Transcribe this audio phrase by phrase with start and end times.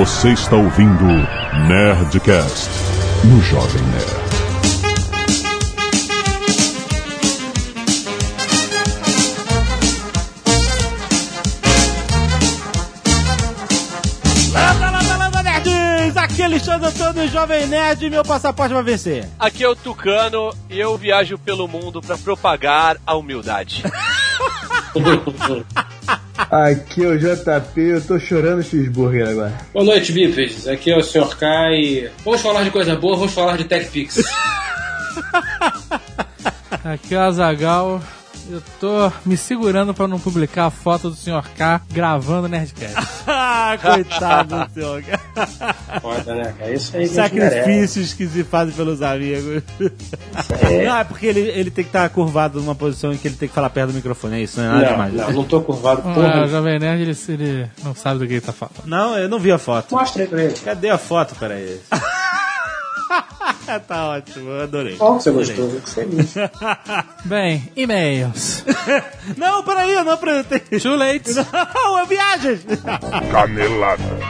[0.00, 1.04] Você está ouvindo
[1.68, 2.70] Nerdcast
[3.22, 4.06] no Jovem Nerd.
[14.54, 16.16] Landa, landa, landa, nerds!
[16.16, 19.28] Aqui é Alexandre Antônio, Jovem Nerd, e meu passaporte vai vencer.
[19.38, 23.84] Aqui é o Tucano e eu viajo pelo mundo pra propagar a humildade.
[26.50, 29.56] Aqui é o JP, eu tô chorando cheeseburger agora.
[29.72, 30.66] Boa noite, bípedes.
[30.66, 31.36] Aqui é o Sr.
[31.36, 34.16] K e vamos falar de coisa boa, vamos falar de TechPix.
[36.84, 38.02] Aqui é o Azagal.
[38.50, 41.48] Eu tô me segurando pra não publicar a foto do Sr.
[41.56, 42.96] K gravando Nerdcast.
[43.28, 45.04] ah, coitado do senhor.
[46.00, 46.54] Foda, né?
[46.60, 47.06] É isso aí.
[47.08, 49.62] Sacrifícios que se fazem pelos amigos.
[50.66, 50.84] aí.
[50.86, 53.48] Não, é porque ele, ele tem que estar curvado numa posição em que ele tem
[53.48, 55.12] que falar perto do microfone, é isso, não é nada Não, demais.
[55.14, 56.48] não, não tô curvado Ah, o porra.
[56.48, 58.74] Jovem Nerd, ele, ele não sabe do que ele tá falando.
[58.86, 59.94] Não, eu não vi a foto.
[59.94, 60.54] Mostra aí pra ele.
[60.54, 61.80] Cadê a foto, peraí?
[63.86, 64.96] tá ótimo, eu adorei.
[64.96, 65.80] Qual que você gostou?
[65.80, 66.34] Feliz.
[67.24, 68.64] Bem, e-mails.
[69.36, 70.60] Não, peraí, eu não apresentei.
[70.80, 71.30] Too late.
[71.74, 72.64] Não, é viagens.
[73.30, 74.20] Canelada.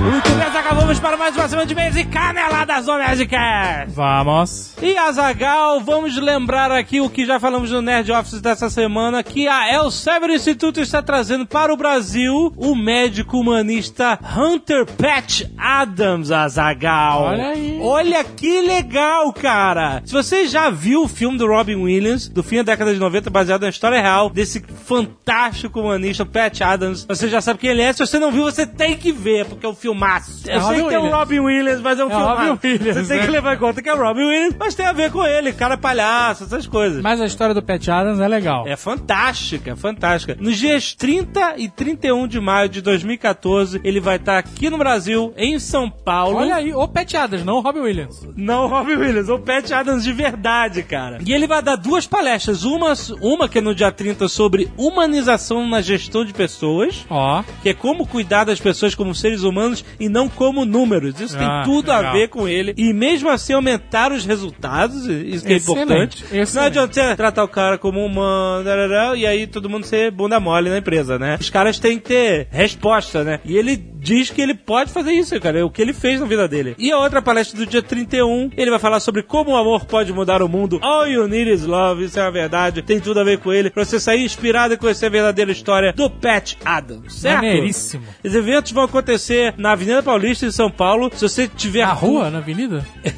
[0.00, 3.94] Muito bem, acabamos para mais uma semana de mês e caneladas do Nerdcast.
[3.94, 4.74] Vamos.
[4.80, 9.46] E Azagal, vamos lembrar aqui o que já falamos no Nerd Office dessa semana, que
[9.46, 16.30] a El Sever Instituto está trazendo para o Brasil o médico humanista Hunter Patch Adams,
[16.30, 17.22] Azagal.
[17.24, 17.78] Olha aí.
[17.82, 20.00] Olha que legal, cara.
[20.06, 23.28] Se você já viu o filme do Robin Williams, do fim da década de 90,
[23.28, 27.92] baseado na história real desse fantástico humanista, Patch Adams, você já sabe quem ele é.
[27.92, 30.42] Se você não viu, você tem que ver, porque é um filmaço.
[30.48, 31.18] É Eu sei Robin que é o Williams.
[31.18, 32.30] Robin Williams, mas é um É filmaço.
[32.50, 33.24] Robin Williams, Você tem né?
[33.26, 35.52] que levar em conta que é o Robin Williams, mas tem a ver com ele,
[35.52, 37.02] cara é palhaço, essas coisas.
[37.02, 38.66] Mas a história do Pat Adams é legal.
[38.66, 40.36] É fantástica, fantástica.
[40.40, 45.32] Nos dias 30 e 31 de maio de 2014, ele vai estar aqui no Brasil,
[45.36, 46.36] em São Paulo.
[46.38, 48.26] Olha aí, o Pat Adams, não o Robin Williams.
[48.36, 51.18] Não o Robin Williams, o Pat Adams de verdade, cara.
[51.24, 52.64] E ele vai dar duas palestras.
[52.64, 57.68] Uma, uma que é no dia 30 sobre humanização na gestão de pessoas, Ó, que
[57.70, 61.20] é como cuidar das pessoas como seres humanos e não como números.
[61.20, 62.12] Isso Ah, tem tudo a legal.
[62.12, 62.74] ver com ele.
[62.76, 66.24] E mesmo assim aumentar os resultados, isso que é Excelente, importante.
[66.32, 66.66] Não excelente.
[66.78, 70.68] adianta você tratar o cara como humano, darará, e aí todo mundo ser bunda mole
[70.70, 71.36] na empresa, né?
[71.40, 73.40] Os caras têm que ter resposta, né?
[73.44, 75.58] E ele diz que ele pode fazer isso, cara.
[75.60, 76.74] É o que ele fez na vida dele.
[76.78, 80.12] E a outra palestra do dia 31, ele vai falar sobre como o amor pode
[80.12, 80.78] mudar o mundo.
[80.82, 82.04] All you need is love.
[82.04, 82.82] Isso é a verdade.
[82.82, 83.70] Tem tudo a ver com ele.
[83.70, 87.42] Pra você sair inspirado e conhecer a verdadeira história do Pat Adams, certo?
[87.42, 88.04] maneiríssimo.
[88.24, 91.10] Os eventos vão acontecer na Avenida Paulista, em São Paulo.
[91.14, 92.86] Se você tiver Na rua, na avenida?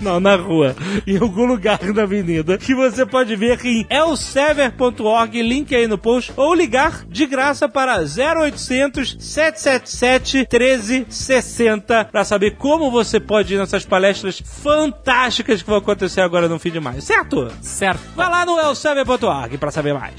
[0.00, 0.74] não, na rua.
[1.06, 2.56] Em algum lugar da avenida.
[2.58, 6.32] Que você pode ver em elsever.org, link aí no post.
[6.36, 13.84] Ou ligar de graça para 0800 777 1360 para saber como você pode ir nessas
[13.84, 17.02] palestras fantásticas que vão acontecer agora no fim de maio.
[17.02, 17.48] Certo?
[17.60, 18.00] Certo.
[18.16, 20.14] Vai lá no elsever.org para saber mais.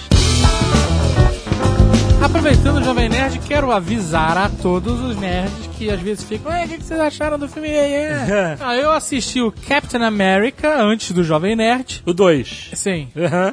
[2.21, 6.65] Aproveitando o Jovem Nerd, quero avisar a todos os nerds que às vezes ficam, "Ué,
[6.65, 7.67] o que vocês acharam do filme?
[7.69, 8.55] É.
[8.61, 12.03] ah, eu assisti o Captain America antes do Jovem Nerd.
[12.05, 12.69] O 2.
[12.75, 13.07] Sim.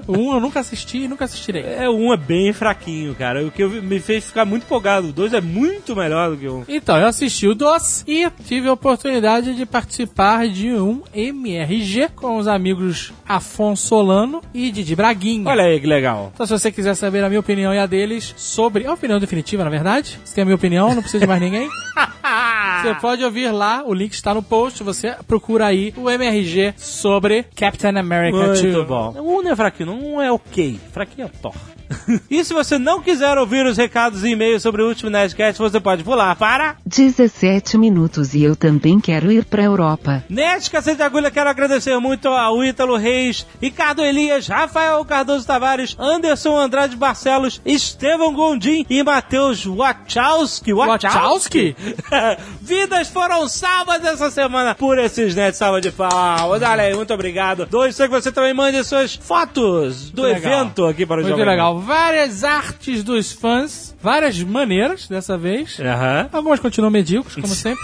[0.06, 1.62] O 1 eu nunca assisti e nunca assistirei.
[1.62, 3.46] É, o 1 é bem fraquinho, cara.
[3.46, 5.08] O que me fez ficar muito empolgado.
[5.08, 6.64] O 2 é muito melhor do que o 1.
[6.68, 12.36] Então, eu assisti o DOS e tive a oportunidade de participar de um MRG com
[12.36, 15.48] os amigos Afonso Solano e Didi Braguinha.
[15.48, 16.30] Olha aí que legal.
[16.34, 18.86] Então, se você quiser saber a minha opinião e a deles sobre.
[18.86, 20.18] A opinião definitiva, na verdade.
[20.24, 21.68] Se tem a minha opinião, não precisa de mais ninguém.
[22.82, 24.82] Você pode ouvir lá, o link está no post.
[24.82, 28.86] Você procura aí o MRG sobre Captain America Muito 2.
[28.86, 29.14] bom.
[29.18, 30.78] O 1 não é fraquinho, um é ok.
[30.92, 31.54] Fraquinho é Thor.
[32.30, 35.80] e se você não quiser ouvir os recados e e-mails sobre o último Nerdcast, você
[35.80, 40.24] pode pular para 17 minutos e eu também quero ir pra Europa.
[40.28, 41.30] Nerd Cacete de Agulha.
[41.30, 48.34] Quero agradecer muito ao Ítalo Reis, Ricardo Elias, Rafael Cardoso Tavares, Anderson Andrade Barcelos, Estevão
[48.34, 50.72] Gondim e Matheus Wachowski.
[50.72, 51.76] Wachowski?
[52.60, 55.58] Vidas foram salvas essa semana por esses nerds.
[55.58, 56.62] Salva de palmas.
[56.62, 57.66] Olha aí, muito obrigado.
[57.66, 60.52] Dois, sei que você também mande suas fotos do Muito legal.
[60.52, 61.77] evento aqui para o Muito Jovem legal.
[61.80, 65.78] Várias artes dos fãs, várias maneiras dessa vez.
[65.80, 66.28] Aham.
[66.32, 67.82] Algumas continuam medíocres, como sempre.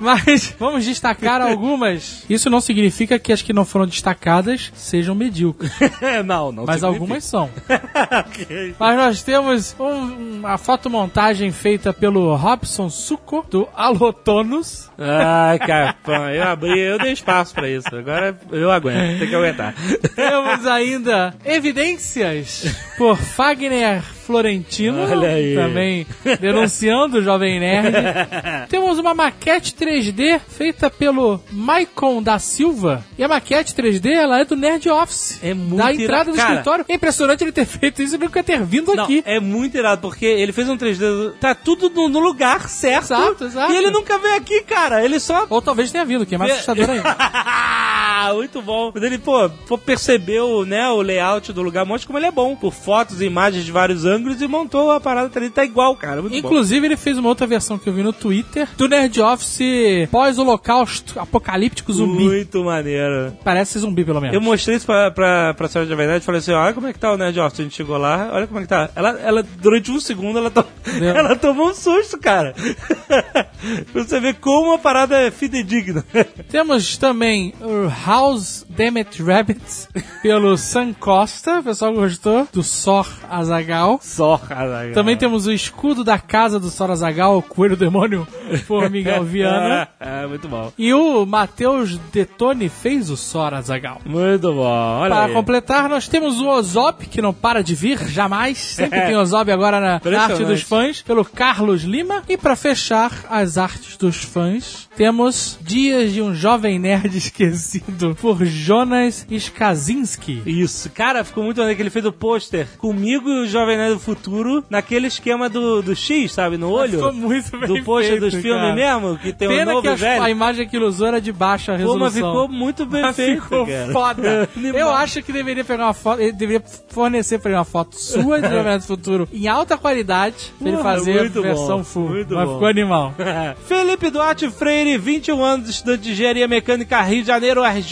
[0.00, 2.24] Mas vamos destacar algumas.
[2.28, 5.70] Isso não significa que as que não foram destacadas sejam medíocres.
[6.24, 6.64] não, não.
[6.66, 6.86] Mas significa.
[6.86, 7.50] algumas são.
[8.10, 8.74] Ok.
[8.78, 14.90] Mas nós temos um- uma fotomontagem feita pelo Robson Suco, do Alotonus.
[14.98, 17.88] Ai, capão, eu abri, eu dei espaço pra isso.
[17.94, 19.74] Agora eu aguento, tem que aguentar.
[20.14, 22.64] Temos ainda evidências
[22.98, 25.54] por Fagner Florentino, Olha aí.
[25.54, 26.06] também
[26.40, 27.92] denunciando o Jovem Nerd.
[28.68, 33.04] Temos uma maquete 3D feita pelo Maicon da Silva.
[33.18, 35.40] E a maquete 3D ela é do Nerd Office.
[35.42, 36.84] É muito Da entrada do Cara, escritório.
[36.88, 39.22] É impressionante ele ter feito isso e nunca ter vindo Não, aqui.
[39.26, 43.04] é muito irado, porque ele fez um 3D, tá tudo no, no lugar certo.
[43.06, 43.72] Exato, exato.
[43.72, 45.04] E ele nunca veio aqui, cara.
[45.04, 47.02] Ele só Ou talvez tenha vindo, que é mais assustador ainda.
[48.34, 48.92] Muito bom.
[48.94, 52.56] Ele, pô, pô, percebeu, né, o layout do lugar, mostra como ele é bom.
[52.56, 55.50] Por fotos e imagens de vários ângulos e montou a parada 3D.
[55.52, 56.20] Tá igual, cara.
[56.20, 56.38] Muito bom.
[56.38, 61.18] Inclusive, ele fez uma outra versão que eu vi no Twitter do Nerd Office pós-holocausto
[61.18, 62.24] apocalíptico zumbi.
[62.24, 63.32] Muito maneiro.
[63.44, 64.34] Parece zumbi, pelo menos.
[64.34, 66.92] Eu mostrei isso pra, pra, pra senhora de verdade e falei assim: olha como é
[66.92, 67.60] que tá o Nerd Office.
[67.60, 68.90] A gente chegou lá, olha como é que tá.
[68.94, 70.64] Ela, ela durante um segundo, ela, to...
[71.00, 72.54] ela tomou um susto, cara.
[73.92, 76.04] pra você ver como a parada é fidedigna.
[76.50, 79.88] Temos também o House Dammit Rabbits
[80.20, 81.60] pelo Sam Costa.
[81.60, 84.00] O pessoal gostou do Sor Azagal.
[84.02, 84.90] Só, cara.
[84.92, 88.26] Também temos o escudo da casa do Sor Azagal, o coelho demônio
[88.66, 89.88] Formigal Viana.
[90.00, 90.72] É, é, muito bom.
[90.78, 94.00] E o Matheus Detone fez o Sor Azagal.
[94.04, 94.62] Muito bom.
[94.62, 95.32] Olha Para aí.
[95.32, 98.56] completar, nós temos o Ozop, que não para de vir, jamais.
[98.56, 102.22] Sempre tem Ozop agora na, arte dos fãs, pelo Carlos Lima.
[102.28, 108.44] E para fechar as artes dos fãs, temos Dias de um Jovem Nerd Esquecido, por
[108.44, 110.42] Jonas Skazinski.
[110.46, 113.94] Isso, cara, ficou muito maneiro que ele fez o pôster comigo e o Jovem Nerd
[113.94, 116.92] do Futuro naquele esquema do, do X, sabe, no olho.
[116.98, 118.74] Ficou muito bem do pôster feito, dos filmes cara.
[118.74, 120.22] mesmo, que tem Pena novo que as- velho.
[120.22, 122.00] a imagem que ele usou era de baixa Pô, resolução.
[122.04, 123.92] mas ficou muito bem Mas feito, ficou cara.
[123.92, 124.48] foda.
[124.74, 128.40] Eu acho que deveria pegar uma foto, ele deveria fornecer pra ele uma foto sua
[128.40, 131.84] de Jovem Nerd do Futuro em alta qualidade pra ele fazer a muito versão bom,
[131.84, 132.08] full.
[132.08, 132.54] muito mas bom.
[132.54, 133.14] ficou animal.
[133.66, 137.89] Felipe Duarte Freire, 21 anos, estudante de engenharia mecânica, Rio de Janeiro, RJ.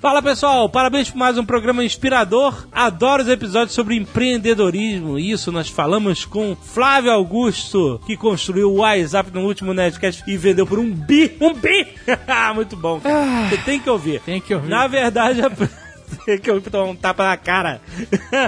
[0.00, 2.66] Fala pessoal, parabéns por mais um programa inspirador.
[2.72, 5.18] Adoro os episódios sobre empreendedorismo.
[5.18, 10.66] Isso nós falamos com Flávio Augusto, que construiu o WhatsApp no último Nerdcast e vendeu
[10.66, 11.36] por um bi.
[11.40, 11.86] Um bi!
[12.54, 13.48] Muito bom, cara.
[13.50, 14.20] Você tem que ouvir.
[14.20, 14.68] Tem que ouvir.
[14.68, 15.50] Na verdade, a-
[16.42, 17.80] que ouvir tomar um tapa na cara.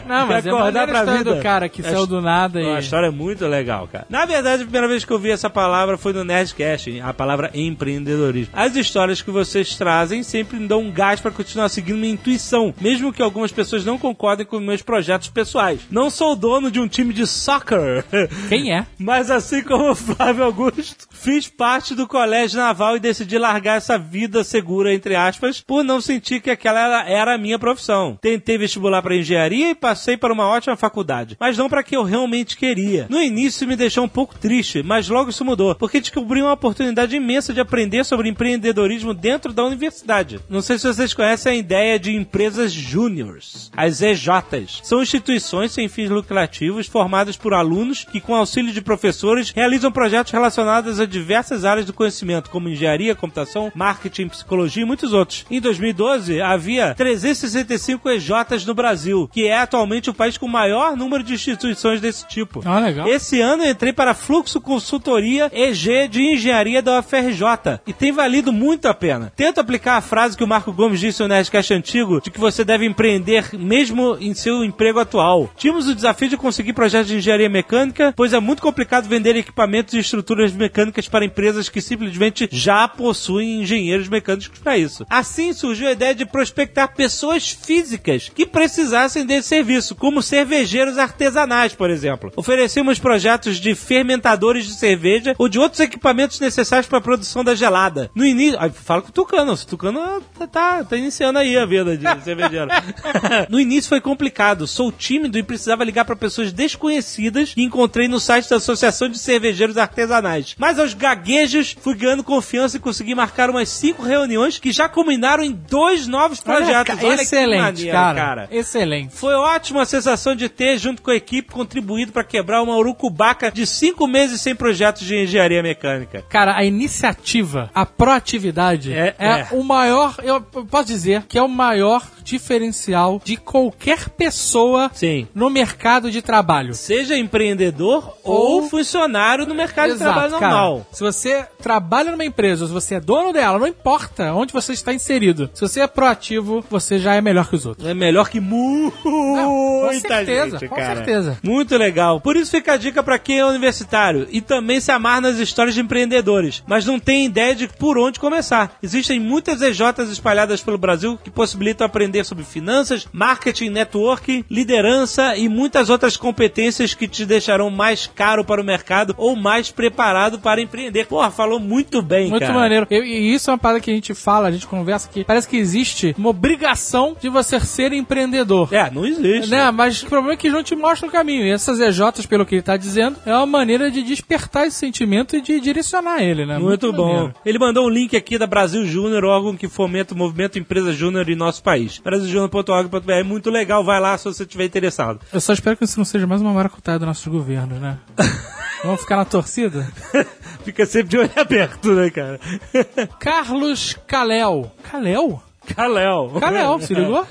[0.06, 2.62] Não, mas E é maneiro a história do cara que É saiu do nada a
[2.62, 2.80] e...
[2.80, 4.06] história é muito legal, cara.
[4.08, 7.50] Na verdade, a primeira vez que eu vi essa palavra foi no Nerdcast, a palavra
[7.54, 8.52] empreendedorismo.
[8.54, 12.74] As histórias que vocês trazem sempre me dão um gás pra continuar seguindo minha intuição,
[12.80, 15.80] mesmo que algumas pessoas não concordem com meus projetos pessoais.
[15.90, 18.04] Não sou dono de um time de soccer.
[18.48, 18.86] Quem é?
[18.98, 23.98] Mas assim como o Flávio Augusto, fiz parte do colégio naval e decidi largar essa
[23.98, 28.18] vida segura, entre aspas, por não sentir que aquela era, a minha profissão.
[28.20, 32.02] Tentei vestibular para engenharia e passei para uma ótima faculdade, mas não para que eu
[32.02, 33.06] realmente queria.
[33.08, 37.16] No início me deixou um pouco triste, mas logo isso mudou, porque descobri uma oportunidade
[37.16, 40.38] imensa de aprender sobre empreendedorismo dentro da universidade.
[40.48, 44.82] Não sei se vocês conhecem a ideia de empresas júniores, as EJs.
[44.82, 50.32] São instituições sem fins lucrativos formadas por alunos que, com auxílio de professores, realizam projetos
[50.32, 55.46] relacionados a diversas áreas do conhecimento, como engenharia, computação, marketing, psicologia e muitos outros.
[55.50, 60.96] Em 2012, havia 365 EJs no Brasil, que é atualmente o país com o maior
[60.96, 62.62] número de instituições desse tipo.
[62.64, 63.08] Ah, legal.
[63.08, 68.52] Esse ano eu entrei para Fluxo Consultoria EG de Engenharia da UFRJ e tem valido
[68.52, 69.32] muito a pena.
[69.34, 72.64] Tento aplicar a frase que o Marco Gomes disse no Nerdcast antigo de que você
[72.64, 75.50] deve empreender mesmo em seu emprego atual.
[75.56, 79.94] Tínhamos o desafio de conseguir projetos de engenharia mecânica, pois é muito complicado vender equipamentos
[79.94, 85.04] e estruturas mecânicas para empresas que simplesmente já possuem engenheiros mecânicos para isso.
[85.10, 91.74] Assim surgiu a ideia de prospectar pessoas físicas que precisassem desse serviço, como cervejeiros artesanais,
[91.74, 92.32] por exemplo.
[92.36, 97.54] Oferecemos projetos de fermentadores de cerveja ou de outros equipamentos necessários para a produção da
[97.54, 98.10] gelada.
[98.14, 101.96] No início, fala com o Tucano, o Tucano tá, tá, tá iniciando aí a vida
[101.96, 102.68] de cervejeiro.
[103.48, 108.20] no início foi complicado, sou tímido e precisava ligar para pessoas desconhecidas que encontrei no
[108.20, 110.54] site da Associação de Cervejeiros Artesanais.
[110.58, 115.42] Mas aos gaguejos fui ganhando confiança e consegui marcar umas cinco reuniões que já culminaram
[115.42, 116.96] em dois novos projetos.
[116.98, 118.48] Olha, Olha excelente, maneiro, cara.
[118.50, 119.14] Excelente.
[119.14, 123.50] foi ótima a sensação de ter, junto com a equipe, contribuído para quebrar uma urucubaca
[123.50, 126.22] de cinco meses sem projetos de engenharia mecânica.
[126.28, 129.46] Cara, a iniciativa, a proatividade É, é, é.
[129.52, 135.26] o maior, eu posso dizer que é o maior diferencial de qualquer pessoa Sim.
[135.34, 136.74] no mercado de trabalho.
[136.74, 140.40] Seja empreendedor ou, Ou- funcionário no mercado de trabalho cara.
[140.52, 140.86] normal.
[140.92, 144.92] Se você trabalha numa empresa, se você é dono dela, não importa onde você está
[144.92, 145.48] inserido.
[145.54, 147.86] Se você é proativo, você já é melhor que os outros.
[147.86, 150.96] É melhor que muita com certeza, gente, com cara.
[150.96, 151.38] certeza.
[151.42, 152.20] Muito legal.
[152.20, 155.74] Por isso fica a dica pra quem é universitário e também se amar nas histórias
[155.74, 158.76] de empreendedores, mas não tem ideia de por onde começar.
[158.82, 165.48] Existem muitas EJs espalhadas pelo Brasil que possibilitam aprender sobre finanças, marketing, networking, liderança e
[165.48, 170.60] muitas outras competências que te deixarão mais caro para o mercado ou mais preparado para
[170.60, 171.06] empreender.
[171.06, 172.54] Porra, falou muito bem, Muito cara.
[172.54, 172.86] maneiro.
[172.90, 175.48] E, e isso é uma parada que a gente fala, a gente conversa que parece
[175.48, 178.72] que existe uma obrigação de você ser empreendedor.
[178.72, 179.50] É, não existe.
[179.50, 179.70] Né?
[179.70, 181.44] Mas o problema é que não te mostra o caminho.
[181.44, 185.36] E essas EJs, pelo que ele tá dizendo, é uma maneira de despertar esse sentimento
[185.36, 186.58] e de direcionar ele, né?
[186.58, 187.06] Muito, bom.
[187.12, 187.34] maneiro.
[187.44, 191.28] Ele mandou um link aqui da Brasil Júnior, órgão que fomenta o movimento Empresa Júnior
[191.28, 192.00] em nosso país.
[192.06, 193.24] brasiljúnior.org.br.
[193.24, 195.20] Muito legal, vai lá se você estiver interessado.
[195.32, 197.98] Eu só espero que isso não seja mais uma maracutaia do nosso governo, né?
[198.84, 199.86] Vamos ficar na torcida?
[200.64, 202.38] Fica sempre de olho aberto, né, cara?
[203.18, 204.70] Carlos Caléu.
[204.88, 205.42] Caléu?
[205.74, 206.30] Caléu.
[206.38, 207.26] Caléu, se ligou?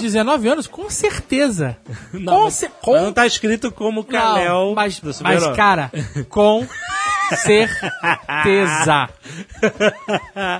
[0.00, 1.76] 19 anos, com certeza.
[2.14, 4.06] Não, com ce- com não tá escrito como.
[4.08, 5.90] Não, mas, mas cara,
[6.30, 6.66] com
[7.36, 9.10] certeza.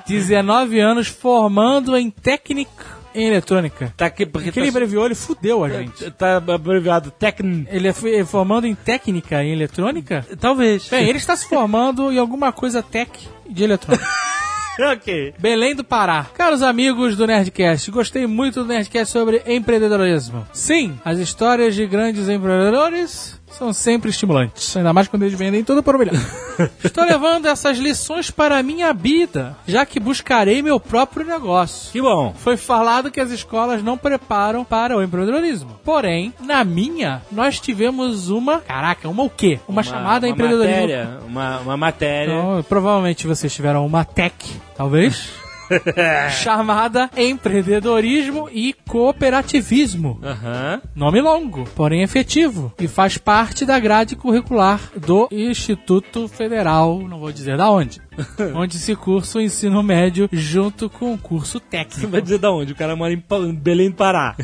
[0.06, 3.92] 19 anos formando em técnica em eletrônica.
[3.96, 6.11] Tá aqui, porque Porque ele tá, abreviou, ele fudeu a gente.
[6.12, 7.66] tá abreviado Tecn.
[7.70, 10.25] Ele é formando em técnica em eletrônica?
[10.38, 10.88] Talvez.
[10.88, 13.11] Bem, ele está se formando em alguma coisa tech
[13.49, 14.06] de eletrônica.
[14.92, 15.35] ok.
[15.38, 16.26] Belém do Pará.
[16.35, 20.46] Caros amigos do Nerdcast, gostei muito do Nerdcast sobre empreendedorismo.
[20.52, 25.82] Sim, as histórias de grandes empreendedores são sempre estimulantes, ainda mais quando eles vendem tudo
[25.82, 26.14] por milhão.
[26.82, 31.92] Estou levando essas lições para a minha vida, já que buscarei meu próprio negócio.
[31.92, 32.34] Que bom.
[32.36, 35.78] Foi falado que as escolas não preparam para o empreendedorismo.
[35.84, 38.60] Porém, na minha, nós tivemos uma.
[38.60, 39.60] Caraca, uma o quê?
[39.68, 40.80] Uma, chamada uma empreendedorismo.
[40.80, 42.32] Matéria, uma, uma matéria.
[42.32, 44.34] Então, provavelmente vocês tiveram uma tech,
[44.76, 45.30] talvez.
[46.42, 50.18] chamada Empreendedorismo e Cooperativismo.
[50.23, 50.80] Aham.
[50.94, 57.32] Nome longo, porém efetivo, e faz parte da grade curricular do Instituto Federal, não vou
[57.32, 58.00] dizer da onde,
[58.54, 62.08] onde se cursa o ensino médio junto com o curso Você técnico.
[62.11, 62.73] vai dizer da onde?
[62.73, 63.23] O cara mora em
[63.54, 64.35] Belém do Pará.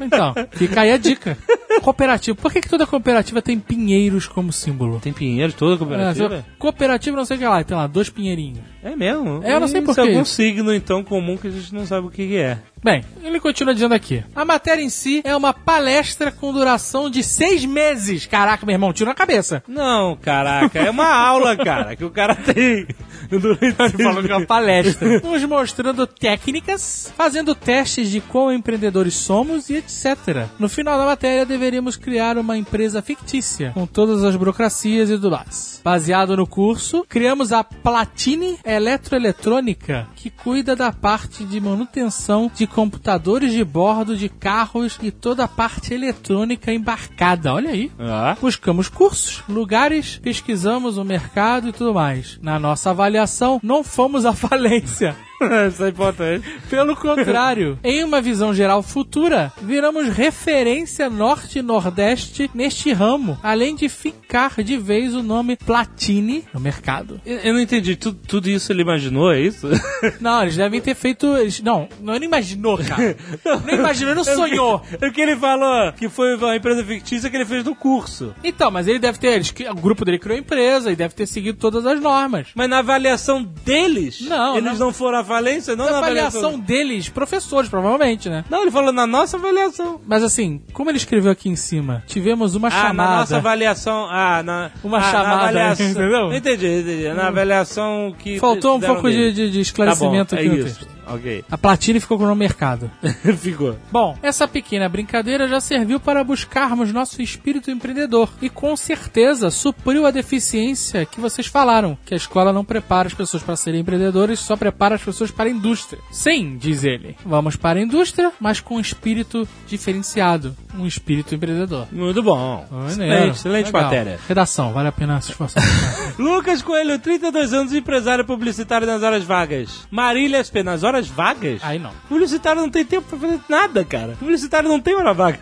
[0.00, 1.36] Então, fica aí a dica.
[1.80, 2.36] Cooperativa.
[2.36, 5.00] Por que, que toda cooperativa tem pinheiros como símbolo?
[5.00, 6.44] Tem pinheiro toda É, cooperativa?
[6.58, 8.60] cooperativa não sei o que lá, tem lá, dois pinheirinhos.
[8.82, 9.40] É, mesmo?
[9.42, 11.74] É, eu não sei por Isso é que algum signo, então, comum que a gente
[11.74, 12.58] não sabe o que é.
[12.82, 14.22] Bem, ele continua dizendo aqui.
[14.36, 18.24] A matéria em si é uma palestra com duração de seis meses.
[18.26, 19.62] Caraca, meu irmão, tira na cabeça.
[19.66, 22.86] Não, caraca, é uma aula, cara, que o cara tem.
[23.28, 25.20] Que é uma palestra.
[25.22, 30.46] Nos mostrando técnicas, fazendo testes de quão empreendedores somos e etc.
[30.58, 35.30] No final da matéria, deveríamos criar uma empresa fictícia, com todas as burocracias e tudo
[35.30, 35.80] mais.
[35.84, 43.52] Baseado no curso, criamos a Platine Eletroeletrônica, que cuida da parte de manutenção de computadores
[43.52, 47.52] de bordo de carros e toda a parte eletrônica embarcada.
[47.52, 47.90] Olha aí.
[47.98, 52.38] Ah, Buscamos cursos, lugares, pesquisamos o mercado e tudo mais.
[52.42, 53.17] Na nossa avaliação,
[53.62, 55.16] não fomos à falência.
[55.68, 56.48] isso é importante.
[56.68, 63.74] Pelo contrário, em uma visão geral futura, viramos referência norte e nordeste neste ramo, além
[63.74, 67.20] de ficar de vez o nome Platine no mercado.
[67.24, 69.68] Eu eu não entendi, Tu- tudo isso ele imaginou, é isso?
[70.20, 71.26] Não, eles devem ter feito.
[71.36, 73.16] eles- não, não ele imaginou, cara.
[73.44, 74.82] Não imaginou, ele não sonhou.
[75.00, 78.34] É o que ele falou, que foi uma empresa fictícia que ele fez no curso.
[78.44, 79.28] Então, mas ele deve ter.
[79.34, 82.48] eles- o grupo dele criou a empresa e deve ter seguido todas as normas.
[82.54, 84.86] Mas na avaliação deles, Não, eles não.
[84.86, 86.60] não, foram falência, não Na na avaliação avaliação.
[86.66, 88.44] deles, professores, provavelmente, né?
[88.50, 90.00] Não, ele falou na nossa avaliação.
[90.06, 93.10] Mas assim, como ele escreveu aqui em cima, tivemos uma Ah, chamada.
[93.12, 94.06] na nossa avaliação.
[94.10, 94.70] Ah, na.
[94.82, 96.32] Uma ah, na chamada, avaliação, entendeu?
[96.32, 97.08] Entendi, entendi.
[97.12, 98.38] Na avaliação que.
[98.40, 100.78] Faltou um pouco de, de- de esclarecimento tá bom, aqui é no isso.
[100.80, 100.97] texto.
[101.08, 101.44] Ok.
[101.50, 102.90] A Platine ficou no mercado.
[103.38, 103.76] Ficou.
[103.90, 110.06] Bom, essa pequena brincadeira já serviu para buscarmos nosso espírito empreendedor e com certeza supriu
[110.06, 114.40] a deficiência que vocês falaram, que a escola não prepara as pessoas para serem empreendedores,
[114.40, 116.00] só prepara as pessoas para a indústria.
[116.10, 121.86] Sim, diz ele, vamos para a indústria, mas com um espírito diferenciado, um espírito empreendedor.
[121.92, 122.66] Muito bom.
[122.70, 122.90] Maneiro.
[122.90, 123.82] Excelente, excelente Legal.
[123.82, 124.20] matéria.
[124.28, 125.62] Redação, vale a pena se esforçar.
[126.18, 129.86] Lucas Coelho, 32 anos, empresário publicitário nas horas vagas.
[129.90, 131.60] Marília SP, nas horas horas vagas?
[131.62, 131.92] Aí não.
[132.08, 134.16] Publicitário não tem tempo pra fazer nada, cara.
[134.18, 135.40] Publicitário não tem hora vaga.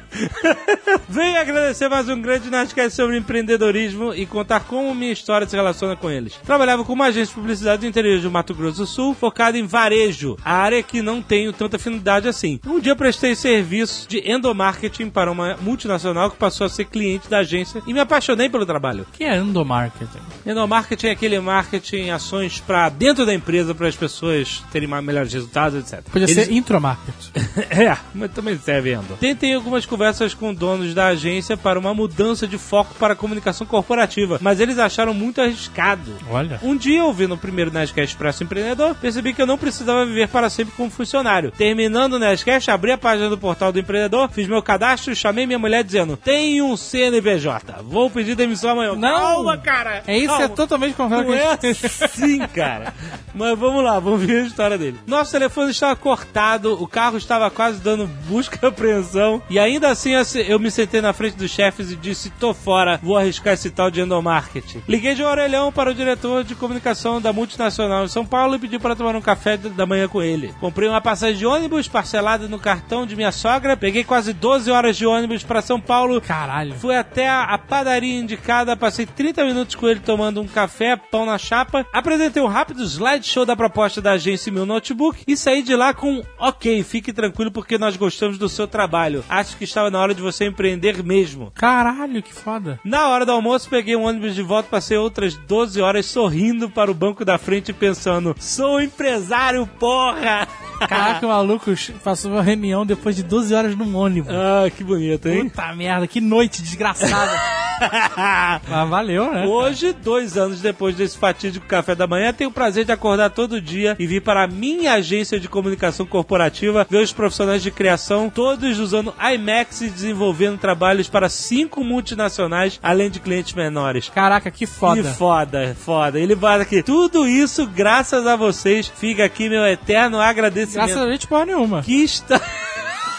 [1.09, 5.97] Venho agradecer mais um grande Nerdcast sobre empreendedorismo e contar como minha história se relaciona
[5.97, 6.39] com eles.
[6.45, 9.67] Trabalhava com uma agência de publicidade do interior do Mato Grosso do Sul, focada em
[9.67, 12.61] varejo, a área que não tenho tanta afinidade assim.
[12.67, 17.39] Um dia prestei serviço de endomarketing para uma multinacional que passou a ser cliente da
[17.39, 19.03] agência e me apaixonei pelo trabalho.
[19.03, 20.19] O que é endomarketing?
[20.45, 25.46] Endomarketing é aquele marketing, ações para dentro da empresa, para as pessoas terem melhores resultados,
[25.79, 26.03] etc.
[26.11, 27.31] Podia Eles- ser intromarketing.
[27.71, 29.17] é, mas também serve endo.
[29.19, 33.67] Tentei algumas conversas com donos da agência para uma mudança de foco para a comunicação
[33.67, 36.13] corporativa, mas eles acharam muito arriscado.
[36.31, 36.59] Olha.
[36.63, 40.49] Um dia, ouvindo o primeiro Nerdcast Expresso Empreendedor, percebi que eu não precisava viver para
[40.51, 41.51] sempre como funcionário.
[41.53, 45.47] Terminando o Nerdcast, abri a página do portal do empreendedor, fiz meu cadastro e chamei
[45.47, 48.95] minha mulher dizendo: Tem um CNPJ, vou pedir demissão amanhã.
[48.95, 49.17] Não!
[49.37, 50.03] Calma, cara!
[50.07, 50.49] É isso, é calma.
[50.51, 51.71] totalmente contrário que é
[52.05, 52.95] assim, cara.
[53.35, 54.99] Mas vamos lá, vamos ver a história dele.
[55.07, 59.43] Nosso telefone estava cortado, o carro estava quase dando busca e apreensão.
[59.51, 60.13] E ainda assim
[60.47, 63.91] eu me sentei na frente dos chefes e disse: tô fora, vou arriscar esse tal
[63.91, 64.83] de endomarketing.
[64.89, 68.79] Liguei de orelhão para o diretor de comunicação da multinacional em São Paulo e pedi
[68.79, 70.55] para tomar um café da manhã com ele.
[70.59, 74.97] Comprei uma passagem de ônibus parcelada no cartão de minha sogra, peguei quase 12 horas
[74.97, 76.21] de ônibus para São Paulo.
[76.21, 76.75] Caralho.
[76.75, 81.37] Fui até a, padaria indicada, passei 30 minutos com ele tomando um café, pão na
[81.37, 85.75] chapa, apresentei um rápido slideshow da proposta da agência em meu notebook e saí de
[85.75, 89.25] lá com ok, fique tranquilo porque nós gostamos do seu trabalho.
[89.29, 91.51] Acho que estava na hora de você empreender mesmo.
[91.55, 92.79] Caralho, que foda.
[92.85, 96.91] Na hora do almoço, peguei um ônibus de volta, passei outras 12 horas sorrindo para
[96.91, 100.47] o banco da frente pensando: sou empresário, porra!
[100.89, 101.73] Caraca, o maluco
[102.05, 104.33] passou uma reunião depois de 12 horas num ônibus.
[104.33, 105.49] ah, que bonito, hein?
[105.49, 107.33] Puta merda, que noite desgraçada.
[108.69, 109.47] Mas valeu, né?
[109.47, 113.61] Hoje, dois anos depois desse fatídico café da manhã, tenho o prazer de acordar todo
[113.61, 118.31] dia e vir para a minha agência de comunicação corporativa ver os profissionais de criação,
[118.31, 124.09] todos usando IMAX e desenvolvendo trabalhos para cinco multinacionais, além de clientes menores.
[124.09, 125.03] Caraca, que foda.
[125.03, 126.19] Que foda, foda.
[126.19, 126.83] Ele vai aqui.
[126.83, 128.91] Tudo isso graças a vocês.
[128.95, 130.87] Fica aqui meu eterno agradecimento.
[130.87, 131.83] Graças a gente, porra nenhuma.
[131.83, 132.41] Que está...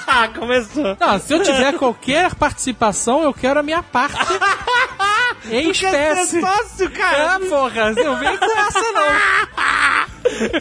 [0.09, 0.95] Ah, Começou.
[0.99, 4.15] Não, se eu tiver qualquer participação, eu quero a minha parte
[5.51, 6.39] em espécie.
[6.39, 7.35] sócio, cara.
[7.35, 9.07] É, porra, não vem com essa não.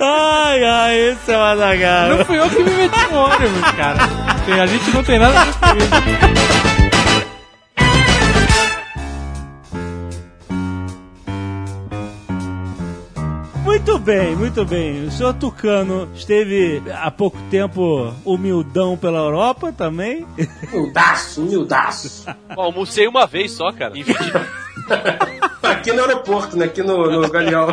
[0.00, 2.08] Ai, ai, esse é o Azaghal.
[2.08, 3.98] Não fui eu que me meti no ônibus, cara.
[4.62, 6.75] A gente não tem nada a ver com isso.
[14.06, 15.04] Bem, muito bem.
[15.06, 20.24] O senhor Tucano esteve há pouco tempo humildão pela Europa também.
[20.72, 22.26] Humildaço, humildaço.
[22.54, 23.98] Bom, almocei uma vez só, cara.
[23.98, 24.16] Em 20
[25.62, 26.66] Aqui no aeroporto, né?
[26.66, 27.68] Aqui no, no Galeão.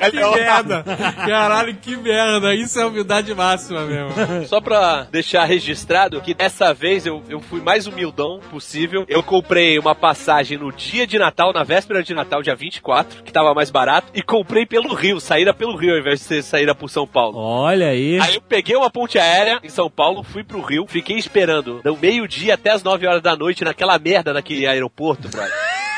[0.00, 0.84] É, Que merda.
[1.26, 2.54] Caralho, que merda.
[2.54, 4.12] Isso é humildade máxima mesmo.
[4.46, 9.04] Só pra deixar registrado que dessa vez eu, eu fui mais humildão possível.
[9.08, 13.32] Eu comprei uma passagem no dia de Natal, na véspera de Natal, dia 24, que
[13.32, 16.74] tava mais barato, e comprei pelo Rio, saída pelo Rio ao invés de ser saída
[16.74, 17.38] por São Paulo.
[17.38, 18.18] Olha aí.
[18.20, 21.96] Aí eu peguei uma ponte aérea em São Paulo, fui pro Rio, fiquei esperando do
[21.96, 25.52] meio-dia até as 9 horas da noite naquela merda daquele aeroporto, brother.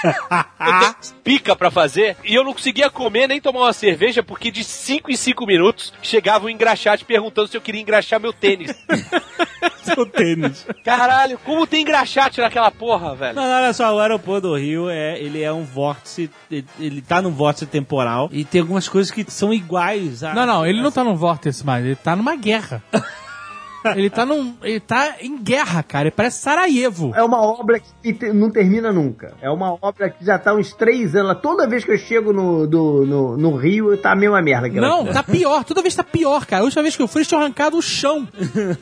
[0.04, 4.50] Eu tenho pica pra fazer e eu não conseguia comer nem tomar uma cerveja porque
[4.50, 8.72] de 5 em 5 minutos chegava um engraxate perguntando se eu queria engraxar meu tênis.
[9.94, 10.66] Seu tênis.
[10.84, 13.34] Caralho, como tem engraxate naquela porra, velho?
[13.36, 17.20] Mas olha só, o aeroporto do Rio é, ele é um vórtice, ele, ele tá
[17.22, 20.22] num vórtice temporal e tem algumas coisas que são iguais.
[20.22, 22.82] A, Não, não, ele não tá num vórtice mais, ele tá numa guerra.
[23.96, 24.54] Ele tá num.
[24.62, 26.04] Ele tá em guerra, cara.
[26.08, 27.12] Ele parece Sarajevo.
[27.14, 29.34] É uma obra que te- não termina nunca.
[29.40, 31.38] É uma obra que já tá uns três anos.
[31.40, 34.66] Toda vez que eu chego no, do- no, no Rio, tá a mesma merda.
[34.66, 35.64] aquela Não, tá pior.
[35.64, 36.62] Toda vez tá pior, cara.
[36.62, 38.26] A última vez que eu fui, eles tinham arrancado o chão.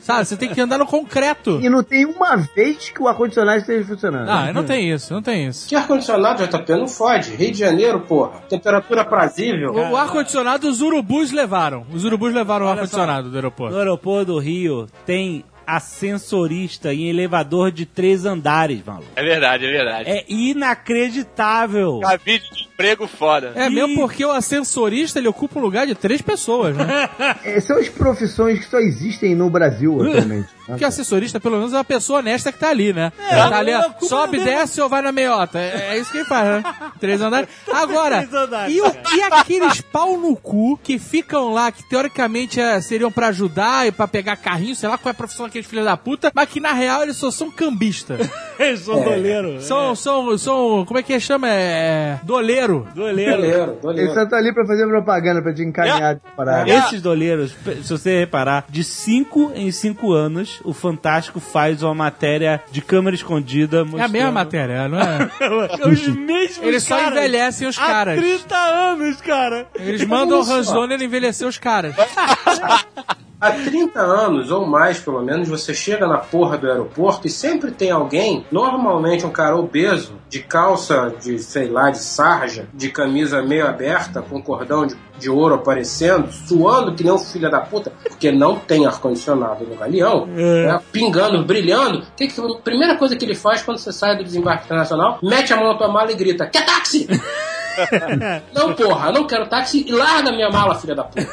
[0.01, 0.25] Sabe?
[0.25, 1.59] Você tem que andar no concreto.
[1.61, 4.29] E não tem uma vez que o ar-condicionado esteja funcionando.
[4.29, 5.67] Ah, não tem isso, não tem isso.
[5.69, 6.71] Que ar-condicionado, JP?
[6.75, 7.35] Não fode.
[7.35, 8.39] Rio de Janeiro, porra.
[8.49, 9.71] Temperatura aprazível.
[9.73, 11.85] O, o ar-condicionado os urubus levaram.
[11.93, 13.73] Os urubus levaram o ar-condicionado do aeroporto.
[13.73, 19.07] No aeroporto do Rio tem ascensorista em elevador de três andares, maluco.
[19.15, 20.09] É verdade, é verdade.
[20.09, 21.99] É inacreditável.
[21.99, 23.51] Cabide de emprego foda.
[23.55, 26.87] É mesmo porque o ascensorista ele ocupa um lugar de três pessoas, né?
[27.43, 30.49] É, são as profissões que só existem no Brasil atualmente.
[30.67, 33.13] Porque o assessorista, pelo menos, é uma pessoa honesta que tá ali, né?
[33.17, 35.57] É, tá ali, ó, sobe, desce ou vai na meiota.
[35.57, 36.63] É, é isso que ele faz, né?
[36.99, 37.47] Três andares.
[37.71, 42.59] Agora, Três andares, e, o, e aqueles pau no cu que ficam lá, que teoricamente
[42.59, 45.65] é, seriam pra ajudar e pra pegar carrinho, sei lá qual é a profissão daqueles
[45.67, 48.29] filhos da puta, mas que na real eles só são cambistas.
[48.59, 49.65] Eles são doleiros.
[49.65, 51.47] São, são, são, como é que chama?
[51.47, 52.87] É, doleiro.
[52.95, 53.33] Doleiro.
[53.35, 54.13] Doleiro, Eles doleiro.
[54.15, 56.67] só estão ali pra fazer propaganda, pra te encaminhar de parada.
[56.67, 62.59] Esses doleiros, se você reparar, de 5 em 5 anos, o Fantástico faz uma matéria
[62.71, 63.77] de câmera escondida.
[63.77, 65.29] É a mostrando- mesma matéria, não é?
[65.87, 67.11] Os mesmos Eles só caras.
[67.19, 68.17] envelhecem os caras.
[68.17, 69.67] Há 30 anos, cara.
[69.75, 71.93] Eles mandam o Hans Donner envelhecer os caras.
[73.39, 77.69] Há 30 anos ou mais, pelo menos, você chega na porra do aeroporto e sempre
[77.69, 83.41] tem alguém, normalmente um cara obeso, de calça de, sei lá, de sarja, de camisa
[83.43, 87.93] meio aberta, com cordão de, de ouro aparecendo, suando que nem um filho da puta,
[88.03, 92.03] porque não tem ar-condicionado no galeão, né, pingando, brilhando.
[92.15, 95.53] Que que, a primeira coisa que ele faz quando você sai do desembarque internacional, mete
[95.53, 97.07] a mão na tua mala e grita: Quer táxi?
[98.53, 101.27] não, porra, não quero táxi e larga minha mala, filha da puta.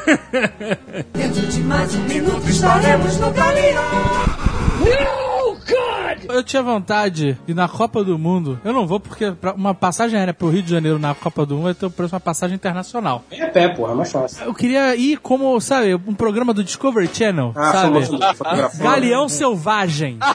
[1.13, 5.24] Dentro de mais um minuto estaremos no galeão.
[6.27, 8.59] Eu tinha vontade de ir na Copa do Mundo.
[8.63, 11.55] Eu não vou porque pra uma passagem aérea pro Rio de Janeiro na Copa do
[11.55, 13.23] Mundo vai ter o preço uma passagem internacional.
[13.31, 14.45] É a pé, porra, é mais fácil.
[14.45, 18.05] Eu queria ir como, sabe, um programa do Discovery Channel, Ah, sabe?
[18.05, 18.19] famoso.
[18.81, 20.17] Galeão selvagem.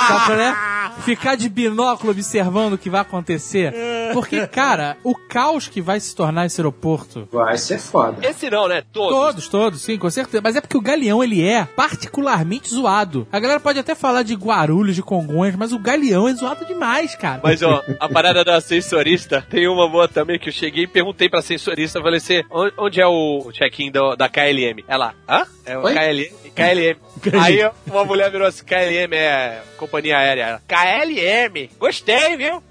[0.00, 0.56] Sabe qual é?
[1.02, 3.72] Ficar de binóculo observando o que vai acontecer.
[4.12, 7.28] Porque, cara, o caos que vai se tornar esse aeroporto.
[7.32, 8.16] Vai ser foda.
[8.26, 8.82] Esse não, né?
[8.92, 9.10] Todos.
[9.16, 10.40] Todos, todos, sim, com certeza.
[10.42, 13.26] Mas é porque o Galeão, ele é particularmente zoado.
[13.30, 17.14] A galera pode até falar de Guarulhos, de Congonhas, mas o Galeão é zoado demais,
[17.14, 17.40] cara.
[17.42, 21.28] Mas, ó, a parada da sensorista, tem uma boa também que eu cheguei e perguntei
[21.28, 24.84] pra sensorista, falei assim, "On- onde é o check-in da KLM?
[24.88, 25.42] Ela, hã?
[25.64, 25.94] É o Oi?
[25.94, 26.30] KLM?
[26.54, 26.96] KLM.
[27.40, 30.60] Aí uma mulher virou assim, KLM é companhia aérea.
[30.66, 32.60] KLM, gostei, viu?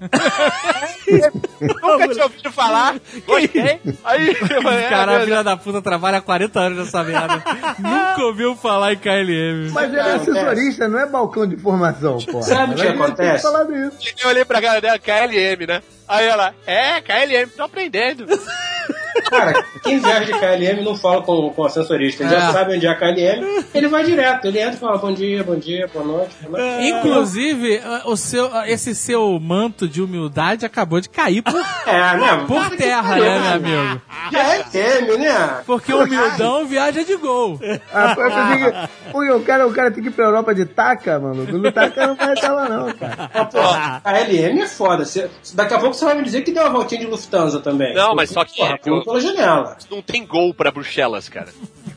[1.60, 3.80] Nunca tinha ouvido falar, gostei.
[4.04, 7.42] Aí falei, Cara, a "Ah, meu filha da puta trabalha há 40 anos nessa merda.
[7.78, 9.70] Nunca ouviu falar em KLM.
[9.72, 12.42] Mas ele é assessorista, não é balcão de informação, porra.
[12.42, 13.46] Sabe o que acontece?
[13.46, 15.82] Eu olhei pra cara dela, KLM, né?
[16.10, 18.26] Aí ela, é, KLM, tô aprendendo.
[19.28, 22.22] Cara, quem viaja de KLM não fala com, com o ascensorista.
[22.24, 22.40] Ele É.
[22.40, 24.46] já sabe onde é a KLM, ele vai direto.
[24.46, 26.36] Ele entra e fala bom dia, bom dia, boa noite.
[26.48, 26.86] Boa noite.
[26.88, 32.16] Inclusive, ah, o seu, ah, esse seu manto de humildade acabou de cair por, É,
[32.16, 32.44] né?
[32.46, 34.02] por terra, né, meu amigo?
[34.30, 35.62] KLM, né?
[35.66, 37.60] Porque o humildão viaja de gol.
[37.92, 41.44] Ah, que- o cara, o cara tem que ir pra Europa de taca, mano.
[41.46, 43.30] Do taca não vai estar lá, não, cara.
[43.34, 43.60] Mas, pô,
[44.10, 45.04] KLM é foda.
[45.04, 47.94] Você- daqui a pouco você vai me dizer que deu uma voltinha de Lufthansa também.
[47.94, 49.76] Não, mas só que- Porra, pula pela janela.
[49.90, 51.48] Não tem gol pra Bruxelas, cara.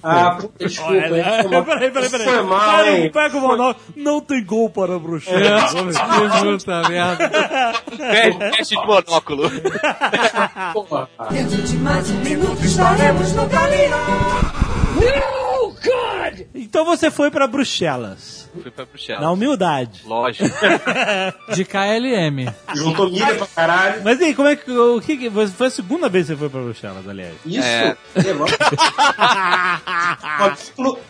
[0.06, 1.24] Ah, puta, desculpa, hein?
[1.42, 1.64] Foi mal.
[1.64, 2.28] Peraí, peraí, peraí.
[2.28, 3.10] Foi mal, Cara, hein?
[3.12, 3.86] Pega o monóculo.
[3.96, 5.72] Não tem gol para Bruxelas.
[5.74, 7.32] Que puta merda.
[8.52, 9.50] Teste de monóculo.
[11.32, 14.00] Dentro de mais um minuto estaremos no galeão.
[16.56, 18.43] Então você foi pra Bruxelas.
[18.62, 19.22] Fui pra Bruxelas.
[19.22, 20.02] Na humildade.
[20.06, 20.50] Lógico.
[21.56, 22.54] De KLM.
[22.76, 24.02] Juntou milha pra caralho.
[24.04, 24.72] Mas e aí, como é que.
[24.72, 27.34] O que, que- foi a segunda vez que você foi pra Bruxelas, aliás?
[27.46, 27.68] Isso.
[27.68, 27.96] É.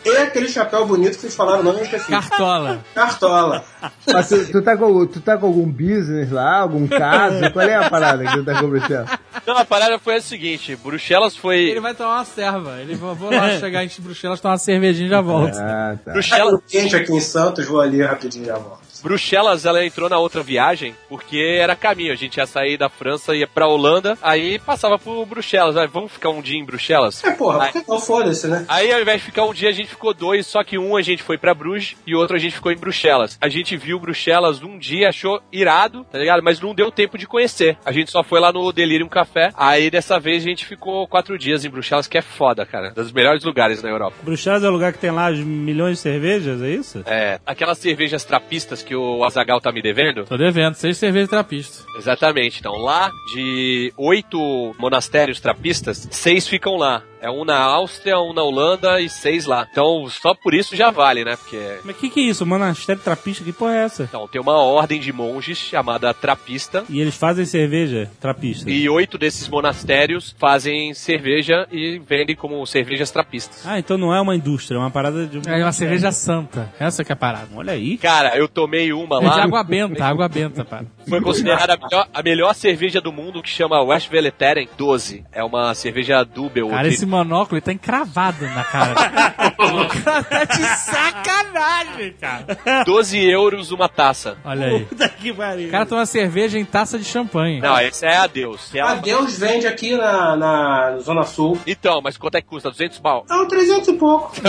[0.04, 2.10] E aquele chapéu bonito que vocês falaram o nome, eu esqueci.
[2.10, 2.80] Cartola.
[2.94, 3.64] Cartola.
[4.12, 7.50] Mas tu, tu, tá com, tu tá com algum business lá, algum caso?
[7.52, 9.10] Qual é a parada que tu tá conversando?
[9.46, 11.58] Não, a parada foi a seguinte: Bruxelas foi.
[11.64, 12.80] Ele vai tomar uma serva.
[12.80, 15.56] Ele vou vou lá chegar em Bruxelas, tomar uma cervejinha e já volto.
[15.58, 16.12] Ah, tá.
[16.12, 18.83] Bruxelas, Quente aqui em Santos, vou ali rapidinho já volto.
[19.04, 22.10] Bruxelas, ela entrou na outra viagem porque era caminho.
[22.10, 25.76] A gente ia sair da França, ia pra Holanda, aí passava por Bruxelas.
[25.76, 27.22] Aí, vamos ficar um dia em Bruxelas?
[27.22, 28.64] É, porra, Aí- por que não foda-se, né?
[28.66, 31.02] Aí, ao invés de ficar um dia, a gente ficou dois, só que um a
[31.02, 33.36] gente foi pra Bruges e o outro a gente ficou em Bruxelas.
[33.42, 36.42] A gente viu Bruxelas um dia, achou irado, tá ligado?
[36.42, 37.76] Mas não deu tempo de conhecer.
[37.84, 39.50] A gente só foi lá no Delirium Café.
[39.54, 42.88] Aí, dessa vez, a gente ficou quatro dias em Bruxelas, que é foda, cara.
[42.92, 44.16] Um dos melhores lugares na Europa.
[44.22, 47.02] Bruxelas é o lugar que tem lá milhões de cervejas, é isso?
[47.04, 50.24] É, aquelas cervejas trapistas que o Azagal tá me devendo.
[50.24, 51.86] Tô devendo, seis cervejas trapistas.
[51.96, 52.60] Exatamente.
[52.60, 57.02] Então, lá de oito monastérios trapistas, seis ficam lá.
[57.24, 59.66] É um na Áustria, um na Holanda e seis lá.
[59.70, 61.36] Então, só por isso já vale, né?
[61.36, 62.44] Porque Mas o que, que é isso?
[62.44, 63.42] Monastério trapista?
[63.42, 64.02] Que porra é essa?
[64.02, 66.84] Então, tem uma ordem de monges chamada Trapista.
[66.90, 68.70] E eles fazem cerveja trapista.
[68.70, 73.66] E oito desses monastérios fazem cerveja e vendem como cervejas trapistas.
[73.66, 75.40] Ah, então não é uma indústria, é uma parada de.
[75.48, 76.70] É uma cerveja santa.
[76.78, 77.48] Essa que é a parada.
[77.54, 77.96] Olha aí.
[77.96, 79.44] Cara, eu tomei uma É de lá.
[79.44, 80.84] água benta, água benta, para.
[81.08, 85.24] Foi considerada a melhor, a melhor cerveja do mundo, que chama West Veleteren 12.
[85.32, 86.68] É uma cerveja Dubel.
[86.68, 88.94] Cara, esse monóculo ele tá encravado na cara.
[89.58, 92.84] o cara tá de sacanagem, cara.
[92.84, 94.36] 12 euros uma taça.
[94.44, 94.84] Olha aí.
[94.84, 95.68] Puta que pariu.
[95.68, 97.60] O cara toma cerveja em taça de champanhe.
[97.60, 98.74] Não, esse é Adeus.
[98.74, 101.58] É A uma- Deus vende aqui na, na Zona Sul.
[101.66, 102.70] Então, mas quanto é que custa?
[102.70, 103.24] 200 pau?
[103.28, 104.32] Não, 300 e pouco.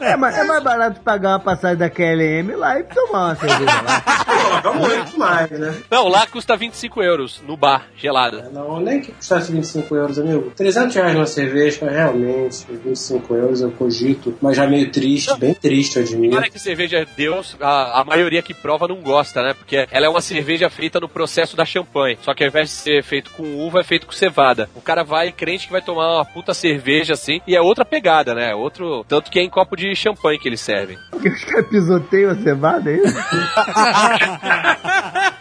[0.00, 3.82] É, mas é mais barato pagar uma passagem da KLM lá e tomar uma cerveja
[3.82, 4.00] lá.
[4.00, 5.65] Paga muito mais, né?
[5.90, 8.50] Não, lá custa 25 euros no bar, gelada.
[8.52, 10.52] Não, nem que custasse 25 euros, amigo.
[10.56, 12.66] 300 reais uma cerveja, realmente.
[12.68, 14.36] 25 euros eu cogito.
[14.40, 16.36] Mas já meio triste, bem triste, eu admito.
[16.36, 19.54] Olha que cerveja é Deus, a, a maioria que prova não gosta, né?
[19.54, 22.18] Porque ela é uma cerveja feita no processo da champanhe.
[22.22, 24.68] Só que ao invés de ser feito com uva, é feito com cevada.
[24.74, 28.34] O cara vai crente que vai tomar uma puta cerveja assim, e é outra pegada,
[28.34, 28.54] né?
[28.54, 29.04] Outro.
[29.08, 30.98] Tanto que é em copo de champanhe que eles servem.
[31.10, 33.16] Porque os caras pisoteiam a cevada, é isso?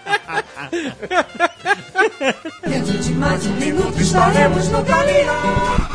[2.68, 5.86] Dentro de mais um minuto estaremos no Galeão.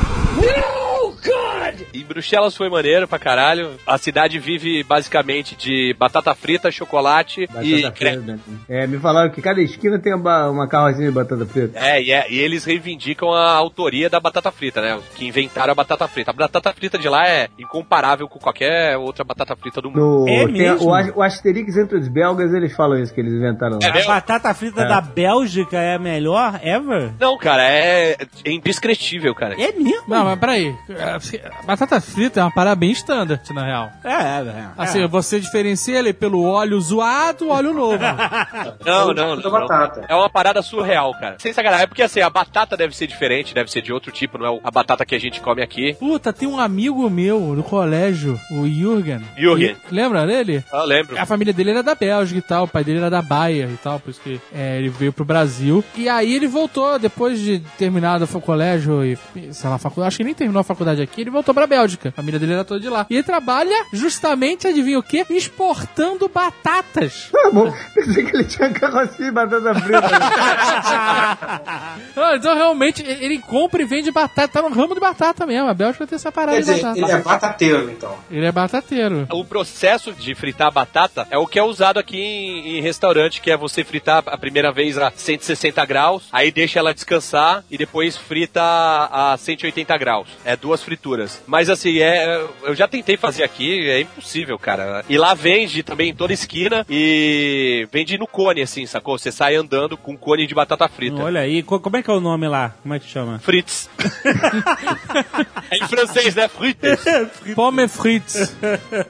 [1.93, 3.73] E Bruxelas foi maneiro pra caralho.
[3.87, 7.47] A cidade vive basicamente de batata frita, chocolate e
[7.83, 8.23] Batata creme.
[8.25, 8.41] frita.
[8.69, 11.79] É, me falaram que cada esquina tem uma, uma carrocinha de batata frita.
[11.79, 14.99] É, e, é, e eles reivindicam a autoria da batata frita, né?
[15.15, 16.31] Que inventaram a batata frita.
[16.31, 20.01] A batata frita de lá é incomparável com qualquer outra batata frita do mundo.
[20.01, 20.89] No, É tem mesmo?
[20.89, 23.89] o, o Asterix entre os belgas, eles falam isso, que eles inventaram lá.
[23.89, 27.13] É A batata frita da Bélgica é a melhor ever?
[27.19, 29.55] Não, cara, é indescritível, cara.
[29.61, 30.05] É mesmo?
[30.09, 30.75] Não, mas peraí.
[31.17, 33.91] A Batata frita é uma parada bem standard, na real.
[34.05, 34.67] É, é.
[34.77, 37.99] Assim, você diferencia ele pelo óleo zoado óleo novo.
[38.85, 39.51] Não, não, Da não.
[39.51, 40.05] batata.
[40.09, 41.37] É uma parada surreal, cara.
[41.39, 41.85] Sem sacanagem.
[41.85, 44.61] É porque assim, a batata deve ser diferente, deve ser de outro tipo, não é
[44.63, 45.95] a batata que a gente come aqui.
[45.95, 49.23] Puta, tem um amigo meu no colégio, o Jürgen.
[49.37, 49.77] Jürgen.
[49.91, 50.65] E- Lembra dele?
[50.73, 51.19] Eu lembro.
[51.19, 53.77] A família dele era da Bélgica e tal, o pai dele era da Baia e
[53.83, 55.85] tal, por isso que é, ele veio pro Brasil.
[55.97, 59.19] E aí ele voltou, depois de terminado o colégio e,
[59.53, 62.11] sei lá, faculdade, acho que nem terminou a faculdade aqui, ele voltou pra Bélgica.
[62.11, 63.07] A família dele era toda de lá.
[63.11, 65.25] E ele trabalha justamente, adivinha o quê?
[65.31, 67.29] Exportando batatas.
[67.33, 70.01] Tá bom, pensei que ele tinha carrocinha de batata frita.
[72.17, 75.69] Ah, então realmente ele compra e vende batata, tá no ramo de batata mesmo.
[75.69, 76.99] A Bélgica tem essa parada Quer de dizer, batata.
[77.01, 78.17] ele é batateiro, então.
[78.31, 79.27] Ele é batateiro.
[79.31, 83.51] O processo de fritar batata é o que é usado aqui em, em restaurante, que
[83.51, 88.17] é você fritar a primeira vez a 160 graus, aí deixa ela descansar e depois
[88.17, 90.29] frita a 180 graus.
[90.45, 91.41] É duas frituras.
[91.47, 95.05] Mas assim, é, eu já tentei fazer aqui, é impossível, cara.
[95.09, 99.17] E lá vende também em toda esquina e vende no cone, assim, sacou?
[99.17, 101.23] Você sai andando com cone de batata frita.
[101.23, 102.75] Olha aí, co- como é que é o nome lá?
[102.83, 103.39] Como é que chama?
[103.39, 103.89] Fritz.
[105.71, 106.49] é em francês, né?
[106.49, 107.05] Frites.
[107.55, 108.57] Pomme frites.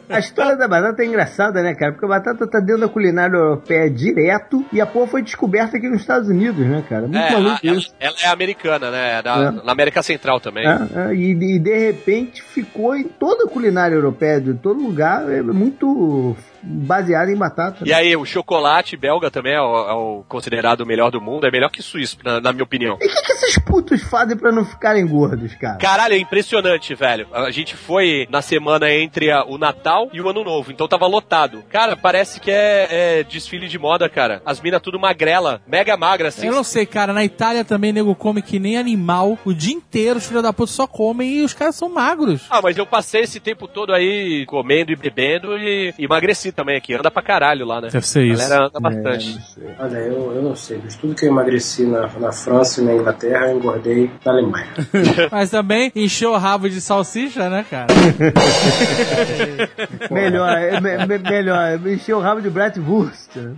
[0.08, 1.92] A história da batata é engraçada, né, cara?
[1.92, 5.88] Porque a batata tá dentro da culinária europeia direto e a porra foi descoberta aqui
[5.88, 7.02] nos Estados Unidos, né, cara?
[7.02, 7.94] Muito É, maluco ela, isso.
[7.98, 9.22] ela é americana, né?
[9.22, 9.64] Da- É.
[9.64, 10.66] Na América Central também.
[10.66, 10.70] É,
[11.10, 15.40] é, e, e de repente ficou em toda a culinária europeia, de todo lugar, é
[15.40, 17.84] muito baseada em batata.
[17.86, 21.46] E aí, o chocolate belga também é o, é o considerado o melhor do mundo,
[21.46, 22.98] é melhor que suíço, na, na minha opinião.
[23.00, 25.76] E o que esses putos fazem pra não ficarem gordos, cara?
[25.78, 27.26] Caralho, é impressionante, velho.
[27.32, 31.06] A gente foi na semana entre a- o Natal e o Ano Novo, então tava
[31.06, 31.62] lotado.
[31.70, 32.88] Cara, parece que é,
[33.20, 34.42] é desfile de moda, cara.
[34.44, 36.46] As minas tudo magrela, mega magra, assim.
[36.46, 37.12] Eu não sei, cara.
[37.12, 39.38] Na Itália também nego come que nem animal.
[39.44, 42.42] O dia inteiro os filhos da puta só comem e os caras são magros.
[42.50, 46.76] Ah, mas eu passei esse tempo todo aí comendo e bebendo e e emagreci também
[46.76, 46.94] aqui.
[46.94, 47.88] Anda pra caralho lá, né?
[47.90, 48.42] Deve ser A isso.
[48.42, 49.40] galera anda É, bastante.
[49.54, 49.70] sei.
[49.78, 50.78] Olha, eu, eu não sei.
[50.78, 54.66] De tudo que eu emagreci na, na França e na Inglaterra, eu engordei na Alemanha.
[55.30, 57.86] Mas também encheu o rabo de salsicha, né, cara?
[60.10, 63.36] Melhor, é, me- me- melhor, encher o rabo de Bratwurst.
[63.36, 63.54] né?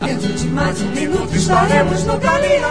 [0.00, 2.70] Dentro de mais um minuto estaremos no Galeão.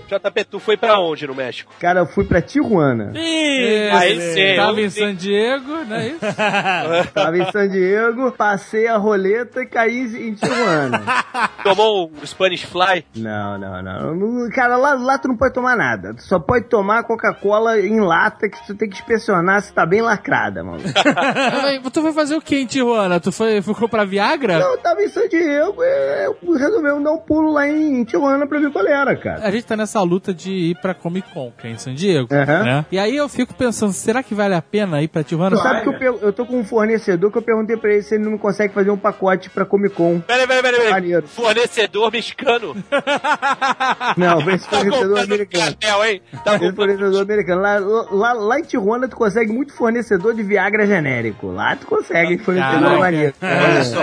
[0.00, 1.72] JP, tu foi pra onde no México?
[1.78, 3.12] Cara, eu fui pra Tijuana.
[3.14, 4.90] Ih, Aí sim, Tava eu em.
[4.90, 6.20] San Diego, não é isso?
[7.14, 11.02] Tava em San Diego, passei a roleta e caí em Tijuana.
[11.62, 13.04] Tomou um Spanish Fly?
[13.16, 14.50] Não, não, não.
[14.50, 16.14] Cara, lá, lá tu não pode tomar nada.
[16.14, 20.00] Tu só pode tomar Coca-Cola em lata que tu tem que inspecionar se tá bem
[20.02, 20.82] lacrada, mano.
[21.62, 23.20] Mas tu foi fazer o que em Tijuana?
[23.20, 24.58] Tu foi, foi comprar Viagra?
[24.58, 28.46] Não, eu tava em San Diego, é, eu resolveu dar um pulo lá em Tijuana
[28.46, 29.46] pra ver qual era, cara.
[29.46, 31.94] A gente tá nessa essa luta de ir pra Comic Con, que é em San
[31.94, 32.62] Diego, Aham.
[32.64, 32.86] né?
[32.90, 35.54] E aí eu fico pensando, será que vale a pena ir pra Tijuana?
[35.54, 38.14] Tu sabe que eu, eu tô com um fornecedor que eu perguntei pra ele se
[38.14, 40.20] ele não consegue fazer um pacote pra Comic Con.
[40.20, 40.90] Peraí, peraí, peraí.
[40.90, 41.28] Maneiro.
[41.28, 42.74] Fornecedor mexicano.
[44.16, 45.64] Não, esse Tá fornecedor comprando americano.
[45.64, 46.22] cartel, hein?
[46.44, 47.60] Tá fornecedor americano.
[47.62, 47.78] Lá,
[48.10, 51.48] lá, lá em Tijuana tu consegue muito fornecedor de Viagra genérico.
[51.48, 53.34] Lá tu consegue fornecedor maneiro.
[53.42, 54.00] Olha só,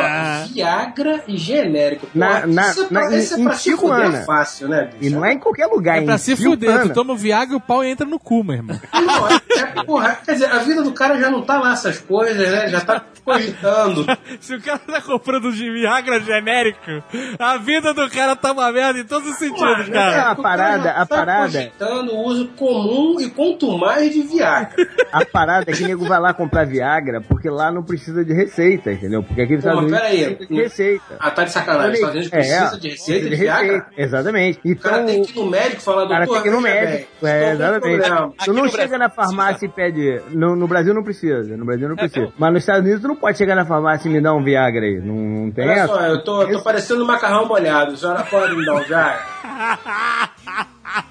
[0.54, 2.06] Viagra e genérico.
[2.08, 4.22] Pô, Na- na- isso é na- pra, isso é em- pra em se Tijuana.
[4.22, 4.98] fácil, né, bicho?
[5.02, 7.58] E não é em qualquer lugar, É pra se fuder, tu toma o Viagra e
[7.58, 8.80] o pau entra no cu, meu irmão.
[8.94, 12.00] Não, é, é, porra, quer dizer, a vida do cara já não tá lá essas
[12.00, 12.70] coisas, né?
[12.70, 14.06] Já tá cogitando.
[14.40, 17.04] Se o cara tá comprando de Viagra genérico,
[17.38, 20.32] a vida do cara tá uma merda em todos os sentidos, É, cara.
[20.32, 24.76] a parada, a tá parada, cogitando o uso comum e quanto mais de Viagra.
[25.12, 28.34] a parada é que o nego vai lá comprar Viagra porque lá não precisa de
[28.34, 29.24] receita, entendeu?
[29.24, 30.36] Porque aqui nos Pô, Estados mas Unidos peraí.
[30.36, 31.18] precisa de receita.
[31.20, 31.92] Ah, tá de sacanagem.
[31.92, 33.86] Os Estados Unidos precisa de receita de Viagra?
[33.98, 34.60] Exatamente.
[34.64, 36.52] O Então, cara tem que ir no médico falar, o cara doutor, tem que ir
[36.52, 37.28] no médico.
[37.28, 38.10] É, exatamente.
[38.46, 40.22] Tu não chega Brasil na farmácia e pede.
[40.30, 41.58] No, no Brasil não precisa.
[41.58, 42.32] No Brasil não precisa.
[42.38, 44.86] Mas nos Estados Unidos tu não pode chegar na farmácia e me dar um Viagra
[44.86, 45.00] aí.
[45.00, 45.88] Não, não tem Olha essa.
[45.88, 47.94] só, eu tô, tô parecendo um macarrão molhado.
[47.94, 49.20] A senhora pode me dar um Viagra?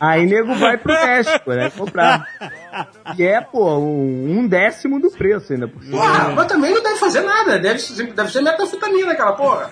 [0.01, 1.71] Aí nego vai pro México, né?
[1.71, 2.27] Comprar.
[3.17, 5.97] E é, pô, um, décimo do preço ainda por cima.
[5.99, 7.59] Porra, mas também não deve fazer nada.
[7.59, 9.71] Deve, ser- deve ser metanfetamina aquela porra.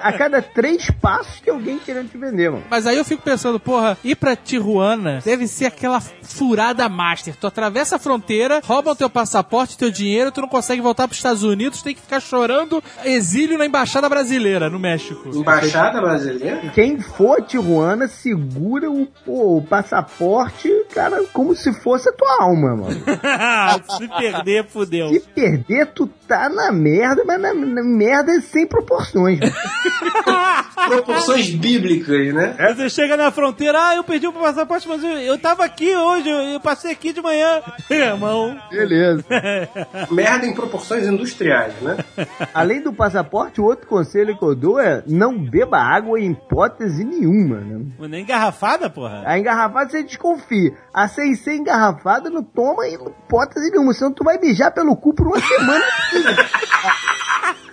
[0.00, 2.64] A cada três passos tem alguém querendo te vender, mano.
[2.70, 7.36] Mas aí eu fico pensando, porra, ir pra Tijuana deve ser aquela furada master.
[7.36, 11.42] Tu atravessa a fronteira, roubam teu passaporte, teu dinheiro, tu não consegue voltar pros Estados
[11.42, 15.28] Unidos, tem que ficar chorando exílio na embaixada brasileira, no México.
[15.34, 16.62] Embaixada brasileira?
[16.74, 22.23] Quem for a Tijuana, segura o, pô, o passaporte, cara, como se fosse a tua
[22.40, 22.94] alma, mano.
[23.98, 25.08] Se perder, fudeu.
[25.08, 29.38] Se perder, tu tá na merda, mas na, na merda sem proporções.
[29.40, 29.52] mano.
[30.88, 32.56] Proporções bíblicas, né?
[32.58, 35.94] Aí Você chega na fronteira, ah, eu perdi o passaporte, mas eu, eu tava aqui
[35.94, 37.62] hoje, eu, eu passei aqui de manhã.
[37.88, 38.58] Irmão.
[38.70, 39.24] Beleza.
[40.10, 41.96] Merda em proporções industriais, né?
[42.52, 47.04] Além do passaporte, o outro conselho que eu dou é não beba água em hipótese
[47.04, 47.84] nenhuma, né?
[48.08, 49.22] Nem engarrafada, porra.
[49.26, 50.72] A engarrafada você desconfia.
[50.92, 51.54] A sem ser
[52.04, 55.84] engarrafada não toma hipótese nenhuma, senão tu vai mijar pelo cu por uma semana.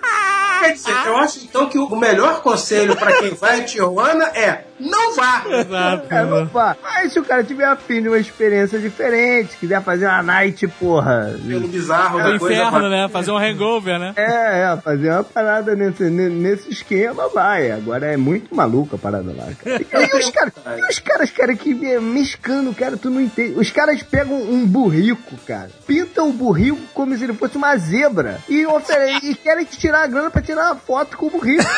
[0.62, 4.66] Quer dizer, eu acho então que o melhor conselho pra quem vai a Tijuana é
[4.80, 5.44] não vá!
[5.48, 6.08] Exato.
[6.10, 6.76] É, não vá.
[6.82, 11.36] Mas se o cara tiver afim de uma experiência diferente, quiser fazer uma night, porra.
[11.48, 12.56] Pelo bizarro O da coisa.
[12.64, 13.08] inferno, né?
[13.10, 14.14] Fazer um hangover, né?
[14.16, 17.70] É, é, fazer uma parada nesse, ne- nesse esquema, vai.
[17.72, 19.82] Agora é muito maluco a parada lá, cara.
[19.82, 20.54] E, os caras,
[20.90, 23.60] os caras, cara, que é mexicano, cara, tu não entende.
[23.60, 28.40] Os caras pegam um burrico, cara, pintam o burrico como se ele fosse uma zebra
[28.50, 31.64] e, ofere- e querem te tirar a grana pra tirar uma foto com o burrico.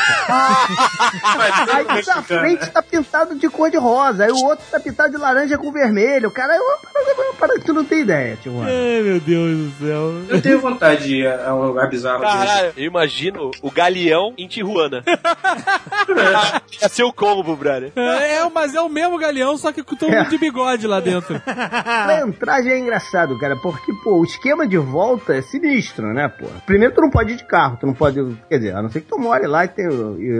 [1.72, 5.12] Aí o da frente tá pintado de cor de rosa, aí o outro tá pintado
[5.12, 6.30] de laranja com vermelho.
[6.30, 8.52] Cara, é uma parada, é uma parada que tu não tem ideia, tio.
[8.52, 8.68] mano.
[8.68, 10.12] Ai, meu Deus do céu.
[10.28, 12.22] Eu tenho vontade de ir a um lugar bizarro.
[12.22, 15.02] Caralho, eu imagino o galeão em Tijuana.
[16.88, 17.92] Ser o combo, brother.
[17.96, 21.00] É, é, mas é o mesmo galeão, só que com todo mundo de bigode lá
[21.00, 21.40] dentro.
[21.44, 26.28] Pra entrar já é engraçado, cara, porque, pô, o esquema de volta é sinistro, né,
[26.28, 26.46] pô?
[26.66, 29.00] Primeiro, tu não pode ir de carro, tu não pode, quer dizer, a não ser
[29.00, 29.86] que tu more lá e tem,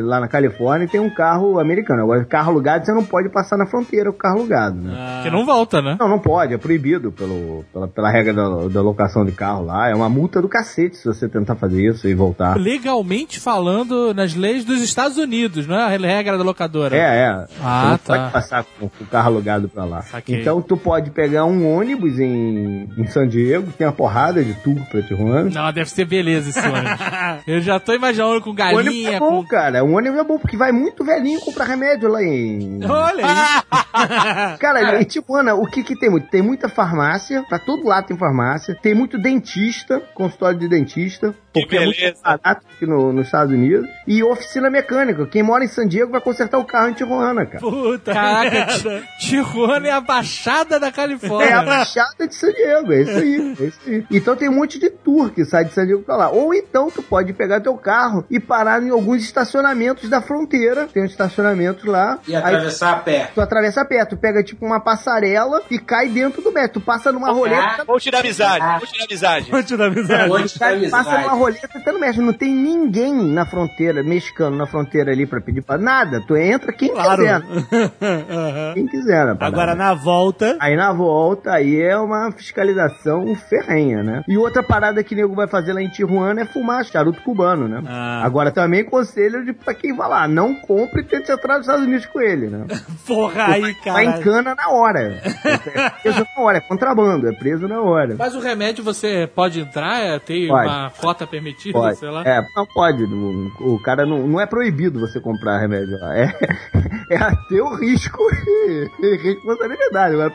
[0.02, 2.02] lá na Califórnia e tem um carro americano.
[2.02, 5.20] Agora, carro alugado, você não pode passar na fronteira com carro alugado, né?
[5.22, 5.96] Que não volta, né?
[5.98, 9.88] Não, não pode, é proibido pelo, pela, pela regra da, da locação de carro lá.
[9.88, 12.56] É uma multa do cacete se você tentar fazer isso e voltar.
[12.56, 16.96] Legalmente falando nas leis dos Estados Unidos, não é a regra da locadora.
[16.96, 17.46] É, é.
[17.62, 18.16] Ah, Você não tá.
[18.18, 20.02] pode passar com, com o carro alugado pra lá.
[20.02, 20.40] Saquei.
[20.40, 24.76] Então tu pode pegar um ônibus em, em San Diego, tem uma porrada de tour
[24.90, 25.50] pra Tijuana.
[25.50, 26.98] Não, deve ser beleza esse ônibus.
[27.46, 29.46] Eu já tô imaginando com O ônibus galinha, é bom, com.
[29.46, 29.84] cara.
[29.84, 32.80] O ônibus é bom porque vai muito velhinho comprar remédio lá em.
[32.84, 34.54] Olha aí.
[34.58, 36.28] Cara, em Tijuana, o que que tem muito?
[36.28, 38.76] Tem muita farmácia, pra todo lado tem farmácia.
[38.80, 41.34] Tem muito dentista, consultório de dentista.
[41.52, 43.88] Porque é muito barato aqui no- nos Estados Unidos.
[44.08, 45.24] E oficina mecânica.
[45.26, 47.60] Quem mora em San Diego vai consertar o carro em Tijuana, cara.
[47.60, 51.62] Puta Caraca, Tijuana é a baixada da É a Califórnia.
[51.62, 54.04] Baixada de San Diego, é isso aí, é isso aí.
[54.10, 56.30] Então tem um monte de tour que sai de San Diego pra lá.
[56.30, 60.86] Ou então tu pode pegar teu carro e parar em alguns estacionamentos da fronteira.
[60.92, 62.18] Tem um estacionamento lá.
[62.26, 63.30] E Aí atravessar a pé.
[63.34, 66.80] tu atravessa a pé, tu pega tipo uma passarela e cai dentro do metro.
[66.80, 67.84] Tu passa numa roleta.
[67.86, 69.50] Vou tirar amizade, vou tirar amizade.
[69.50, 70.30] Vou te dar amizade.
[70.32, 71.38] Onde tá a Cai, passa numa amizade?
[71.38, 75.40] rolê, você tá no México, não tem ninguém na fronteira, mexicano na fronteira ali pra
[75.40, 76.20] pedir pra nada.
[76.26, 77.16] Tu entra quem Claro.
[77.22, 77.42] quiser.
[78.74, 79.36] Quem quiser, né?
[79.40, 80.56] Agora, na volta...
[80.60, 84.22] Aí na volta, aí é uma fiscalização ferrenha, né?
[84.28, 87.68] E outra parada que o nego vai fazer lá em Tijuana é fumar charuto cubano,
[87.68, 87.82] né?
[87.86, 87.93] Ah.
[88.22, 91.84] Agora também conselho de pra quem vai lá, não compre e tente entrar nos Estados
[91.86, 92.64] Unidos com ele, né?
[93.06, 94.04] Porra, aí, Vai cara.
[94.04, 95.00] em cana na hora.
[95.44, 98.16] É preso na hora, é contrabando, é preso na hora.
[98.18, 100.68] Mas o remédio você pode entrar, é, tem Pode.
[100.68, 101.98] uma cota permitida, Pode.
[101.98, 102.22] sei lá.
[102.24, 103.06] É, não pode.
[103.06, 106.16] não- O cara não, não é proibido você comprar remédio lá.
[106.16, 106.28] É,
[107.10, 110.14] é a teu risco e, e responsabilidade.
[110.16, 110.30] Não é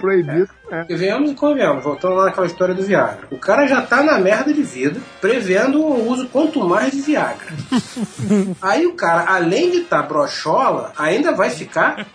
[0.70, 0.86] né?
[0.90, 3.28] E venhamos e convenhamos, voltando lá naquela história do Viagra.
[3.32, 7.48] O cara já tá na merda de vida, prevendo o uso quanto mais de Viagra.
[8.62, 12.06] Aí o cara, além de estar brochola, ainda vai ficar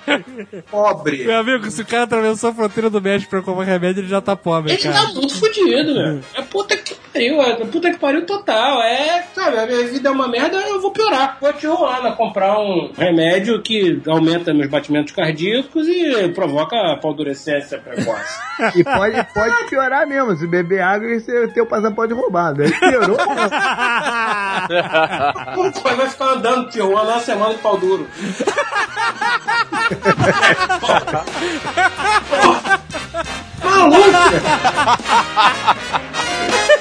[0.71, 1.25] pobre.
[1.25, 4.21] Meu amigo, se o cara atravessou a fronteira do México pra comprar remédio, ele já
[4.21, 4.95] tá pobre, Ele cara.
[5.07, 6.21] tá muito fudido, velho.
[6.35, 8.83] É puta que pariu, é puta que pariu total.
[8.83, 11.39] É, sabe, a minha vida é uma merda, eu vou piorar.
[11.41, 18.45] Vou te Tijuana comprar um remédio que aumenta meus batimentos cardíacos e provoca apaldurecência precoce.
[18.77, 20.37] E pode, pode piorar mesmo.
[20.37, 22.63] Se beber água e você ter o passaporte roubado.
[22.63, 23.17] Aí piorou.
[25.55, 28.07] Pô, vai ficar andando Tijuana uma semana de pau duro.
[33.65, 33.99] Maluco!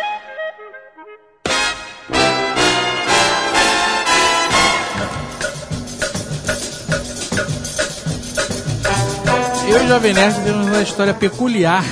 [9.77, 11.85] Eu e o Jovem Nerd temos uma história peculiar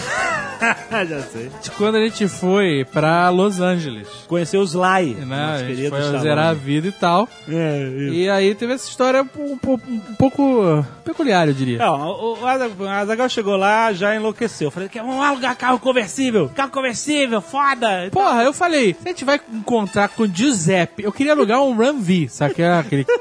[1.09, 1.51] Já sei.
[1.63, 4.09] de quando a gente foi pra Los Angeles.
[4.27, 5.15] Conheceu o Sly.
[5.27, 5.45] Né?
[5.55, 6.23] A gente foi Stallone.
[6.23, 7.29] zerar a vida e tal.
[7.49, 8.15] É, isso.
[8.15, 11.79] E aí teve essa história um, po- um pouco peculiar, eu diria.
[11.79, 14.71] Não, o, o Azag- o Azaghal chegou lá, já enlouqueceu.
[14.71, 16.51] Falei, vamos alugar carro conversível.
[16.55, 18.09] Carro conversível, foda.
[18.11, 22.01] Porra, eu falei, se a gente vai encontrar com Giuseppe, eu queria alugar um Ram
[22.01, 22.63] V, sabe?
[22.63, 23.07] É aquele...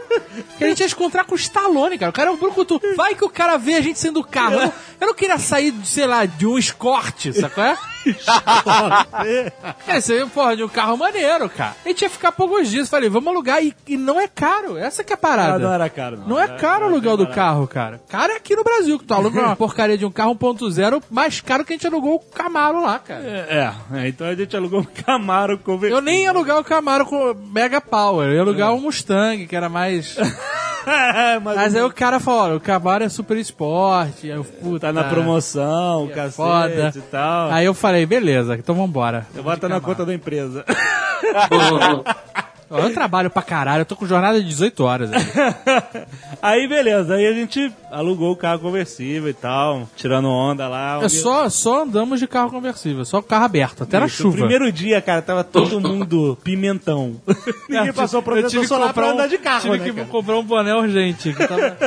[0.57, 2.09] Que a gente ia encontrar com o Stallone, cara.
[2.09, 2.81] O cara é um brucutu.
[2.95, 4.53] Vai que o cara vê a gente sendo do carro.
[4.55, 6.57] Eu não, eu não queria sair, sei lá, de um
[7.33, 7.63] Sacou?
[7.63, 7.77] É?
[9.87, 11.75] É, você porra, de um carro maneiro, cara.
[11.85, 12.89] A gente ia ficar poucos dias.
[12.89, 13.63] Falei, vamos alugar.
[13.63, 14.77] E, e não é caro.
[14.77, 15.59] Essa que é a Ah, parada.
[15.59, 16.27] não era caro, não.
[16.27, 17.35] Não é Era- caro o era aluguel do barato.
[17.35, 18.01] carro, cara.
[18.09, 21.39] Caro é aqui no Brasil, que tu aluga uma porcaria de um carro 1.0 mais
[21.41, 23.23] caro que a gente alugou o Camaro lá, cara.
[23.23, 25.97] É, é, então a gente alugou um Camaro conversível.
[25.97, 29.55] Eu nem ia alugar o Camaro com Mega Power, eu ia alugar o Mustang, que
[29.55, 30.17] era mais.
[31.41, 34.87] mas Mas aí o cara falou: olha, o Camaro é super esporte, aí eu, puta,
[34.87, 36.93] tá na promoção, é cacete foda.
[36.95, 37.51] e tal.
[37.51, 39.25] Aí eu falei: beleza, então vambora.
[39.35, 40.65] eu boto na conta da empresa.
[42.79, 45.11] Eu trabalho pra caralho, eu tô com jornada de 18 horas.
[45.13, 45.21] aí.
[46.41, 50.99] aí beleza, aí a gente alugou o carro conversível e tal, tirando onda lá.
[51.03, 54.29] É só, só andamos de carro conversível, só carro aberto, até na Isso, chuva.
[54.35, 57.15] O primeiro dia, cara, tava todo mundo pimentão.
[57.69, 59.91] Ninguém passou eu protetor tive que solar pra um- andar de carro, Tive né, que
[59.93, 60.07] cara?
[60.07, 61.33] comprar um boné urgente.
[61.33, 61.77] Tava-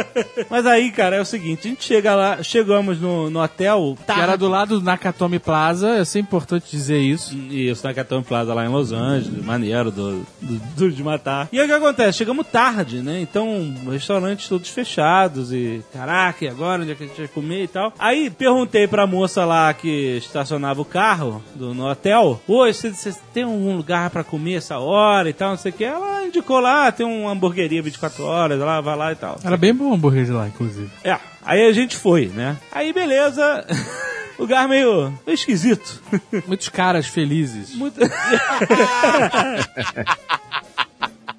[0.49, 4.20] Mas aí, cara, é o seguinte, a gente chega lá, chegamos no, no hotel, que
[4.20, 7.37] era do lado do Nakatomi Plaza, é sempre importante dizer isso.
[7.37, 11.48] Isso, na Catão Plaza lá em Los Angeles, maneiro, do, do, de matar.
[11.50, 12.18] E aí o que acontece?
[12.18, 13.20] Chegamos tarde, né?
[13.20, 17.64] Então, restaurantes todos fechados e, caraca, e agora onde é que a gente vai comer
[17.64, 17.92] e tal?
[17.98, 23.14] Aí perguntei pra moça lá que estacionava o carro do, no hotel, oi, você, você
[23.32, 25.84] tem algum lugar pra comer essa hora e tal, não sei o que.
[25.84, 29.38] Ela indicou lá, tem uma hamburgueria 24 horas, lá, vai lá e tal.
[29.42, 30.90] Era bem bom o hambúrguer de lá, inclusive.
[31.02, 32.56] É, aí a gente foi, né?
[32.72, 33.64] Aí beleza,
[34.38, 36.02] lugar meio, meio esquisito.
[36.46, 37.74] Muitos caras felizes.
[37.74, 38.00] Muito.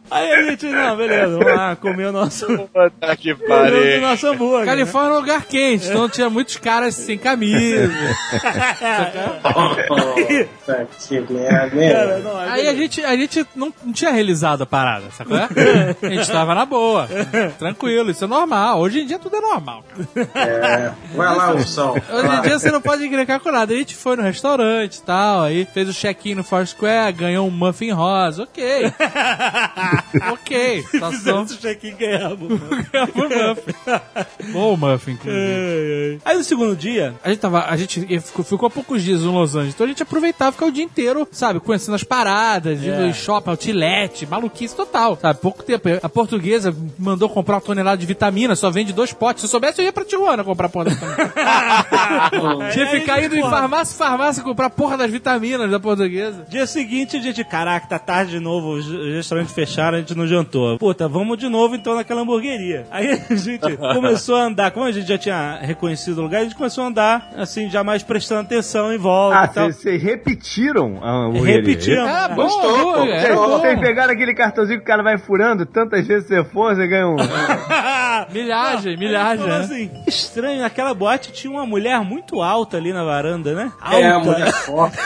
[0.10, 4.01] Aí a gente, não, beleza, vamos lá comer o nosso, Puta que comer o pariu.
[4.01, 4.60] nosso hambúrguer.
[4.62, 4.66] né?
[4.66, 7.91] Califórnia é um lugar quente, então tinha muitos caras sem camisa.
[9.88, 15.05] Puta que merda, aí Aí a gente, a gente não, não tinha realizado a parada,
[15.12, 15.38] sacou?
[15.38, 17.08] A gente tava na boa,
[17.60, 18.80] tranquilo, isso é normal.
[18.80, 19.84] Hoje em dia tudo é normal,
[20.14, 20.30] cara.
[20.36, 21.91] É, vai lá, Ursão.
[21.93, 23.74] Hoje em dia você não pode encrencar com nada.
[23.74, 27.51] A gente foi no restaurante e tal, aí fez o check-in no Foursquare, ganhou um
[27.51, 28.91] muffin rosa, ok.
[30.34, 31.12] ok, situação...
[31.12, 32.60] fizemos o check-in ganhamos.
[32.91, 34.52] Ganhamos o muffin.
[34.52, 36.22] Bom muffin, inclusive.
[36.26, 39.56] Aí no segundo dia, A gente tava, a gente ficou, ficou poucos dias em Los
[39.56, 43.14] Angeles, então a gente aproveitava ficar o dia inteiro, sabe, conhecendo as paradas, indo em
[43.14, 45.88] shopping, outlet, maluquice total, sabe, pouco tempo.
[46.02, 49.41] A portuguesa mandou comprar uma tonelada de vitamina, só vende dois potes.
[49.41, 52.72] Se eu soubesse, eu ia pra Tijuana comprar porra da vitamina.
[52.74, 56.45] Tinha que ficar indo em farmácia farmácia comprar porra das vitaminas da portuguesa.
[56.50, 59.54] dia seguinte a gente, caraca, tá tarde de novo, os os restaurantes
[59.95, 60.77] a gente não jantou.
[60.77, 62.85] Puta, vamos de novo então naquela hamburgueria.
[62.91, 66.43] Aí a gente começou a andar, como a gente já tinha reconhecido o lugar, a
[66.43, 71.25] gente começou a andar, assim, já mais prestando atenção em volta Ah, vocês repetiram a
[71.25, 71.55] hamburgueria?
[71.55, 72.09] Repetimos.
[72.09, 73.05] É, bom, Gostou, pô.
[73.05, 76.75] é Vocês, vocês pegaram aquele cartãozinho que o cara vai furando, tantas vezes você for,
[76.75, 77.15] você ganha um.
[78.32, 79.38] Milhagem, Ele milhagem.
[79.45, 79.65] falou né?
[79.65, 83.72] assim, estranho, naquela boate tinha uma mulher muito alta ali na varanda, né?
[83.80, 83.97] Alta.
[83.97, 84.97] É, a mulher forte.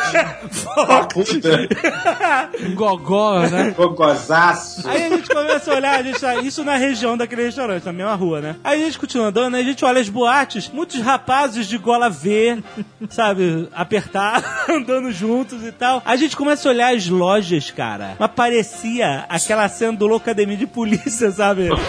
[2.66, 3.72] Um gogó, né?
[3.78, 4.88] Gogozaço.
[4.88, 7.94] Aí a gente começa a olhar, a gente tá, isso na região daquele restaurante, na
[7.94, 8.56] mesma rua, né?
[8.64, 12.10] Aí a gente continua andando, aí a gente olha as boates, muitos rapazes de gola
[12.10, 12.64] V,
[13.10, 16.02] sabe, apertar, andando juntos e tal.
[16.06, 18.16] A gente começa a olhar as lojas, cara.
[18.20, 21.70] Mas parecia aquela cena do Loucademia de Polícia, sabe?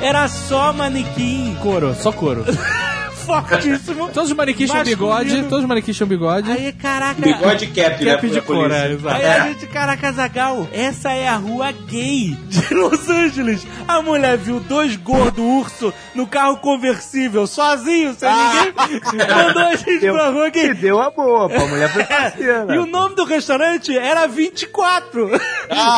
[0.00, 2.44] Era só manequim Couro, só couro.
[3.24, 4.08] fortíssimo.
[4.10, 6.50] Todos os manequins tinham bigode, todos os manequins tinham bigode.
[6.50, 7.20] Aí, caraca.
[7.20, 8.12] Bigode cap, né?
[8.14, 8.76] Cap de polícia.
[8.76, 9.16] é, exato.
[9.16, 13.66] Aí a gente, caraca, Zagal, essa é a rua gay de Los Angeles.
[13.88, 19.00] A mulher viu dois gordos urso no carro conversível, sozinho, sem ninguém.
[19.28, 20.74] Mandou a gente Deu, pra rua e gay.
[20.74, 22.74] deu a boa, pô, a mulher foi parceira.
[22.74, 25.30] E o nome do restaurante era 24.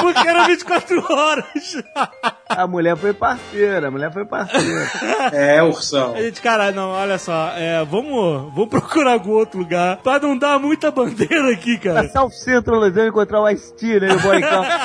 [0.03, 1.77] Porque era 24 horas.
[2.49, 4.87] A mulher foi parceira, a mulher foi parceira.
[5.33, 6.15] É, ursão.
[6.15, 10.37] A gente, cara, não, olha só, é, vamos, vamos procurar algum outro lugar pra não
[10.37, 12.03] dar muita bandeira aqui, cara.
[12.05, 14.65] Passar o centro Los Angeles encontrar o Ice-T, né, o Boricão.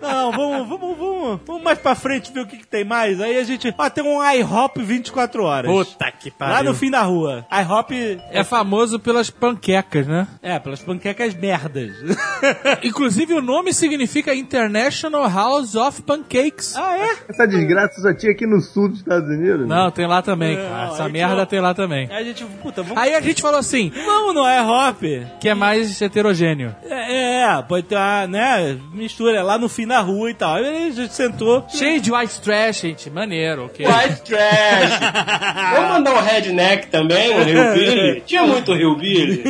[0.00, 3.20] Não, vamos, vamos, vamos, vamos mais pra frente ver o que, que tem mais.
[3.20, 5.70] Aí a gente, ó, tem um IHOP 24 horas.
[5.70, 6.54] Puta que pariu.
[6.54, 7.46] Lá no fim da rua.
[7.50, 10.26] IHOP É famoso pelas panquecas, né?
[10.42, 11.92] é, pelas panquecas merdas.
[12.82, 16.76] Inclusive o nome significa International House of Pancakes.
[16.76, 17.16] ah, é?
[17.28, 19.66] Essa desgraça só tinha aqui no sul dos Estados Unidos.
[19.66, 19.74] né?
[19.74, 20.90] Não, tem lá também, É, cara.
[20.90, 22.08] ó, Essa merda tinha- tem lá também.
[22.10, 25.26] Aí a gente, puta, vamos, Aí a gente falou assim, vamos no IHOP.
[25.40, 26.74] que é mais heterogêneo.
[26.88, 30.54] É, é, pode ter uma, né, mistura lá no fim da rua e tal.
[30.56, 31.64] Aí a gente sentou.
[31.68, 33.10] Cheio de white trash, gente.
[33.10, 33.86] Maneiro, ok.
[33.86, 35.00] White trash.
[35.74, 38.20] Vamos mandar um redneck também, um Hillbilly?
[38.26, 39.42] Tinha muito Hillbilly.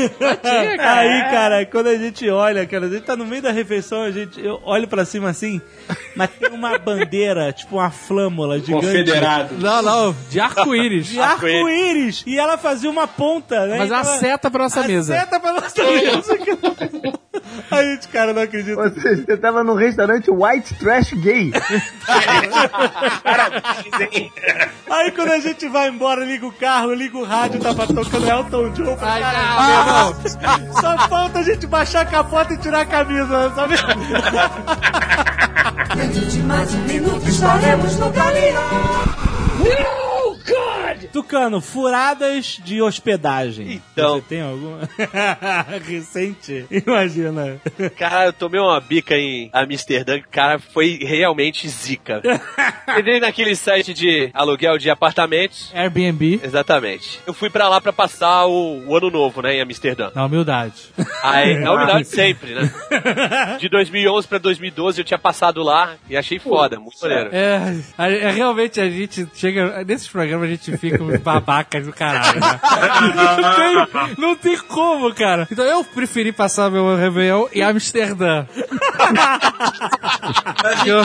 [0.79, 4.11] Aí, cara, quando a gente olha, cara, a gente tá no meio da refeição, a
[4.11, 5.61] gente, eu olho pra cima assim,
[6.17, 8.87] mas tem uma bandeira, tipo uma flâmula gigante.
[8.87, 9.55] Confederado.
[9.59, 10.94] Não, não, de arco-íris.
[11.03, 12.23] De arco-íris.
[12.27, 13.79] E ela fazia uma ponta, né?
[13.79, 15.15] Mas Então uma ela- seta pra nossa a mesa.
[15.15, 16.39] Seta pra nossa mesa.
[17.71, 18.81] A gente, cara, não acredita.
[18.81, 21.53] Ou seja, você tava num restaurante white trash gay.
[24.91, 28.71] Aí quando a gente vai embora, liga o carro, liga o rádio, tava tocando Elton
[28.71, 28.97] John.
[29.01, 30.73] Ai, Caralho, meu irmão.
[30.81, 33.75] Só falta a gente baixar a capota e tirar a camisa, sabe?
[35.97, 39.95] Dentro de mais um minuto estaremos no Galeão.
[41.13, 43.83] Tucano, furadas de hospedagem.
[43.93, 44.17] Então.
[44.17, 44.89] Você tem alguma?
[45.85, 46.67] Recente?
[46.71, 47.61] Imagina.
[47.97, 52.23] Cara, eu tomei uma bica em Amsterdã, que, cara, foi realmente zica.
[52.99, 55.71] Entrei naquele site de aluguel de apartamentos.
[55.75, 56.41] Airbnb.
[56.43, 57.21] Exatamente.
[57.27, 60.11] Eu fui pra lá pra passar o, o ano novo, né, em Amsterdã.
[60.15, 60.93] Na humildade.
[61.23, 62.71] Aí, na humildade sempre, né?
[63.59, 67.31] De 2011 pra 2012 eu tinha passado lá e achei foda, muito maneiro.
[67.33, 69.85] É, é, realmente a gente chega.
[69.85, 72.61] Nesses programas a gente fica uns babacas do caralho, né?
[73.15, 73.89] não, tem,
[74.19, 75.49] não tem como, cara.
[75.51, 78.47] Então eu preferi passar meu Réveillon em Amsterdã.
[80.87, 80.99] eu,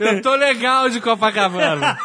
[0.00, 1.98] eu tô legal de Copacabana.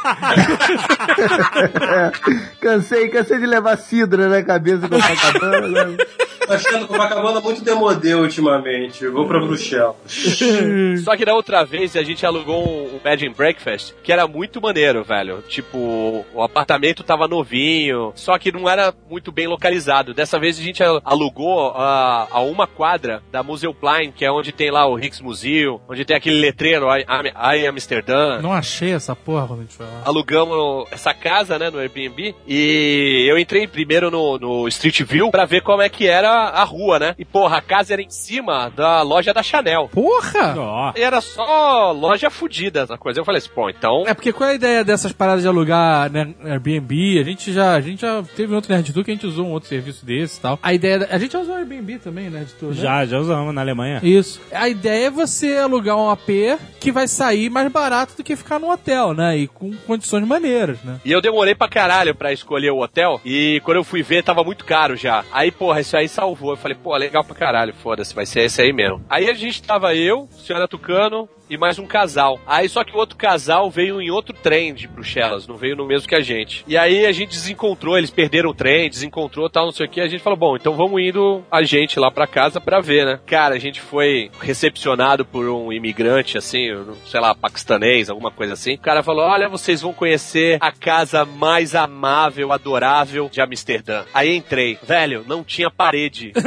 [1.81, 2.11] É,
[2.59, 5.97] cansei, cansei de levar cidra na cabeça com a cabana.
[6.45, 9.07] Tô achando que o Vacabanda muito demodê ultimamente.
[9.07, 9.95] Vou pra Bruxelas.
[11.03, 14.27] Só que da outra vez a gente alugou um, um bed and breakfast que era
[14.27, 15.43] muito maneiro, velho.
[15.47, 20.13] Tipo, o apartamento tava novinho, só que não era muito bem localizado.
[20.13, 24.51] Dessa vez a gente al- alugou a, a uma quadra da Museuplein, que é onde
[24.51, 28.41] tem lá o Rijksmuseum, onde tem aquele letreiro I, I, I Amsterdã.
[28.41, 30.01] Não achei essa porra quando a gente foi lá.
[30.05, 35.45] alugamos essa casa, né, no Airbnb, e eu entrei primeiro no, no Street View pra
[35.45, 37.15] ver como é que era a rua, né?
[37.17, 39.89] E porra, a casa era em cima da loja da Chanel.
[39.91, 40.93] Porra!
[40.95, 43.19] E era só loja fudida essa coisa.
[43.19, 44.03] Eu falei assim, pô, então.
[44.07, 46.80] É porque qual é a ideia dessas paradas de alugar né, Airbnb?
[47.19, 49.45] A gente já, a gente já teve um outro Nerd Tour que a gente usou
[49.45, 50.59] um outro serviço desse e tal.
[50.61, 52.75] A ideia, da- a gente já usou Airbnb também, Nerd Tour, né?
[52.75, 53.99] Já, já usamos na Alemanha.
[54.03, 54.41] Isso.
[54.51, 58.59] A ideia é você alugar um AP que vai sair mais barato do que ficar
[58.59, 59.37] num hotel, né?
[59.37, 60.99] E com condições maneiras, né?
[61.05, 63.21] E eu demorei pra caralho pra escolher o hotel.
[63.25, 65.23] E quando eu fui ver, tava muito caro já.
[65.31, 66.51] Aí, porra, isso aí salvou.
[66.51, 69.03] Eu falei, pô, legal pra caralho, foda-se, vai ser esse aí mesmo.
[69.09, 72.39] Aí a gente tava eu, senhora Tucano e mais um casal.
[72.47, 75.85] Aí só que o outro casal veio em outro trem de Bruxelas, não veio no
[75.85, 76.63] mesmo que a gente.
[76.71, 79.99] E aí a gente desencontrou, eles perderam o trem, desencontrou tal, não sei o que.
[79.99, 83.19] A gente falou, bom, então vamos indo a gente lá pra casa pra ver, né?
[83.25, 86.69] Cara, a gente foi recepcionado por um imigrante, assim,
[87.05, 88.75] sei lá, paquistanês, alguma coisa assim.
[88.75, 94.05] O cara falou: Olha, vocês vão conhecer a casa mais amável, adorável de Amsterdã.
[94.13, 94.79] Aí entrei.
[94.81, 96.31] Velho, não tinha parede.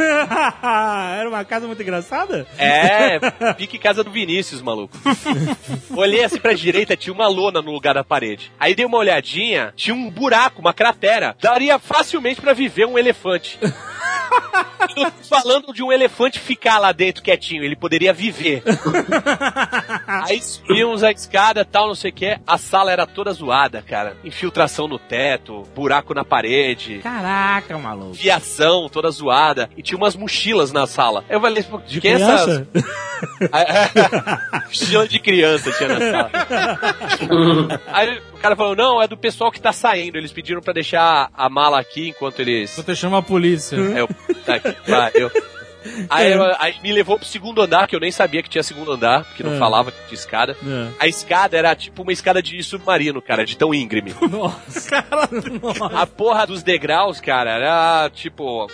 [1.19, 2.47] Era uma casa muito engraçada?
[2.57, 3.19] É,
[3.59, 4.97] pique casa do Vinícius, maluco.
[5.95, 8.51] Olhei assim pra direita, tinha uma lona no lugar da parede.
[8.59, 11.37] Aí dei uma olhadinha, tinha um buraco, uma cratera.
[11.41, 13.59] Daria facilmente pra viver um elefante.
[15.29, 18.63] Falando de um elefante ficar lá dentro quietinho, ele poderia viver.
[20.29, 22.39] Aí subimos a escada tal, não sei o que.
[22.47, 24.17] A sala era toda zoada, cara.
[24.25, 26.99] Infiltração no teto, buraco na parede.
[26.99, 28.15] Caraca, maluco.
[28.15, 29.69] Fiação toda zoada.
[29.77, 31.25] E tinha umas mochilas na sala.
[31.29, 32.67] Eu falei, pô, de quem é essa.
[34.67, 36.31] Mochila de criança tinha na sala.
[37.87, 40.17] Aí o cara falou: não, é do pessoal que tá saindo.
[40.17, 42.75] Eles pediram pra deixar a mala aqui enquanto eles.
[42.77, 43.77] Vou te chamar a polícia.
[43.77, 44.09] É, eu,
[44.45, 45.31] tá aqui, pariu.
[46.09, 48.93] Aí, eu- aí me levou pro segundo andar, que eu nem sabia que tinha segundo
[48.93, 49.59] andar, porque não É.
[49.59, 50.57] falava que tinha escada.
[50.67, 50.89] É.
[50.99, 54.15] A escada era tipo uma escada de submarino, cara, de tão íngreme.
[54.31, 55.29] Nossa, cara,
[55.63, 55.87] nossa.
[55.87, 58.67] A porra dos degraus, cara, era tipo.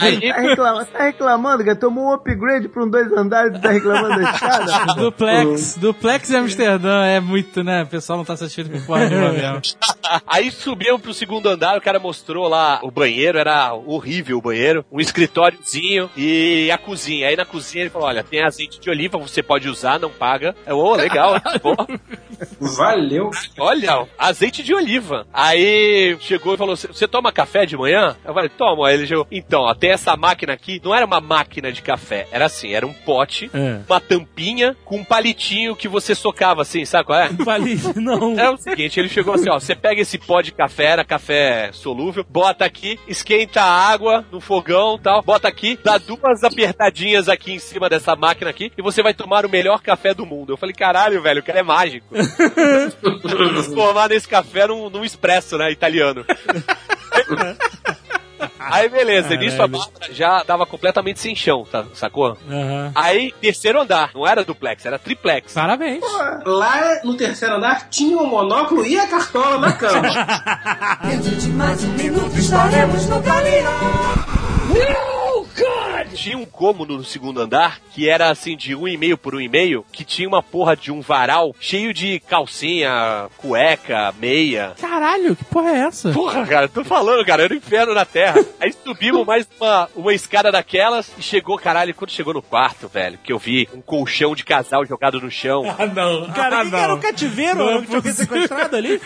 [0.00, 1.76] Aí, Tá reclamando, tá reclamando, cara?
[1.76, 4.94] Tomou um upgrade pra um dois andares e tá reclamando da escada?
[4.94, 7.82] Duplex, duplex em Amsterdã é muito, né?
[7.82, 9.62] O pessoal não tá satisfeito com porra nenhuma mesmo.
[10.26, 14.84] Aí subimos pro segundo andar, o cara mostrou lá o banheiro, era horrível o banheiro,
[14.90, 17.28] um escritóriozinho e a cozinha.
[17.28, 20.54] Aí na cozinha ele falou: olha, tem azeite de oliva, você pode usar, não paga.
[20.66, 21.74] Eu, ô, legal, pô.
[22.60, 23.30] Valeu.
[23.58, 25.26] Olha, azeite de oliva.
[25.32, 28.16] Aí chegou e falou: Você toma café de manhã?
[28.24, 28.83] Eu falei: Toma.
[28.84, 30.80] Aí ele chegou: Então, tem essa máquina aqui.
[30.84, 33.80] Não era uma máquina de café, era assim: era um pote, É.
[33.88, 37.28] uma tampinha com um palitinho que você socava assim, sabe qual é?
[37.44, 38.38] Falei, não.
[38.38, 41.70] É o seguinte, ele chegou assim, ó, você pega esse pó de café, era café
[41.72, 47.52] solúvel, bota aqui, esquenta a água no fogão tal, bota aqui, dá duas apertadinhas aqui
[47.52, 50.52] em cima dessa máquina aqui e você vai tomar o melhor café do mundo.
[50.52, 52.06] Eu falei, caralho, velho, o cara é mágico.
[53.22, 56.24] Transformar nesse café num, num expresso, né, italiano.
[58.58, 62.36] Aí beleza, nisso a Bárbara já tava completamente sem chão, tá, sacou?
[62.48, 62.92] Aham.
[62.94, 65.52] Aí, terceiro andar, não era duplex, era triplex.
[65.52, 66.02] Parabéns.
[66.44, 70.08] Lá no terceiro andar tinha o monóculo e a cartola na cama.
[71.04, 73.22] Dentro de mais um minuto estaremos no
[76.14, 79.40] Tinha um cômodo no segundo andar que era assim de um e meio por um
[79.40, 84.72] e meio, que tinha uma porra de um varal cheio de calcinha, cueca, meia.
[84.80, 86.10] Caralho, que porra é essa?
[86.10, 88.44] Porra, cara, tô falando, cara, era um inferno na terra.
[88.60, 93.18] Aí subimos mais uma, uma escada daquelas e chegou, caralho, quando chegou no quarto, velho,
[93.22, 95.62] que eu vi um colchão de casal jogado no chão.
[95.78, 96.30] Ah, não.
[96.32, 96.78] Cara, Ah, que não.
[96.78, 97.58] era um cativeiro?
[97.58, 99.00] Não é Não tinha sequestrado ali?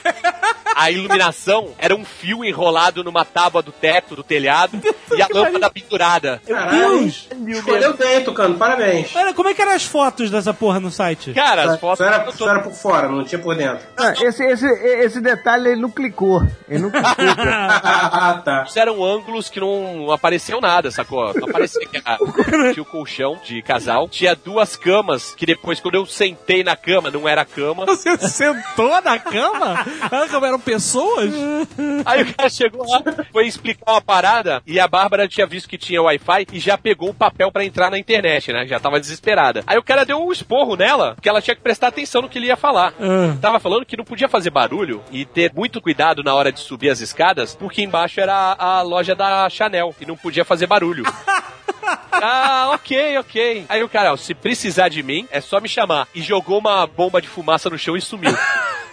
[0.75, 4.81] A iluminação era um fio enrolado numa tábua do teto, do telhado,
[5.17, 6.40] e a lâmpada pendurada.
[6.46, 7.01] Caralho.
[7.01, 7.28] Deus.
[7.49, 9.14] Escolheu bem, Tucano, parabéns.
[9.14, 11.32] Olha, como é que eram as fotos dessa porra no site?
[11.32, 12.07] Cara, as Só fotos.
[12.07, 13.86] era, só era por fora, não tinha por dentro.
[13.96, 16.42] Ah, esse, esse, esse detalhe ele não clicou.
[16.68, 17.09] Ele não clicou.
[17.90, 18.66] Ah, tá.
[18.76, 21.32] eram ângulos que não apareciam nada, sacou?
[21.34, 22.18] Não aparecia que era,
[22.72, 27.11] tinha o colchão de casal, tinha duas camas, que depois, quando eu sentei na cama,
[27.11, 27.86] não era cama.
[27.86, 29.86] Você sentou na cama?
[30.11, 31.30] Ah, eram pessoas?
[32.05, 35.78] Aí o cara chegou lá, foi explicar uma parada, e a Bárbara tinha visto que
[35.78, 38.66] tinha Wi-Fi e já pegou o papel pra entrar na internet, né?
[38.66, 39.62] Já tava desesperada.
[39.66, 42.39] Aí o cara deu um esporro nela, porque ela tinha que prestar atenção no que
[42.39, 42.93] ele ia falar.
[43.01, 43.36] Ah.
[43.41, 46.91] Tava falando que não podia fazer barulho e ter muito cuidado na hora de subir
[46.91, 51.05] as escadas, porque embaixo era a, a loja da Chanel e não podia fazer barulho.
[52.20, 53.64] Ah, ok, ok.
[53.68, 56.09] Aí o cara, ó, se precisar de mim, é só me chamar.
[56.14, 58.36] E jogou uma bomba de fumaça no chão e sumiu.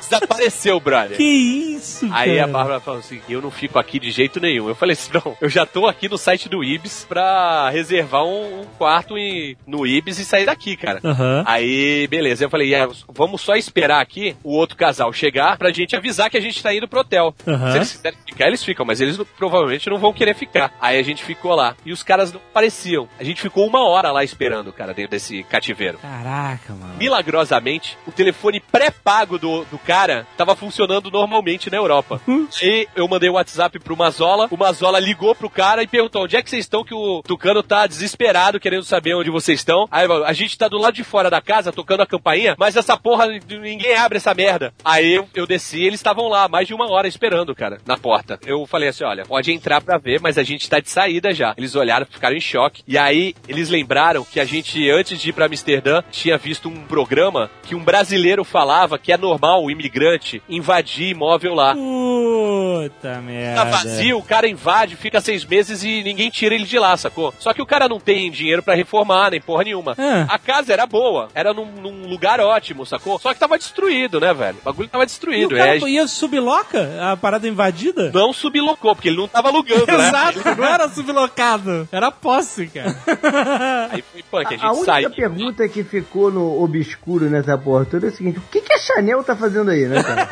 [0.00, 1.16] Desapareceu, brother.
[1.16, 2.52] Que isso, Aí a cara?
[2.52, 4.68] Bárbara falou assim: eu não fico aqui de jeito nenhum.
[4.68, 8.60] Eu falei assim: não, eu já tô aqui no site do Ibis pra reservar um,
[8.60, 11.00] um quarto em- no Ibis e sair daqui, cara.
[11.04, 11.42] Aham.
[11.46, 12.44] Aí, beleza.
[12.44, 16.36] Eu falei, é, vamos só esperar aqui o outro casal chegar pra gente avisar que
[16.36, 17.34] a gente tá indo pro hotel.
[17.46, 17.70] Aham.
[17.72, 20.72] Se eles quiserem ficar, eles ficam, mas eles provavelmente não vão querer ficar.
[20.80, 21.74] Aí a gente ficou lá.
[21.84, 23.08] E os caras não apareciam.
[23.18, 25.98] A gente ficou uma hora lá esperando, cara, dentro desse cativeiro.
[25.98, 26.94] Caraca, mano.
[26.98, 32.20] Milagrosamente, o telefone pré-pago do, do cara tava funcionando normalmente na Europa.
[32.62, 36.36] E eu mandei o WhatsApp pro Mazola, o Mazola ligou pro cara e perguntou: onde
[36.36, 36.84] é que vocês estão?
[36.84, 39.86] Que o Tucano tá desesperado querendo saber onde vocês estão.
[39.90, 42.96] Aí a gente tá do lado de fora da casa tocando a campainha, mas essa
[42.96, 44.72] porra, ninguém abre essa merda.
[44.84, 48.38] Aí eu, eu desci eles estavam lá, mais de uma hora esperando, cara, na porta.
[48.46, 51.54] Eu falei assim: olha, pode entrar pra ver, mas a gente tá de saída já.
[51.56, 52.82] Eles olharam, ficaram em choque.
[52.86, 56.86] E aí eles lembraram que a gente, antes de ir pra Amsterdã, tinha visto um
[56.86, 61.74] programa que um brasileiro falava que é normal o imigrante, invadir imóvel lá.
[61.74, 63.64] Puta merda.
[63.64, 67.32] Tá vazio, o cara invade, fica seis meses e ninguém tira ele de lá, sacou?
[67.38, 69.94] Só que o cara não tem dinheiro pra reformar, nem porra nenhuma.
[69.98, 70.26] É.
[70.28, 73.18] A casa era boa, era num, num lugar ótimo, sacou?
[73.18, 74.58] Só que tava destruído, né, velho?
[74.60, 75.56] O bagulho tava E o destruído.
[75.56, 78.10] cara É, ia subloca a parada invadida?
[78.12, 80.08] não sublocou, porque ele não tava alugando, né?
[80.08, 81.88] Exato, não era sublocado.
[81.90, 82.94] Era posse, cara.
[83.90, 85.10] Aí foi punk, a A, gente a única saiu.
[85.10, 88.78] pergunta que ficou no obscuro nessa porra toda é o seguinte: o que, que a
[88.78, 90.28] Chanel tá fazendo aí, né, cara?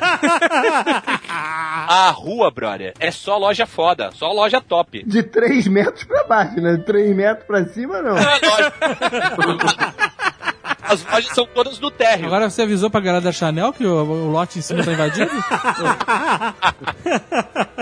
[1.86, 5.04] A rua, brother, é só loja foda, só loja top.
[5.04, 6.82] De 3 metros pra baixo, né?
[6.84, 8.16] 3 metros pra cima, não.
[8.16, 8.72] É loja.
[10.82, 12.26] As lojas são todas no térreo.
[12.26, 15.30] Agora você avisou pra galera da Chanel que o, o lote em cima tá invadido?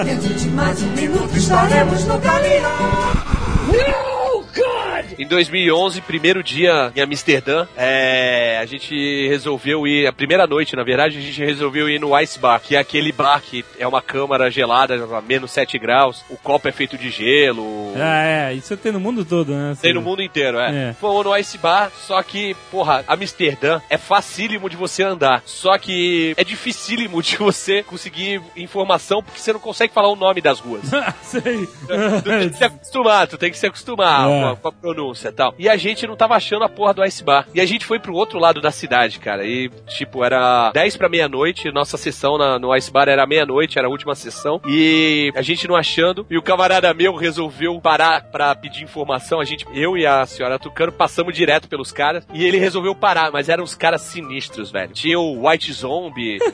[0.04, 2.20] Dentro de mais um minuto estaremos no
[4.52, 5.16] caminho.
[5.18, 10.84] Em 2011, primeiro dia em Amsterdã, é, a gente resolveu ir, a primeira noite, na
[10.84, 14.02] verdade, a gente resolveu ir no Ice Bar, que é aquele bar que é uma
[14.02, 17.92] câmara gelada, a menos 7 graus, o copo é feito de gelo.
[17.96, 19.76] Ah, é, isso tem no mundo todo, né?
[19.80, 20.90] Tem no mundo inteiro, é.
[20.90, 20.92] É.
[20.94, 25.42] Fomos no Ice Bar, só que, porra, Amsterdã é facílimo de você andar.
[25.44, 30.40] Só que é dificílimo de você conseguir informação, porque você não consegue falar o nome
[30.40, 30.82] das ruas.
[31.22, 31.66] Sei.
[31.66, 34.41] Tu tem que se acostumar, tu tem que se acostumar É.
[34.42, 35.54] com, a, com a pronúncia e tal.
[35.58, 37.46] E a gente não tava achando a porra do Ice Bar.
[37.54, 39.44] E a gente foi pro outro lado da cidade, cara.
[39.46, 43.86] E, tipo, era 10 pra meia-noite, nossa sessão na- no Ice Bar era meia-noite, era
[43.88, 44.60] a última sessão.
[44.66, 46.26] E a gente não achando.
[46.30, 49.40] E o camarada meu resolveu parar pra pedir informação.
[49.40, 52.26] A gente, eu e a senhora Tucano, passamos direto pelos caras.
[52.32, 54.92] E ele resolveu parar, mas eram uns caras sinistros, velho.
[54.92, 56.38] Tinha o White Zombie.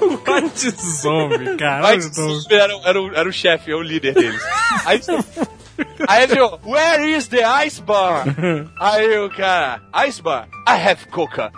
[0.00, 1.88] White Zombie, cara.
[1.90, 4.42] White Zombie era, o- era, o- era o chefe, é o líder deles.
[4.84, 5.00] Aí,
[6.08, 8.24] aí ele falou, where is the ice bar?
[8.78, 10.48] Aí o cara, ice bar?
[10.66, 11.52] I have coca.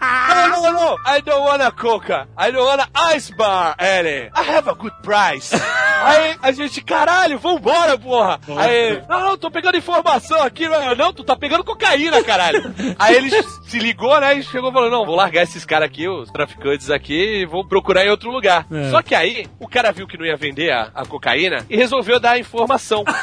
[0.00, 2.28] Aí, no, no, no, I don't want a coca.
[2.38, 4.30] I don't want a ice bar, Ellie.
[4.34, 5.54] I have a good price.
[6.00, 8.40] Aí a gente, caralho, vambora, porra.
[8.56, 10.68] Aí, não, não, tô pegando informação aqui.
[10.68, 12.72] Não, não, tu tá pegando cocaína, caralho.
[12.98, 13.30] Aí ele
[13.66, 16.90] se ligou, né, e chegou e falou, não, vou largar esses caras aqui, os traficantes
[16.90, 18.66] aqui, e vou procurar em outro lugar.
[18.70, 18.90] É.
[18.90, 22.20] Só que aí, o cara viu que não ia vender a, a cocaína e resolveu
[22.20, 22.38] dar a
[22.68, 23.04] informação.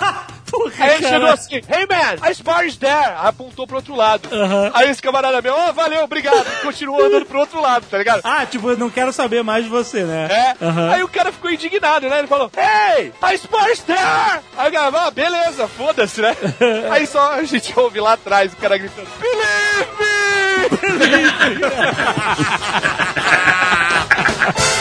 [0.79, 3.15] Aí ele chegou assim, hey man, ice bar is there.
[3.17, 4.29] Apontou pro outro lado.
[4.73, 6.45] Aí esse camarada meu, ó, valeu, obrigado.
[6.47, 8.21] E continuou andando pro outro lado, tá ligado?
[8.23, 10.27] Ah, tipo, eu não quero saber mais de você, né?
[10.31, 10.55] É.
[10.93, 12.19] Aí o cara ficou indignado, né?
[12.19, 13.99] Ele falou, hey, ice bar is there.
[14.57, 16.37] Aí o cara, ah, beleza, foda-se, né?
[16.91, 20.15] Aí só a gente ouve lá atrás o cara gritando, believe me!
[24.71, 24.71] O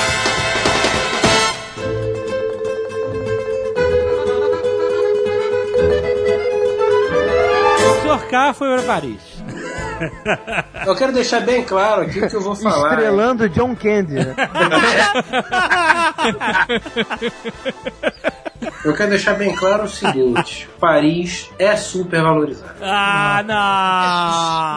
[8.04, 8.28] Sr.
[8.28, 9.20] K foi para Paris.
[10.86, 12.90] Eu quero deixar bem claro aqui o que eu vou falar.
[12.90, 14.34] Estrelando John Candy, né?
[18.84, 22.74] Eu quero deixar bem claro o seguinte: Paris é super valorizado.
[22.82, 23.42] Ah,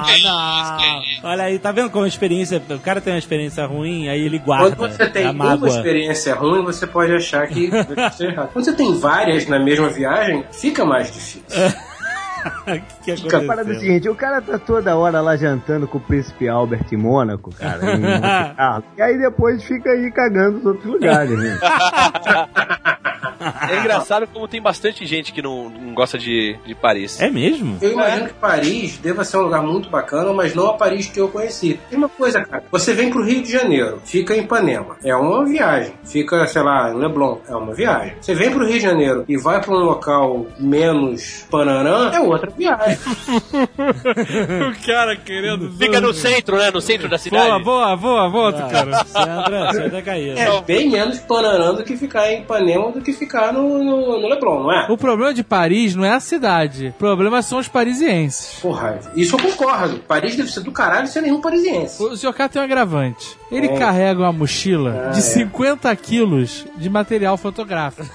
[0.05, 0.13] não!
[0.23, 1.29] Não!
[1.29, 2.61] Olha aí, tá vendo como a experiência.
[2.69, 6.35] O cara tem uma experiência ruim, aí ele guarda Quando você tem a uma experiência
[6.35, 8.51] ruim, você pode achar que vai ser errado.
[8.53, 11.41] Quando você tem várias na mesma viagem, fica mais difícil.
[12.45, 13.79] O que Fica A parada é o aconteceu?
[13.81, 17.95] seguinte, o cara tá toda hora lá jantando com o príncipe Albert em Mônaco, cara.
[17.95, 21.57] em Monte Carlo, e aí depois fica aí cagando nos outros lugares, né?
[23.67, 27.19] É engraçado como tem bastante gente que não, não gosta de, de Paris.
[27.19, 27.77] É mesmo?
[27.81, 31.19] Eu imagino que Paris deva ser um lugar muito bacana, mas não a Paris que
[31.19, 31.79] eu conheci.
[31.89, 32.63] Tem uma coisa, cara.
[32.71, 34.97] Você vem pro Rio de Janeiro, fica em Ipanema.
[35.03, 35.93] É uma viagem.
[36.05, 37.39] Fica, sei lá, em Leblon.
[37.47, 38.15] É uma viagem.
[38.21, 42.51] Você vem pro Rio de Janeiro e vai pra um local menos pananã, é outra
[42.51, 42.97] viagem.
[44.69, 45.71] o cara querendo.
[45.73, 46.71] Fica no centro, né?
[46.71, 47.63] No centro da cidade.
[47.63, 49.03] Boa, boa, boa, boa, cara.
[49.05, 50.39] Sandra, Sandra Caíra.
[50.39, 54.27] É bem menos pananã do que ficar em Ipanema do que ficar no, no, no
[54.27, 54.87] Leblon, não é?
[54.89, 56.87] O problema de Paris não é a cidade.
[56.89, 58.59] O problema são os parisienses.
[58.61, 59.99] Porra, isso eu concordo.
[59.99, 62.01] Paris deve ser do caralho sem nenhum parisiense.
[62.03, 62.33] O Sr.
[62.33, 63.37] K tem um agravante.
[63.51, 63.77] Ele É.
[63.77, 65.21] carrega uma mochila Ah, de é.
[65.21, 68.07] 50 quilos de material fotográfico.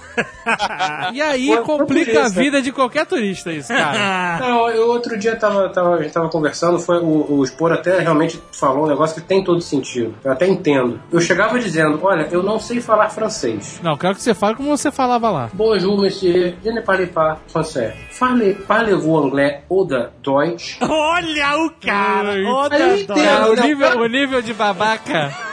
[1.13, 4.39] E aí foi complica a vida de qualquer turista, isso, cara.
[4.47, 7.99] Não, eu outro dia tava, tava, a gente tava conversando, foi, o, o Spor até
[8.01, 10.15] realmente falou um negócio que tem todo sentido.
[10.25, 11.01] Eu até entendo.
[11.11, 13.81] Eu chegava dizendo, olha, eu não sei falar francês.
[13.83, 15.51] Não, quero que você fale como você falava lá.
[15.53, 16.55] Bonjour, monsieur.
[16.63, 17.95] Je ne parle pas français.
[18.19, 20.79] Parle, parlez-vous anglais ou da Deutsch?
[20.81, 22.39] Olha o cara!
[22.39, 23.07] Entendo.
[23.07, 23.25] dói.
[23.25, 24.01] Cara, o, nível, cara.
[24.01, 25.52] o nível de babaca.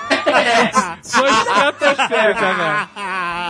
[1.01, 2.89] Sou estratosférica, cara.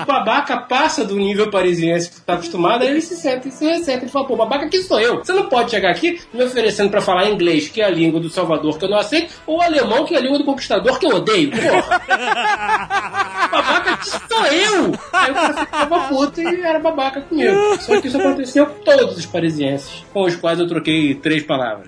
[0.04, 3.66] O babaca passa do nível parisiense que tá acostumado, aí ele se senta e se
[3.66, 4.04] recebe.
[4.04, 5.18] Ele fala, pô, babaca, aqui sou eu.
[5.18, 8.30] Você não pode chegar aqui me oferecendo pra falar inglês, que é a língua do
[8.30, 11.16] Salvador, que eu não aceito, ou alemão, que é a língua do conquistador, que eu
[11.16, 11.52] odeio.
[11.52, 12.02] Porra.
[13.52, 14.94] babaca, aqui sou eu.
[15.14, 17.56] Aí o cara ficava puto e era babaca comigo.
[17.80, 21.88] Só que isso aconteceu com todos os parisienses, com os quais eu troquei três palavras.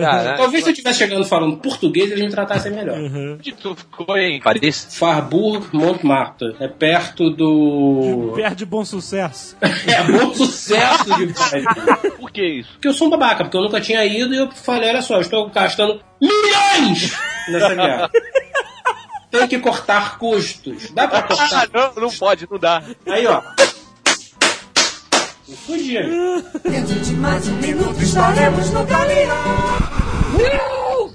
[0.00, 2.98] Cara, Talvez se eu estivesse chegando falando português, eles me tratassem melhor.
[2.98, 4.88] onde tu ficou em Paris?
[4.98, 6.56] Farbourg Montmartre.
[6.60, 8.32] É perto do.
[8.34, 9.56] Perde bom sucesso.
[9.62, 12.12] É bom sucesso de Paris.
[12.18, 12.70] Por que isso?
[12.72, 15.14] Porque eu sou um babaca, porque eu nunca tinha ido e eu falei, olha só,
[15.16, 17.16] eu estou gastando milhões
[17.48, 18.08] nessa viagem.
[19.30, 20.90] Tem que cortar custos.
[20.92, 21.68] Dá pra Ah, cortar?
[21.72, 22.82] não, não pode, não dá.
[23.06, 23.42] Aí, ó.
[25.48, 26.02] Me fugia.
[26.64, 28.84] Dentro de mais um minuto estaremos no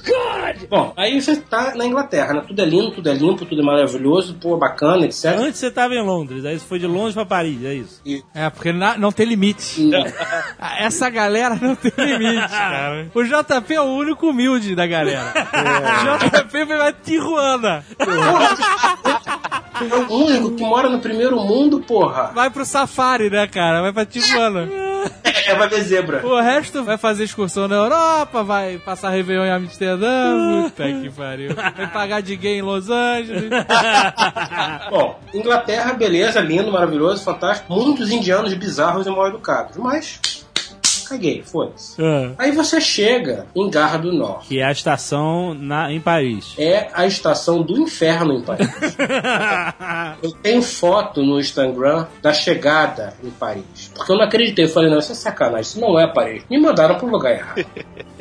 [0.02, 0.68] caminhão.
[0.70, 2.44] Bom, aí você tá na Inglaterra, né?
[2.48, 5.26] Tudo é lindo, tudo é limpo, tudo é maravilhoso, pô, bacana, etc.
[5.38, 8.02] Antes você tava em Londres, aí você foi de Londres pra Paris, é isso.
[8.34, 9.90] É, porque na- não tem limite.
[10.64, 13.08] Ah, Essa galera não tem limite, cara.
[13.14, 15.34] O JP é o único humilde da galera.
[15.34, 17.84] O JP vai pra Tijuana.
[19.80, 22.32] É o único que mora no primeiro mundo, porra.
[22.34, 23.82] Vai pro safari, né, cara?
[23.82, 24.68] Vai pra Tijuana.
[25.48, 26.26] É, vai ver zebra.
[26.26, 30.64] O resto vai fazer excursão na Europa, vai passar Réveillon em Amsterdã.
[30.66, 31.56] Puta que pariu.
[31.56, 33.50] Vai pagar de gay em Los Angeles.
[34.92, 37.74] Bom, Inglaterra, beleza, lindo, maravilhoso, fantástico.
[37.74, 40.20] Muitos indianos bizarros e mal educados, mas
[41.12, 42.02] caguei, foda-se.
[42.02, 44.48] Ah, Aí você chega em Garra do Norte.
[44.48, 46.54] que é a estação na, em Paris.
[46.58, 48.70] É a estação do inferno em Paris.
[50.22, 53.92] Eu tenho foto no Instagram da chegada em Paris.
[53.96, 54.66] Porque eu não acreditei.
[54.66, 56.44] Eu falei, não, isso é sacanagem, isso não é Paris.
[56.50, 57.66] Me mandaram pro lugar errado.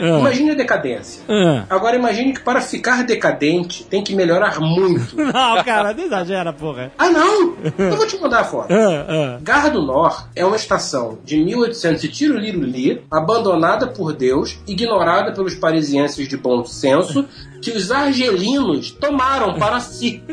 [0.01, 1.23] Ah, Imagine a decadência.
[1.29, 1.65] ah.
[1.69, 5.17] Agora imagine que para ficar decadente tem que melhorar muito.
[5.17, 6.93] Não, cara, não exagera, porra.
[6.99, 7.55] Ah, não!
[7.79, 8.73] Eu vou te mandar a foto.
[8.73, 9.39] Ah, ah.
[9.43, 15.55] Garra do Nor é uma estação de 1800 e tiroliruli, abandonada por Deus, ignorada pelos
[15.55, 17.27] parisienses de bom senso,
[17.63, 20.23] que os argelinos tomaram para si.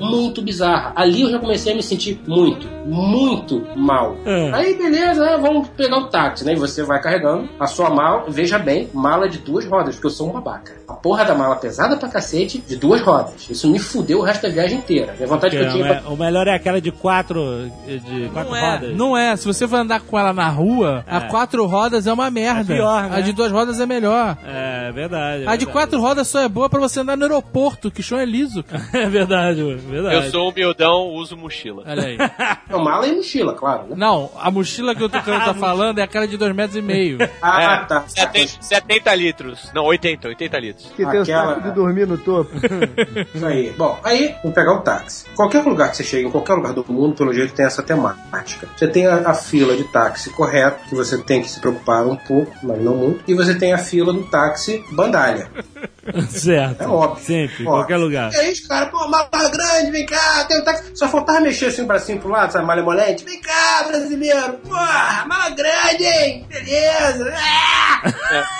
[0.00, 0.92] muito bizarra.
[0.96, 4.16] Ali eu já comecei a me sentir muito, muito mal.
[4.52, 6.52] Aí, beleza, ah, vamos pegar o táxi, né?
[6.52, 10.10] E você vai carregando a sua mala, veja bem, mala de duas rodas, porque eu
[10.10, 10.83] sou um babaca.
[10.86, 13.48] A porra da mala pesada pra cacete, de duas rodas.
[13.48, 15.14] Isso me fudeu o resto da viagem inteira.
[15.16, 18.50] Minha vontade que eu tinha é- pra o melhor é aquela de quatro, de quatro
[18.50, 18.96] Não é, rodas.
[18.96, 19.36] não é.
[19.36, 21.20] Se você for andar com ela na rua, a É.
[21.28, 22.72] quatro rodas é uma merda.
[22.72, 23.16] É pior, né?
[23.16, 24.36] A de duas rodas é melhor.
[24.44, 25.44] É verdade.
[25.44, 25.66] é A de verdade.
[25.66, 28.84] quatro rodas só é boa pra você andar no aeroporto, que chão é liso, cara.
[28.92, 30.14] É verdade, é verdade.
[30.16, 31.82] Eu sou humildão, uso mochila.
[31.86, 32.16] Olha aí.
[32.70, 33.94] Não, mala e mochila, claro, né?
[33.96, 37.18] Não, a mochila que o Tucano tá falando é aquela de dois metros e meio.
[37.42, 38.04] Ah, É, tá.
[38.06, 39.70] 70, 70 litros.
[39.74, 40.73] Não, 80, 80 litros.
[40.76, 42.50] Que tem o Aquela- saco de dormir no topo.
[43.34, 43.72] Isso aí.
[43.76, 45.24] Bom, aí vamos pegar o táxi.
[45.34, 48.68] Qualquer lugar que você chega, em qualquer lugar do mundo, pelo jeito, tem essa temática.
[48.76, 52.16] Você tem a, a fila de táxi correto, que você tem que se preocupar um
[52.16, 53.22] pouco, mas não muito.
[53.26, 55.48] E você tem a fila do táxi bandalha.
[56.28, 56.82] Certo.
[56.82, 57.24] É óbvio.
[57.24, 58.30] Sempre, em qualquer lugar.
[58.32, 60.90] E aí os caras, pô, mala grande, vem cá, tem um táxi.
[60.94, 63.24] Só faltava mexer assim o bracinho pro lado, sabe, malemolente.
[63.24, 64.52] Vem cá, brasileiro.
[64.68, 66.46] Porra, mala grande, hein?
[66.46, 67.32] Beleza.
[67.34, 68.12] Ah!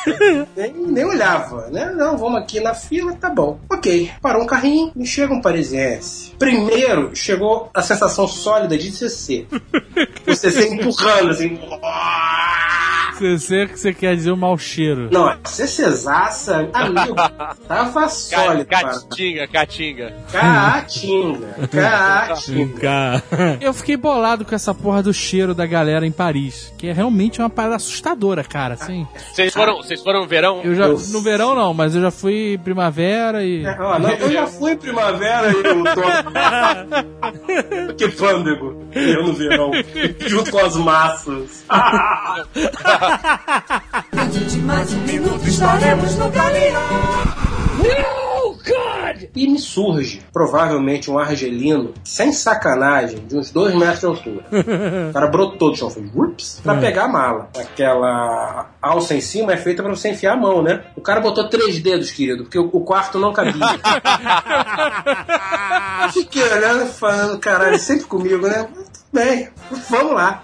[0.57, 1.93] nem, nem olhava, né?
[2.05, 3.59] Não, vamos aqui na fila, tá bom.
[3.73, 6.33] Ok, parou um carrinho e chega um parisiense.
[6.39, 9.47] Primeiro, chegou a sensação sólida de CC.
[10.27, 11.59] O CC empurrando, assim.
[13.19, 15.09] CC que você quer dizer o mau cheiro.
[15.11, 17.15] Não, CCzaça, amigo,
[17.67, 18.89] tava sólido, cara.
[18.89, 20.15] Catinga, catinga.
[20.31, 22.81] Caatinga, caatinga.
[22.81, 23.23] Cara.
[23.61, 27.41] Eu fiquei bolado com essa porra do cheiro da galera em Paris, que é realmente
[27.41, 29.07] uma parada assustadora, cara, assim.
[29.33, 30.61] Vocês foram, vocês foram no verão?
[30.63, 33.65] Eu já, no verão não, mas eu já fui primavera e...
[33.65, 36.03] É, ó, não, eu já fui primavera e eu tô.
[37.97, 38.85] que pândego.
[38.93, 39.71] Eu no verão.
[40.27, 41.65] Junto com as massas.
[44.13, 47.35] Dentro de mais um minuto estaremos no caminhão.
[49.35, 54.45] E me surge, provavelmente, um argelino, sem sacanagem, de uns dois metros de altura.
[55.11, 57.51] O cara brotou do chão, fez ups, pra pegar a mala.
[57.59, 60.85] Aquela alça em cima é feita pra você enfiar a mão, né?
[60.97, 63.53] O cara botou três dedos, querido, porque o, quarto não cabia.
[66.13, 68.67] Fiquei olhando e falando, caralho, sempre comigo, né?
[69.15, 69.49] Bem,
[69.89, 70.43] vamos lá.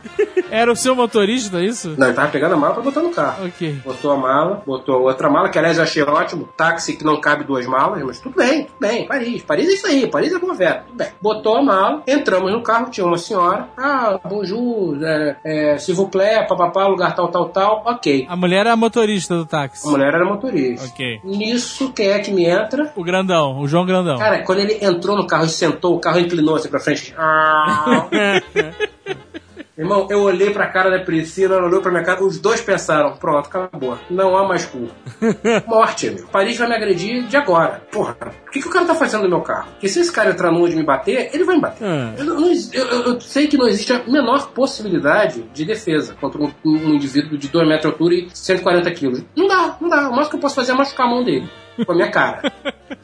[0.51, 1.95] Era o seu motorista, é isso?
[1.99, 3.47] Não, ele tava pegando a mala pra botar no carro.
[3.47, 3.81] Ok.
[3.85, 6.49] Botou a mala, botou outra mala, que aliás eu achei ótimo.
[6.57, 9.07] Táxi que não cabe duas malas, mas tudo bem, tudo bem.
[9.07, 11.09] Paris, Paris é isso aí, Paris é boa vera, tudo bem.
[11.21, 13.69] Botou a mala, entramos no carro, tinha uma senhora.
[13.77, 17.83] Ah, bonjour, é, é, s'il vous plaît, papapá, lugar tal, tal, tal.
[17.85, 18.27] Ok.
[18.29, 19.87] A mulher era a motorista do táxi.
[19.87, 20.87] A mulher era motorista.
[20.87, 21.21] Ok.
[21.25, 22.93] Nisso, quem é que me entra?
[22.95, 24.19] O grandão, o João Grandão.
[24.19, 27.15] Cara, quando ele entrou no carro e sentou, o carro inclinou-se pra frente.
[27.19, 28.07] Ah.
[29.79, 33.17] Irmão, eu olhei pra cara da Priscila, ela olhou pra minha cara, os dois pensaram,
[33.17, 33.97] pronto, acabou.
[34.11, 34.91] Não há mais cu.
[35.67, 36.27] Morte, meu.
[36.27, 37.81] Paris vai me agredir de agora.
[37.91, 38.15] Porra,
[38.47, 39.71] o que, que o cara tá fazendo no meu carro?
[39.71, 41.83] Porque se esse cara entrar no de me bater, ele vai me bater.
[41.83, 42.13] Ah.
[42.19, 46.43] Eu, não- eu- eu- eu sei que não existe a menor possibilidade de defesa contra
[46.43, 49.23] um, um indivíduo de 2 metros de altura e 140 quilos.
[49.35, 50.09] Não dá, não dá.
[50.11, 51.49] O máximo que eu posso fazer é machucar a mão dele.
[51.87, 52.53] Com a minha cara.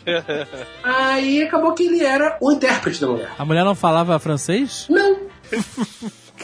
[0.84, 3.30] Aí acabou que ele era o intérprete da mulher.
[3.38, 4.86] A mulher não falava francês?
[4.90, 5.16] Não.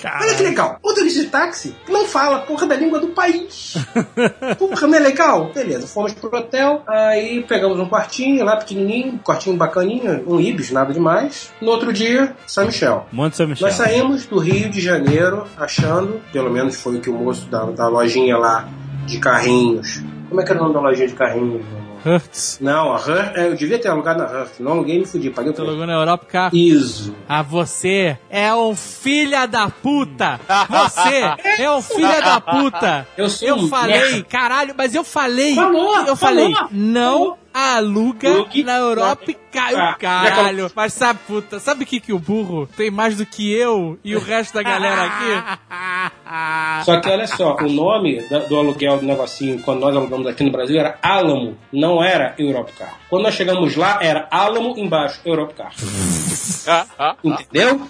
[0.04, 0.78] Olha que legal.
[0.82, 3.74] O motorista de táxi não fala a porra da língua do país.
[4.58, 5.52] Porra, não é legal?
[5.54, 10.70] Beleza, fomos pro hotel, aí pegamos um quartinho lá pequenininho, um quartinho bacaninho, um Ibis,
[10.70, 11.52] nada demais.
[11.60, 13.06] No outro dia, São Michel.
[13.12, 13.68] Monte São Michel.
[13.68, 17.64] Nós saímos do Rio de Janeiro achando, pelo menos foi o que o moço da,
[17.66, 18.68] da lojinha lá
[19.06, 20.02] de carrinhos.
[20.28, 21.64] Como é que era o nome da lojinha de carrinhos?
[21.64, 21.81] irmão?
[22.04, 22.58] Hertz.
[22.60, 24.50] Não, a Hurt, é, eu devia ter alugado na Hurt.
[24.60, 25.68] Não aluguei e me fudi, paguei o preço.
[25.68, 26.56] alugou na Europa carro.
[26.56, 27.14] Isso.
[27.28, 30.40] Ah, você é um filha da puta!
[30.68, 33.06] Você é um filha da puta!
[33.16, 34.24] Eu sou Eu um falei, merda.
[34.24, 35.54] caralho, mas eu falei!
[35.54, 36.68] Falou, eu falou, falei, falou.
[36.72, 40.70] não aluga na Europa e cai o Ah, caralho.
[40.74, 44.16] Mas sabe, puta, sabe o que, que o burro tem mais do que eu e
[44.16, 46.12] o resto da galera aqui?
[46.84, 50.50] Só que olha só, o nome do aluguel do negocinho, quando nós alugamos aqui no
[50.50, 52.94] Brasil, era Alamo, não era Europcar.
[53.10, 55.72] Quando nós chegamos lá, era Alamo embaixo, Europcar.
[57.22, 57.82] Entendeu?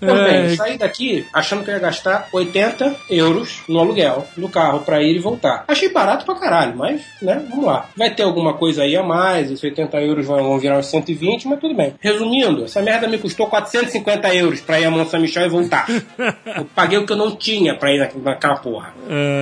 [0.00, 0.56] Também, Ai.
[0.56, 5.16] saí daqui achando que eu ia gastar 80 euros no aluguel do carro pra ir
[5.16, 5.64] e voltar.
[5.68, 7.88] Achei barato pra caralho, mas, né, vamos lá.
[7.96, 11.46] Vai ter alguma coisa aí a mais, esses 80 euros vão, vão virar uns 120,
[11.48, 11.94] mas tudo bem.
[12.00, 15.86] Resumindo, essa merda me custou 450 euros pra ir a Mont Saint-Michel e voltar.
[16.56, 18.94] eu paguei o que eu não tinha pra ir na- naquela porra.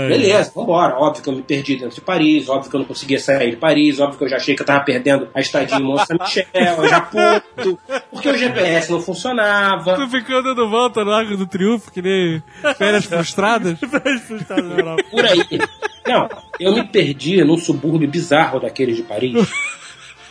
[0.08, 0.96] Beleza, vambora.
[0.98, 3.56] Óbvio que eu me perdi dentro de Paris, óbvio que eu não conseguia sair de
[3.56, 6.44] Paris, óbvio que eu já achei que eu tava perdendo a estadia em Mont Saint-Michel,
[6.54, 7.78] eu já puto,
[8.10, 9.94] porque o GPS não funcionava.
[9.94, 12.42] Tu ficou dando volta no Arco do Triunfo, que nem
[12.76, 13.78] férias frustradas?
[15.10, 15.40] por aí.
[16.06, 16.28] Não,
[16.60, 19.48] eu me perdi num subúrbio bizarro daqueles de Paris.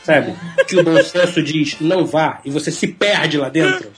[0.04, 0.36] Sabe?
[0.68, 3.90] Que o bom senso diz não vá e você se perde lá dentro.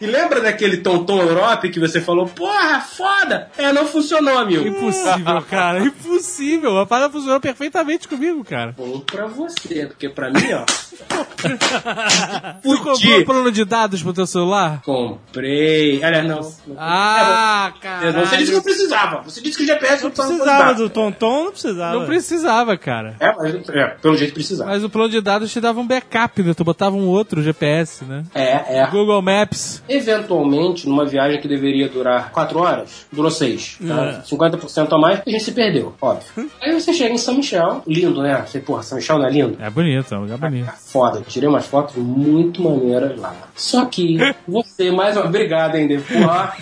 [0.00, 3.50] E lembra daquele Tonton Europe que você falou, porra, foda!
[3.58, 4.66] É, não funcionou, amigo.
[4.66, 5.80] Impossível, cara.
[5.80, 6.78] Impossível.
[6.78, 8.74] A parada funcionou perfeitamente comigo, cara.
[8.76, 10.64] Bom pra você, porque pra mim, ó.
[12.62, 13.24] Tu comprou Fudi.
[13.24, 14.82] plano de dados pro teu celular?
[14.82, 16.02] Comprei.
[16.02, 16.52] Aliás, não.
[16.76, 18.52] Ah, É, Você disse que cara.
[18.52, 19.22] não precisava.
[19.22, 21.98] Você disse que o GPS não Precisava do Tonton, não precisava.
[21.98, 23.16] Não precisava, cara.
[23.20, 24.70] É, mas é, pelo jeito precisava.
[24.70, 26.54] Mas o plano de dados te dava um backup, né?
[26.54, 28.24] Tu botava um outro GPS, né?
[28.34, 28.86] É, é.
[28.90, 29.82] Google Maps.
[29.90, 33.78] Eventualmente, numa viagem que deveria durar 4 horas, durou 6.
[33.86, 34.22] Tá?
[34.24, 36.48] 50% a mais, a gente se perdeu, óbvio.
[36.60, 38.44] Aí você chega em São Michel, lindo, né?
[38.46, 39.58] Você, porra, São Michel não é lindo?
[39.60, 40.70] É bonito, é um lugar bonito.
[40.78, 43.34] Foda, tirei umas fotos muito maneiras lá.
[43.54, 44.16] Só que
[44.46, 45.26] você, mais uma.
[45.26, 46.04] Obrigado, hein, Dave?
[46.12, 46.56] Porra,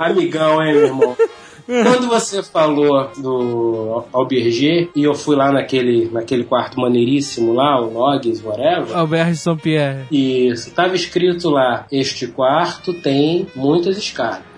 [0.00, 1.16] amigão, hein, meu irmão?
[1.68, 7.92] Quando você falou do Alberger e eu fui lá naquele, naquele quarto maneiríssimo lá, o
[7.92, 8.96] Logs, whatever.
[8.96, 10.06] Alberto de São Pierre.
[10.10, 14.48] Isso, tava escrito lá: este quarto tem muitas escadas.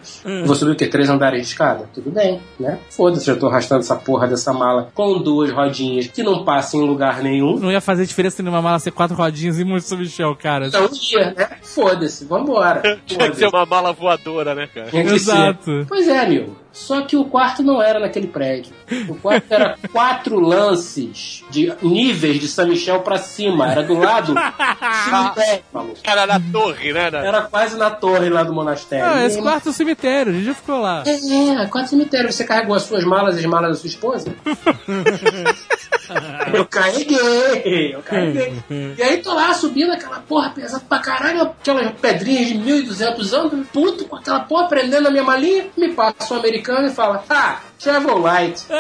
[0.45, 0.87] Vou subir o quê?
[0.87, 1.89] Três andares de escada?
[1.95, 2.79] Tudo bem, né?
[2.91, 6.81] Foda-se, eu tô arrastando essa porra dessa mala com duas rodinhas que não passa em
[6.81, 7.59] lugar nenhum.
[7.59, 10.67] Não ia fazer diferença numa mala ser quatro rodinhas e muito São Michel, cara.
[10.67, 11.49] Então ia, né?
[11.63, 13.01] Foda-se, vambora.
[13.07, 14.91] Tinha que ser uma mala voadora, né, cara?
[14.91, 15.31] Tinha que ser.
[15.33, 15.87] Exato.
[15.89, 16.57] Pois é, amigo.
[16.73, 18.73] Só que o quarto não era naquele prédio.
[19.09, 23.71] O quarto era quatro lances de níveis de São Michel pra cima.
[23.71, 24.41] Era do lado do
[25.11, 25.97] cemitério, maluco.
[26.05, 27.11] Era na torre, né?
[27.13, 29.05] Era quase na torre lá do monastério.
[29.05, 31.03] Ah, esse quarto é um cemitério, a gente já ficou lá.
[31.07, 32.33] É, quase cemitério.
[32.33, 34.35] Você carregou as suas malas e as malas da sua esposa?
[36.55, 38.55] eu carreguei, eu carreguei.
[38.99, 43.69] E aí tô lá subindo aquela porra pesada pra caralho, aquelas pedrinhas de 1200 anos,
[43.69, 45.67] puto com aquela porra prendendo na minha malinha.
[45.77, 48.67] Me passa um americano e fala: Ah, Travel Light.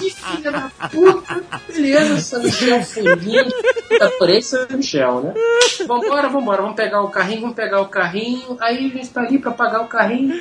[0.00, 1.42] Que filha da puta.
[1.68, 3.54] Beleza, São Michel foi lindo.
[4.00, 5.34] Adorei São Michel, né?
[5.86, 6.62] Vambora, vambora.
[6.62, 8.56] Vamos pegar o carrinho, vamos pegar o carrinho.
[8.60, 10.34] Aí a gente tá ali pra pagar o carrinho.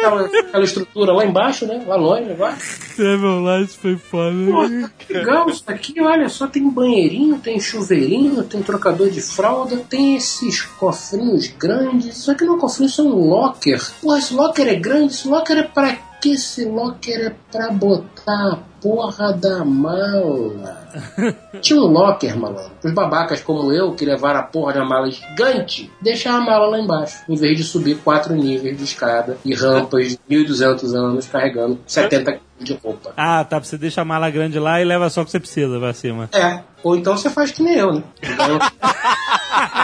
[0.00, 1.82] Aquela, aquela estrutura lá embaixo, né?
[1.86, 2.56] Lá longe agora.
[2.96, 4.30] Travel Light foi foda.
[4.30, 9.78] Pô, que legal isso aqui, olha só, tem banheirinho, tem chuveirinho, tem trocador de fralda,
[9.88, 12.18] tem esses cofrinhos grandes.
[12.18, 13.80] Isso aqui não é um locker.
[14.00, 18.52] Porra, esse locker é grande, esse locker é pra que esse locker é pra botar
[18.52, 20.86] a porra da mala?
[21.60, 22.70] Tinha um locker, malandro.
[22.84, 26.78] Os babacas como eu, que levaram a porra da mala gigante, deixaram a mala lá
[26.78, 31.80] embaixo, em vez de subir quatro níveis de escada e rampas de 1.200 anos carregando
[31.86, 33.12] 70 quilos de roupa.
[33.16, 33.58] Ah, tá.
[33.58, 36.28] Você deixa a mala grande lá e leva só o que você precisa pra cima.
[36.32, 38.02] É, ou então você faz que nem eu, né?
[38.22, 38.60] Ganha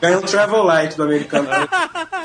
[0.00, 1.48] Ganha um travel light do americano.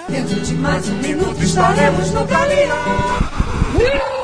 [0.10, 4.21] Dentro de mais um minuto estaremos no Galeão.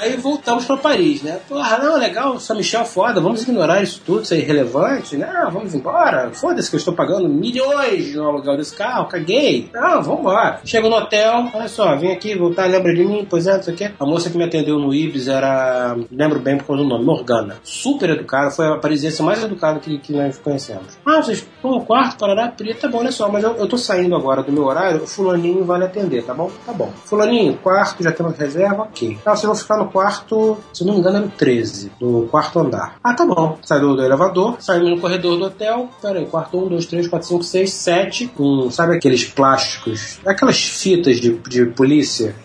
[0.00, 1.38] Aí voltamos pra Paris, né?
[1.46, 5.16] Porra, não, legal, São Michel foda, vamos ignorar isso tudo, isso é irrelevante.
[5.16, 6.30] Não, vamos embora.
[6.32, 9.68] Foda-se que eu estou pagando milhões no aluguel desse carro, caguei.
[9.74, 10.60] Não, vamos embora.
[10.64, 13.26] Chego no hotel, olha só, vim aqui voltar, lembra de mim?
[13.28, 13.90] Pois é, não sei o quê.
[14.00, 17.58] A moça que me atendeu no Ibis era, lembro bem por causa do nome, Morgana.
[17.62, 20.98] Super educada, foi a parisiense mais educada que, que nós conhecemos.
[21.04, 24.16] Ah, vocês no quarto, parará, Pri, tá bom, olha só, mas eu, eu tô saindo
[24.16, 26.50] agora do meu horário, o fulaninho vai lhe atender, tá bom?
[26.64, 26.90] Tá bom.
[27.04, 29.18] Fulaninho, quarto, já temos reserva, ok.
[29.26, 32.58] Ah, vocês vão ficar no quarto, se não me engano, era o 13, no quarto
[32.58, 32.96] andar.
[33.02, 33.58] Ah, tá bom.
[33.62, 37.42] Saiu do elevador, saímos no corredor do hotel, peraí, quarto 1, 2, 3, 4, 5,
[37.44, 42.34] 6, 7, com, sabe aqueles plásticos, aquelas fitas de, de polícia?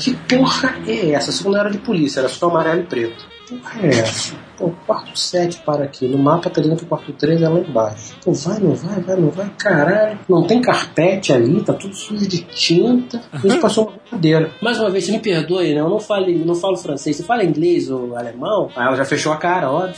[0.00, 1.30] Que porra é essa?
[1.30, 3.33] Isso não era de polícia, era só amarelo e preto.
[3.48, 4.34] Porra é essa?
[4.56, 6.06] Pô, quarto 7 para aqui.
[6.06, 8.14] No mapa tá dizendo que o quarto 3 é lá embaixo.
[8.24, 9.50] Pô, vai, não vai, vai, não vai.
[9.58, 10.18] Caralho.
[10.28, 13.20] Não tem carpete ali, tá tudo sujo de tinta.
[13.32, 14.50] A gente passou uma cadeira.
[14.62, 15.80] Mais uma vez, você me perdoe, né?
[15.80, 17.16] Eu não falo, não falo francês.
[17.16, 18.70] Você fala inglês ou alemão?
[18.74, 19.94] Aí ela já fechou a cara, óbvio.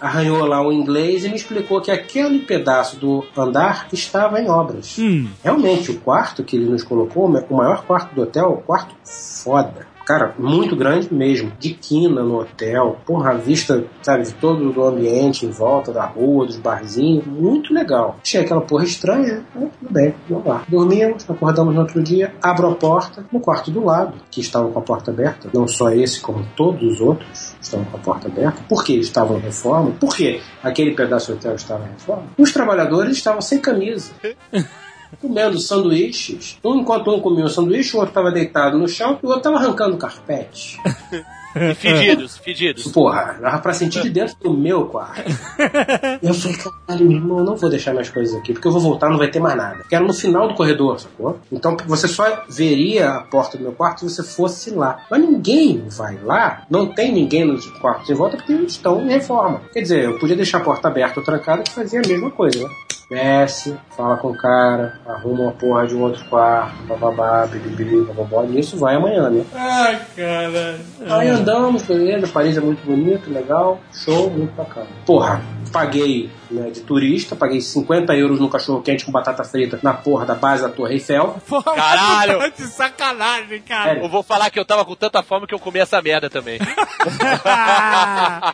[0.00, 4.98] Arranhou lá o inglês e me explicou que aquele pedaço do andar estava em obras.
[4.98, 5.28] Hum.
[5.42, 9.93] Realmente, o quarto que ele nos colocou, o maior quarto do hotel, o quarto foda.
[10.04, 11.52] Cara, muito grande mesmo.
[11.58, 12.98] De quina no hotel.
[13.06, 17.26] Porra, a vista, sabe, de todo o ambiente em volta da rua, dos barzinhos.
[17.26, 18.16] Muito legal.
[18.22, 19.44] Achei aquela porra estranha.
[19.54, 19.70] né?
[19.80, 20.62] tudo bem, vamos lá.
[20.68, 22.34] Dormimos, acordamos no outro dia.
[22.42, 25.48] Abro a porta no quarto do lado, que estava com a porta aberta.
[25.52, 28.62] Não só esse, como todos os outros estavam com a porta aberta.
[28.68, 29.92] Por que estavam em reforma?
[29.92, 32.24] Por que aquele pedaço do hotel estava em reforma?
[32.38, 34.12] Os trabalhadores estavam sem camisa
[35.20, 36.58] comendo sanduíches.
[36.64, 39.50] Um, enquanto um comia um sanduíche, o outro estava deitado no chão e o outro
[39.50, 40.78] estava arrancando carpete.
[41.56, 42.90] E fedidos, fedidos.
[42.90, 45.22] Porra, dava pra sentir de dentro do meu quarto.
[46.20, 48.80] Eu falei, caralho, meu irmão, eu não vou deixar minhas coisas aqui, porque eu vou
[48.80, 49.76] voltar não vai ter mais nada.
[49.76, 51.38] Porque era no final do corredor, sacou?
[51.52, 55.04] Então você só veria a porta do meu quarto se você fosse lá.
[55.10, 59.10] Mas ninguém vai lá, não tem ninguém nos quartos em volta porque eles estão em
[59.10, 59.60] reforma.
[59.72, 62.66] Quer dizer, eu podia deixar a porta aberta ou trancada que fazia a mesma coisa,
[62.66, 62.68] né?
[63.14, 68.44] Desce, fala com o cara, arruma uma porra de um outro quarto, bababá, bibibi, bababó,
[68.44, 69.44] e isso vai amanhã, né?
[69.54, 70.80] Ai, cara.
[71.08, 74.88] Aí andamos, beleza, Paris é muito bonito, legal, show, muito bacana.
[75.06, 75.40] Porra,
[75.72, 80.26] paguei né, de turista, paguei 50 euros no cachorro quente com batata frita na porra
[80.26, 81.36] da base da Torre Eiffel.
[81.74, 82.52] Caralho!
[82.56, 83.84] De sacanagem, cara.
[83.84, 84.04] Sério.
[84.04, 86.58] Eu vou falar que eu tava com tanta fome que eu comi essa merda também.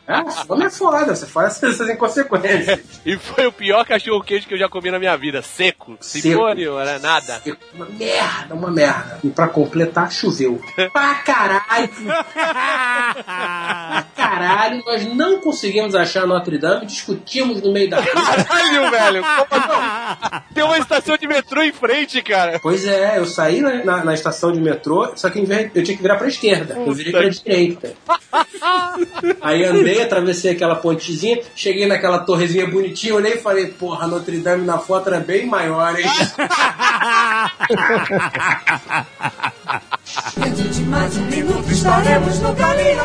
[0.07, 2.80] É, fome é foda, você faz essas inconsequências.
[3.05, 5.43] E foi o pior cachorro quente que eu já comi na minha vida.
[5.43, 5.97] Seco.
[6.01, 6.22] Seco.
[6.22, 7.41] Simônio, era nada.
[7.74, 9.18] Uma merda, uma merda.
[9.22, 10.61] E pra completar, choveu.
[10.93, 11.91] Pra caralho!
[13.24, 18.12] pra caralho, nós não conseguimos achar Notre Dame, discutimos no meio da rua.
[18.12, 19.24] Caralho, velho!
[20.55, 22.59] Tem uma estação de metrô em frente, cara.
[22.62, 25.83] Pois é, eu saí na, na- na estação de metrô, só que em vez- eu
[25.83, 26.74] tinha que virar pra esquerda.
[26.76, 27.93] Eu virei pra direita.
[29.41, 34.64] Aí andei, atravessei aquela pontezinha, cheguei naquela torrezinha bonitinha, olhei e falei, porra, Notre Dame
[34.66, 36.07] na foto era bem maior, hein?
[40.37, 43.01] Dentro de mais um minuto estaremos no Galeão.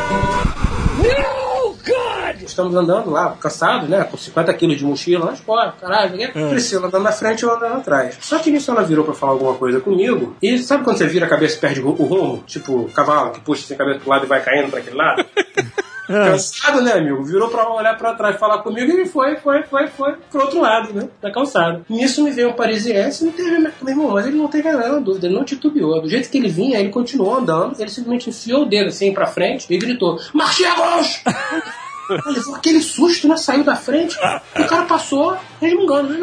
[2.44, 4.04] Estamos andando lá, cansados, né?
[4.04, 6.28] Com 50 quilos de mochila, mas porra, caralho, né?
[6.50, 8.16] Priscila andando na frente e eu andando atrás.
[8.20, 11.26] Só que nisso ela virou pra falar alguma coisa comigo, e sabe quando você vira
[11.26, 12.42] a cabeça e perde o rumo?
[12.46, 15.24] Tipo, cavalo que puxa a cabeça pro lado e vai caindo pra aquele lado?
[16.06, 17.22] Cansado, né, amigo?
[17.24, 20.60] Virou pra olhar pra trás e falar comigo e foi, foi, foi, foi pro outro
[20.60, 21.08] lado, né?
[21.20, 21.82] Da calçada.
[21.88, 23.58] Nisso me veio um parisiense e não teve.
[23.58, 26.00] Meu irmão, mas ele não teve a menor dúvida, ele não titubeou.
[26.00, 29.26] Do jeito que ele vinha, ele continuou andando, ele simplesmente enfiou o dedo assim pra
[29.26, 31.22] frente e gritou: Marche à gauche!
[32.10, 33.36] Ele levou aquele susto, né?
[33.36, 36.14] Saiu da frente, o cara passou, resmungando.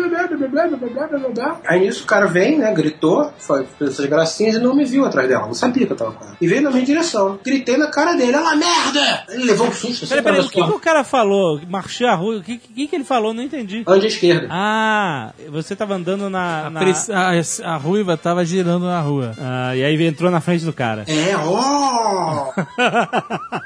[1.65, 2.73] Aí nisso o cara vem, né?
[2.73, 5.45] Gritou, foi, fez essas gracinhas e não me viu atrás dela.
[5.45, 6.37] Não sabia que eu tava com ela.
[6.39, 7.39] E veio na minha direção.
[7.43, 9.23] Gritei na cara dele, ela é merda!
[9.29, 10.07] Ele levou um susto.
[10.07, 11.59] Peraí, peraí, assim, o que, que, o cara falou?
[11.67, 12.37] Marchou a rua?
[12.37, 13.33] O que, que, que ele falou?
[13.33, 13.83] Não entendi.
[13.87, 14.47] Ande à esquerda.
[14.49, 16.67] Ah, você tava andando na.
[16.67, 16.81] A, na...
[16.81, 19.33] A, a, a, ruiva tava girando na rua.
[19.39, 21.05] Ah, e aí entrou na frente do cara.
[21.07, 22.51] É, ó!
[22.55, 22.63] Oh!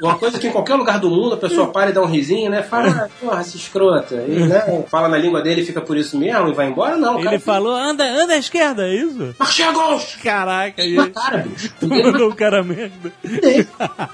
[0.05, 2.49] Uma coisa que em qualquer lugar do mundo a pessoa para e dá um risinho,
[2.49, 2.63] né?
[2.63, 4.15] Fala, ah, porra, essa escrota.
[4.27, 4.85] E, né?
[4.89, 7.15] Fala na língua dele e fica por isso mesmo e vai embora, não.
[7.15, 9.35] o Ele cara falou, anda, anda à esquerda, é isso?
[9.37, 10.17] Marchei a gauche!
[10.19, 11.71] Caraca, e Na cara, bicho.
[11.81, 13.11] mandou o cara merda.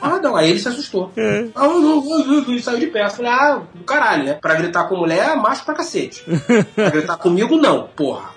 [0.01, 0.35] Ah, não.
[0.35, 1.11] Aí ele se assustou.
[1.55, 3.17] Ah, não, não, não, não, saiu de perto.
[3.17, 4.33] Falei, ah, do caralho, né?
[4.41, 6.23] Pra gritar com mulher, macho pra cacete.
[6.75, 8.29] Pra gritar comigo, não, porra.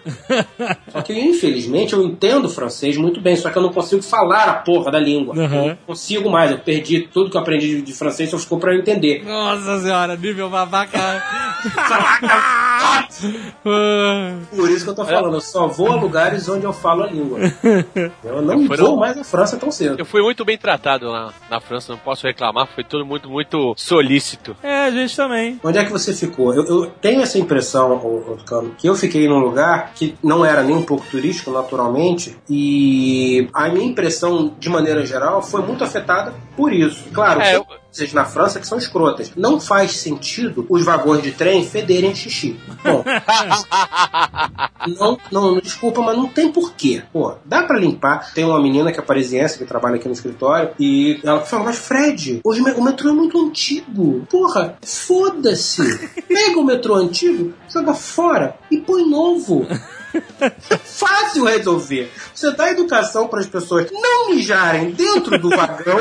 [0.90, 4.54] Só que, infelizmente, eu entendo francês muito bem, só que eu não consigo falar a
[4.54, 5.34] porra da língua.
[5.34, 5.68] Uhum.
[5.68, 6.50] Não consigo mais.
[6.50, 9.24] Eu perdi tudo que eu aprendi de, de francês, só ficou pra eu entender.
[9.24, 9.45] Nossa
[9.80, 11.22] senhora, nível babaca.
[14.54, 17.06] Por isso que eu tô falando, eu só vou a lugares onde eu falo a
[17.06, 17.38] língua.
[18.24, 19.96] Eu não Foi vou mais à França tão cedo.
[19.98, 23.74] Eu fui muito bem tratado lá na França, não posso reclamar, foi tudo muito, muito
[23.76, 24.56] solícito.
[24.62, 25.60] É, a gente também.
[25.62, 26.54] Onde é que você ficou?
[26.54, 27.98] Eu, eu tenho essa impressão,
[28.38, 33.48] Tucano, que eu fiquei num lugar que não era nem um pouco turístico, naturalmente, e
[33.52, 37.04] a minha impressão, de maneira geral, foi muito afetada por isso.
[37.12, 37.66] Claro, É, eu-
[37.96, 39.32] coisas na França que são escrotas.
[39.36, 42.58] Não faz sentido os vagões de trem federem xixi.
[42.84, 43.02] Bom,
[44.98, 47.02] não, não, desculpa, mas não tem porquê.
[47.12, 48.32] Pô, dá pra limpar.
[48.34, 51.78] Tem uma menina que é parisiense, que trabalha aqui no escritório, e ela fala, mas
[51.78, 54.26] Fred, hoje o metrô é muito antigo.
[54.30, 55.98] Porra, foda-se.
[56.28, 59.66] Pega o metrô antigo, joga fora e põe novo.
[60.40, 62.10] É fácil resolver.
[62.34, 65.98] Você dá educação para as pessoas não mijarem dentro do vagão.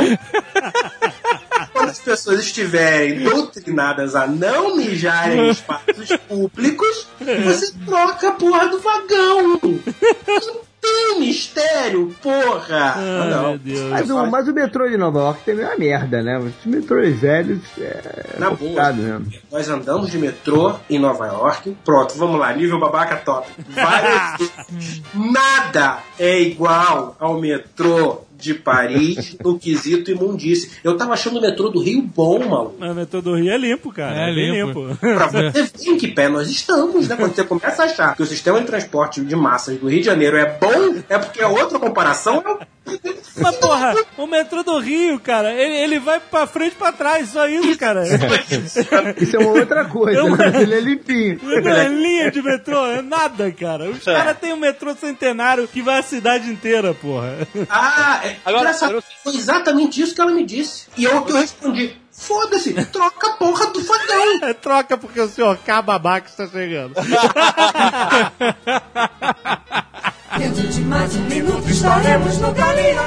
[1.95, 8.79] As pessoas estiverem doutrinadas a não mijarem em espaços públicos, você troca a porra do
[8.79, 9.59] vagão.
[9.61, 12.93] Não tem mistério, porra.
[12.97, 13.49] Ai, não.
[13.51, 13.89] meu Deus.
[13.89, 16.37] Mas o, mas o metrô de Nova York também é uma merda, né?
[16.37, 18.57] Os metrôs velhos é Na boa.
[18.57, 19.31] complicado mesmo.
[19.49, 21.77] Nós andamos de metrô em Nova York.
[21.85, 23.47] Pronto, vamos lá, nível babaca top.
[23.69, 24.37] Várias
[24.69, 25.01] vezes.
[25.13, 30.71] Nada é igual ao metrô de Paris no quesito imundície.
[30.83, 32.75] Eu tava achando o metrô do Rio bom, maluco.
[32.79, 34.15] Mas o metrô do Rio é limpo, cara.
[34.15, 34.87] É É, limpo.
[34.87, 34.97] limpo.
[34.97, 37.15] Pra você ver em que pé nós estamos, né?
[37.15, 40.05] Quando você começa a achar que o sistema de transporte de massas do Rio de
[40.05, 42.59] Janeiro é bom, é porque a outra comparação é o
[43.37, 47.29] Mas, porra, o metrô do Rio, cara, ele, ele vai pra frente e pra trás,
[47.29, 48.03] só isso, cara.
[49.19, 51.39] Isso é uma outra coisa, É uma- mas ele é limpinho.
[51.43, 53.89] Não é linha de metrô, é nada, cara.
[53.89, 57.35] Os caras têm um metrô centenário que vai a cidade inteira, porra.
[57.69, 60.87] Ah, é, Agora, eu foi exatamente isso que ela me disse.
[60.95, 64.39] E eu que eu respondi: foda-se, troca a porra do vagão.
[64.43, 66.93] É troca porque o senhor K babaca está chegando.
[70.37, 73.01] Dentro de mais um minuto estaremos no Galeão.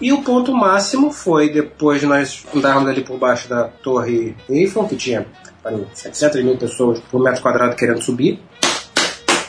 [0.00, 4.88] E o ponto máximo foi depois de nós andarmos ali por baixo da Torre Eiffel,
[4.88, 5.26] que tinha
[5.62, 8.40] pariu, 700 mil pessoas por metro quadrado querendo subir.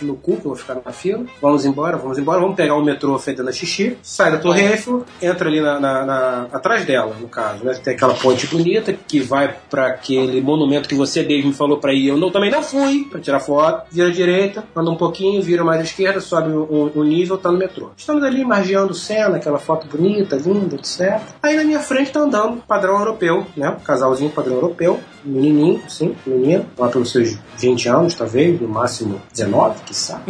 [0.06, 1.24] No cu, que eu vou ficar na fila.
[1.42, 2.40] Vamos embora, vamos embora.
[2.40, 3.98] Vamos pegar o metrô fedendo xixi.
[4.02, 7.64] Sai da Torre Eiffel, entra ali na, na- na- atrás dela, no caso.
[7.64, 7.74] Né?
[7.84, 11.94] Tem aquela ponte bonita que vai para aquele monumento que você, Dave, me falou para
[11.94, 12.08] ir.
[12.08, 13.86] Eu não, também não fui para tirar foto.
[13.92, 17.52] Vira à direita, anda um pouquinho, vira mais à esquerda, sobe um, um nível, tá
[17.52, 17.90] no metrô.
[17.98, 21.20] Estamos ali margeando cena, aquela foto bonita, linda, etc.
[21.44, 23.76] Aí na minha frente tá andando padrão europeu, né?
[23.84, 29.84] Casalzinho padrão europeu, menininho, sim, menino, lá pelos seus 20 anos, talvez, no máximo 19,
[29.86, 30.22] quiçá.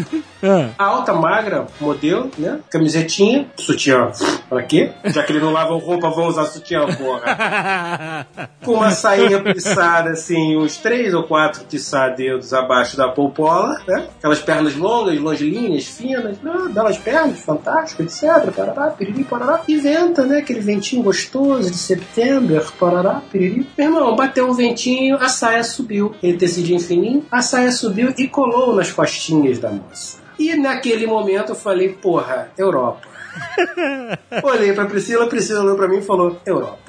[0.43, 2.59] Ah, A alta, magra, modelo, né?
[2.69, 4.11] Camisetinha, sutiã.
[4.49, 4.91] Pra quê?
[5.05, 8.27] Já que eles não lavam roupa, vão usar sutiã, porra.
[8.63, 14.07] Com uma sainha plissada, assim, uns três ou quatro, quiçá, dedos abaixo da polpola, né?
[14.17, 18.51] Aquelas pernas longas, longilíneas, finas, ah, belas pernas, fantástico, etc.
[18.55, 19.61] Parará, piriri, parará.
[19.67, 20.39] E venta, né?
[20.39, 23.67] Aquele ventinho gostoso de setembro, parará, piriri.
[23.77, 24.80] Meu irmão, bateu um ventinho,
[25.19, 26.15] a saia subiu.
[26.21, 30.19] Ele tecidinho fininho, a saia subiu e colou nas costinhas da moça.
[30.39, 33.10] E naquele momento eu falei, porra, Europa.
[34.43, 36.79] Olhei pra Priscila, a Priscila olhou pra mim e falou, Europa.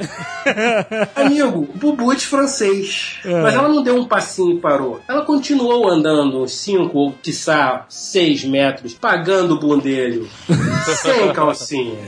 [1.14, 3.18] Amigo, bubu de francês.
[3.24, 5.00] Mas ela não deu um passinho e parou.
[5.08, 10.28] Ela continuou andando uns 5 ou, quiçá, 6 metros, pagando o bundelho.
[11.02, 11.98] sem calcinha.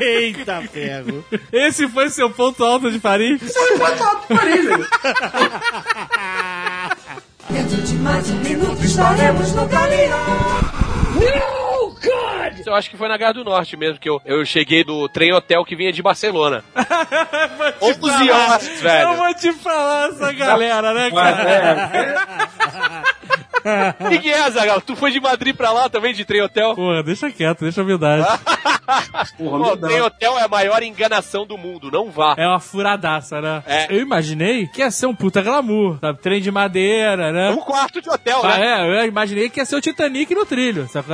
[0.00, 1.24] Eita, pego.
[1.52, 3.40] Esse foi seu ponto alto de Paris?
[3.52, 4.86] Foi muito alto Paris, velho.
[7.50, 11.69] Dentro de mais um minuto estaremos no Galeão.
[12.00, 15.08] Se eu acho que foi na Gare do Norte mesmo, que eu, eu cheguei do
[15.08, 16.64] trem hotel que vinha de Barcelona.
[17.80, 19.14] 11 horas, Eu velho.
[19.16, 21.90] vou te falar essa galera, né, cara?
[24.00, 24.80] O que, é, Zagal?
[24.80, 26.74] Tu foi de Madrid pra lá também, de trem hotel?
[26.74, 28.26] Porra, deixa quieto, deixa a humildade.
[29.38, 32.34] Porra, Pô, trem hotel é a maior enganação do mundo, não vá.
[32.36, 33.62] É uma furadaça, né?
[33.66, 33.86] É.
[33.94, 36.18] Eu imaginei que ia ser um puta glamour, sabe?
[36.20, 37.50] Trem de madeira, É né?
[37.50, 38.66] um quarto de hotel, Ah, né?
[38.66, 41.08] é, eu imaginei que ia ser o Titanic no trilho, sabe?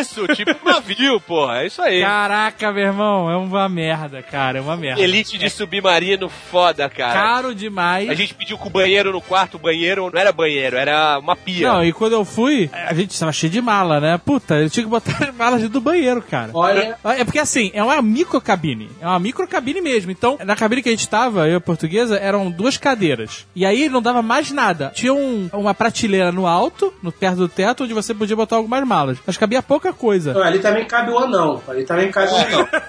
[0.00, 1.62] Isso, tipo navio, porra.
[1.62, 2.00] É isso aí.
[2.00, 5.00] Caraca, meu irmão, é uma merda, cara, é uma merda.
[5.02, 7.12] Elite de submarino foda, cara.
[7.12, 8.08] Caro demais.
[8.08, 11.36] A gente pediu com o banheiro no quarto, o banheiro não era banheiro, era uma
[11.36, 11.68] pia.
[11.72, 14.18] Não, e quando eu fui, a gente tava cheio de mala, né?
[14.24, 16.50] Puta, eu tinha que botar as malas do banheiro, cara.
[16.54, 18.90] Olha, É porque assim, é uma microcabine.
[19.00, 20.10] É uma microcabine mesmo.
[20.10, 23.46] Então, na cabine que a gente tava, eu e a portuguesa, eram duas cadeiras.
[23.54, 24.92] E aí não dava mais nada.
[24.94, 28.86] Tinha um- uma prateleira no alto, no perto do teto, onde você podia botar algumas
[28.86, 29.18] malas.
[29.26, 30.36] Mas cabia pouca coisa.
[30.42, 31.60] ali também cabe o anão.
[31.68, 32.68] Ali também cabe o anão.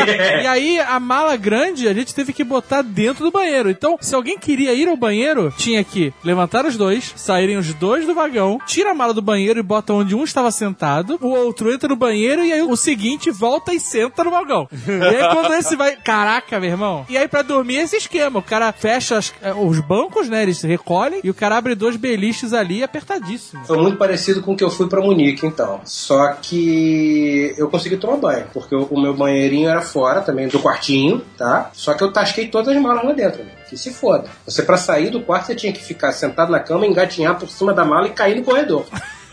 [0.42, 3.70] E aí, a mala grande, a gente teve que botar dentro do banheiro.
[3.70, 8.06] Então, se alguém queria ir ao banheiro, tinha que levantar os dois, saírem os dois
[8.06, 11.72] do vagão, tira a mala do banheiro e bota onde um estava sentado, o outro
[11.72, 14.68] entra no banheiro e aí o seguinte volta e senta no vagão.
[14.86, 15.96] E aí, quando esse vai.
[15.96, 17.06] Caraca, meu irmão.
[17.08, 18.38] E aí, pra dormir, esse esquema.
[18.38, 20.42] O cara fecha as- eh, os bancos, né?
[20.42, 23.64] Eles recolhem e o cara abre dois beliches ali apertadíssimo.
[23.64, 25.80] Foi muito parecido com o que eu fui pra Munique, então.
[25.84, 30.58] Só que eu consegui tomar banho, porque o o meu banheirinho era fora também do
[30.58, 31.70] quartinho, tá?
[31.72, 33.50] Só que eu tasquei todas as malas lá dentro, né?
[33.70, 34.28] Que se foda.
[34.44, 37.72] Você, pra sair do quarto, você tinha que ficar sentado na cama, engatinhar por cima
[37.72, 38.84] da mala e cair no corredor.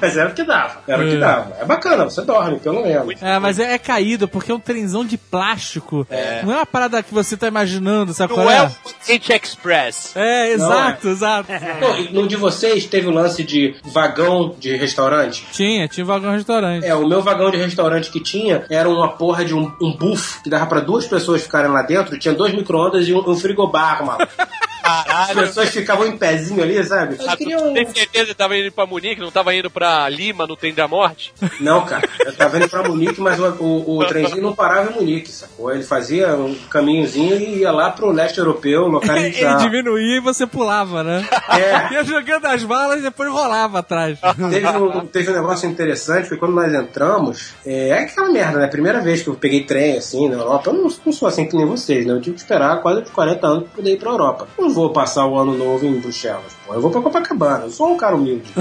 [0.00, 0.80] Mas era o que dava.
[0.86, 1.56] Era o que dava.
[1.60, 3.22] É bacana, você dorme, pelo menos.
[3.22, 6.06] É, mas é, é caído, porque é um trenzão de plástico.
[6.44, 8.62] Não é uma parada que você tá imaginando, sabe Não qual é é?
[8.62, 10.16] o H Express.
[10.16, 11.48] É, exato, exato.
[11.80, 15.46] Pô, e no de vocês teve o lance de vagão de restaurante?
[15.52, 16.84] Tinha, tinha vagão restaurante.
[16.84, 20.42] É, o meu vagão de restaurante que tinha era uma porra de um, um buff
[20.42, 22.18] que dava pra duas pessoas ficarem lá dentro.
[22.18, 24.26] Tinha dois micro-ondas e um, um frigobar, mano.
[24.88, 25.40] As Caralho.
[25.40, 27.16] pessoas ficavam em pezinho ali, sabe?
[27.18, 27.74] Eu queria um...
[27.74, 30.88] tem certeza que tava indo pra Munique, não tava indo pra Lima no trem da
[30.88, 31.32] morte?
[31.60, 32.08] Não, cara.
[32.24, 35.72] Eu tava indo pra Munique, mas o, o, o trenzinho não parava em Munique, sacou?
[35.72, 39.58] Ele fazia um caminhozinho e ia lá pro leste europeu, Ele localizar.
[39.58, 41.26] diminuía e você pulava, né?
[41.50, 41.92] É.
[41.98, 44.18] Ia jogando as balas e depois rolava atrás.
[44.50, 48.66] Teve um, teve um negócio interessante, foi quando nós entramos, é, é aquela merda, né?
[48.66, 51.56] Primeira vez que eu peguei trem, assim, na Europa, eu não, não sou assim que
[51.56, 52.12] nem vocês, né?
[52.12, 54.48] Eu tive que esperar quase 40 anos pra poder ir pra Europa.
[54.58, 56.74] Não vou passar o ano novo em Bruxelas, pô.
[56.74, 58.52] Eu vou pra Copacabana, eu sou um cara humilde.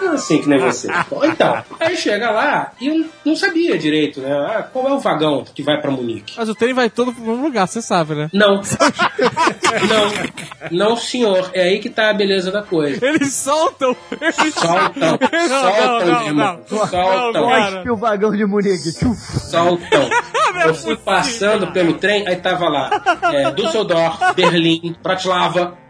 [0.00, 0.94] Não é assim que nem vocês.
[1.08, 4.30] Pô, então, aí chega lá e eu não sabia direito, né?
[4.32, 6.34] Ah, qual é o vagão que vai pra Munique?
[6.36, 8.28] Mas o trem vai todo pro mesmo lugar, você sabe, né?
[8.32, 8.56] Não.
[9.88, 10.10] não.
[10.70, 11.50] Não, senhor.
[11.54, 13.04] É aí que tá a beleza da coisa.
[13.04, 13.96] Eles soltam!
[14.20, 15.18] Eles Soltam.
[15.48, 16.88] Soltam, não, meu não, não.
[16.88, 17.32] Soltam.
[17.84, 18.92] Não, o vagão de Munique.
[18.92, 20.08] Soltam.
[20.64, 22.90] Eu fui passando pelo trem, aí tava lá
[23.32, 25.29] é, Düsseldorf, Berlim, Bratislava,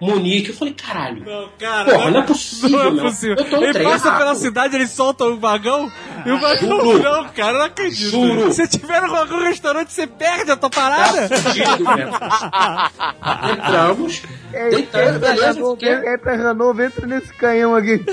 [0.01, 0.49] Munique.
[0.51, 1.25] Eu falei, caralho.
[1.25, 1.85] Não, cara.
[1.93, 3.05] Porra, não é possível, Não é meu.
[3.05, 3.37] possível.
[3.39, 5.91] Eu tô no Ele trem passa pela cidade, eles soltam o vagão
[6.25, 7.03] e o vagão Juro.
[7.03, 8.11] não, cara, eu não acredito.
[8.11, 8.53] Juro.
[8.53, 11.29] Se tiver no algum restaurante, você perde a tua parada.
[11.29, 11.37] Tá
[11.97, 12.15] mesmo.
[13.53, 14.23] Entramos,
[14.53, 15.53] É, deitando, entra, beleza.
[15.53, 18.05] Renault, fiquei- entra, Renault, entra nesse canhão aqui.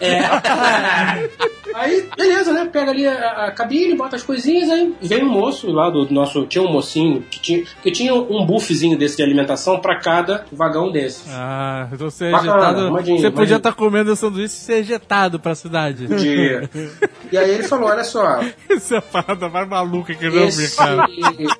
[0.00, 0.20] É.
[1.74, 2.68] Aí, beleza, né?
[2.70, 6.44] Pega ali a, a cabine, bota as coisinhas, aí vem um moço lá do nosso.
[6.46, 10.90] Tinha um mocinho que tinha, que tinha um buffzinho desse de alimentação pra cada vagão
[10.90, 11.24] desse.
[11.28, 13.18] Ah, então você é Bacana, ejetado.
[13.18, 16.06] Você podia estar comendo o sanduíche e ser ejetado pra cidade.
[16.06, 16.68] De...
[17.32, 20.76] E aí ele falou: olha só, Isso é parada mais maluca que eu ouvi, esse,
[20.76, 21.06] cara.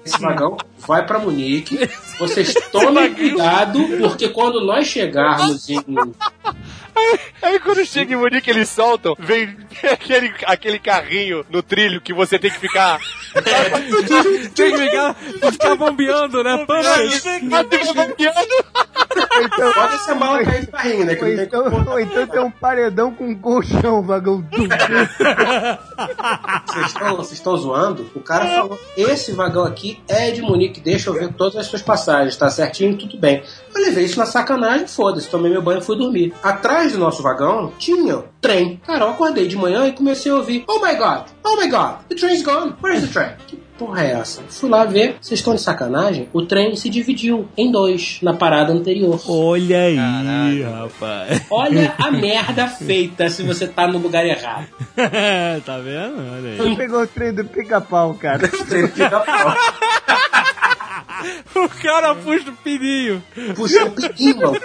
[0.04, 0.56] esse vagão
[0.86, 1.88] vai pra Munique.
[2.18, 5.82] Vocês tomem cuidado, porque quando nós chegarmos em.
[7.42, 9.56] Aí quando chega em Munique, eles soltam, vem
[9.90, 12.98] aquele, aquele carrinho no trilho que você tem que ficar.
[14.54, 15.14] Tem que ficar,
[15.50, 16.64] ficar bombeando, né?
[19.74, 21.14] Pode ser mala cair de carrinho, né?
[21.14, 24.42] Que Ou não tem então, ou então tem um paredão com um colchão, vagão.
[24.42, 24.68] Tum.
[26.66, 28.10] Vocês estão, vocês estão zoando?
[28.14, 31.82] O cara falou: esse vagão aqui é de Munique, deixa eu ver todas as suas
[31.82, 33.42] passagens, tá certinho, tudo bem.
[33.74, 36.32] Eu levei isso na sacanagem, foda-se, tomei meu banho e fui dormir.
[36.42, 38.80] Atrás do nosso vagão tinha trem.
[38.86, 41.96] Cara, eu acordei de manhã e comecei a ouvir: Oh my god, oh my god,
[42.08, 43.34] the train's gone, where's the train?
[43.78, 44.42] Porra é essa?
[44.48, 46.28] Fui lá ver, vocês estão de sacanagem?
[46.32, 49.20] O trem se dividiu em dois na parada anterior.
[49.28, 51.42] Olha aí, rapaz.
[51.50, 54.68] Olha a merda feita se você tá no lugar errado.
[55.64, 56.18] tá vendo?
[56.18, 56.60] Olha aí.
[56.60, 58.48] Ele pegou o trem do pica-pau, cara.
[58.54, 59.56] O trem fica pau.
[61.54, 63.22] O cara puxa o pininho.
[63.54, 64.60] Puxa o piquinho, mano.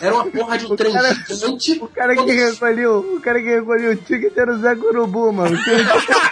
[0.00, 1.78] Era uma porra de um trem cara- gigante.
[1.80, 5.56] O cara que recolheu, o cara que recolheu o ticket era o Zé Curubu, mano.
[5.62, 5.70] Que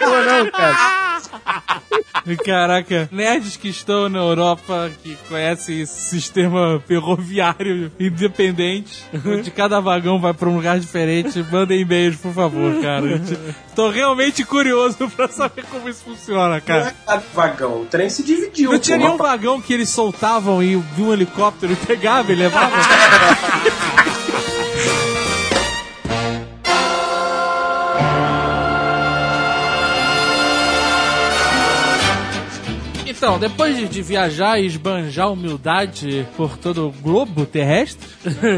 [0.05, 1.03] não não, cara.
[2.45, 10.19] Caraca, nerds que estão na Europa, que conhecem esse sistema ferroviário independente, onde cada vagão
[10.21, 13.21] vai pra um lugar diferente, mandem e-mails, por favor, cara.
[13.75, 16.87] Tô realmente curioso pra saber como isso funciona, Não cara.
[16.89, 17.81] é cada vagão.
[17.81, 18.71] O trem se dividiu.
[18.71, 22.75] Não tinha nenhum vagão que eles soltavam e vinha um helicóptero e pegava e levava?
[33.23, 38.05] Então, depois de, de viajar e esbanjar humildade por todo o globo terrestre,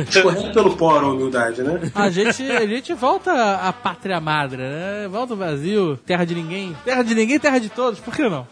[0.10, 1.91] Escorrendo pelo poro a humildade, né?
[1.94, 5.07] a gente, a gente volta à pátria madre, né?
[5.07, 6.76] Volta ao Brasil, terra de ninguém.
[6.84, 8.48] Terra de ninguém, terra de todos, por que não?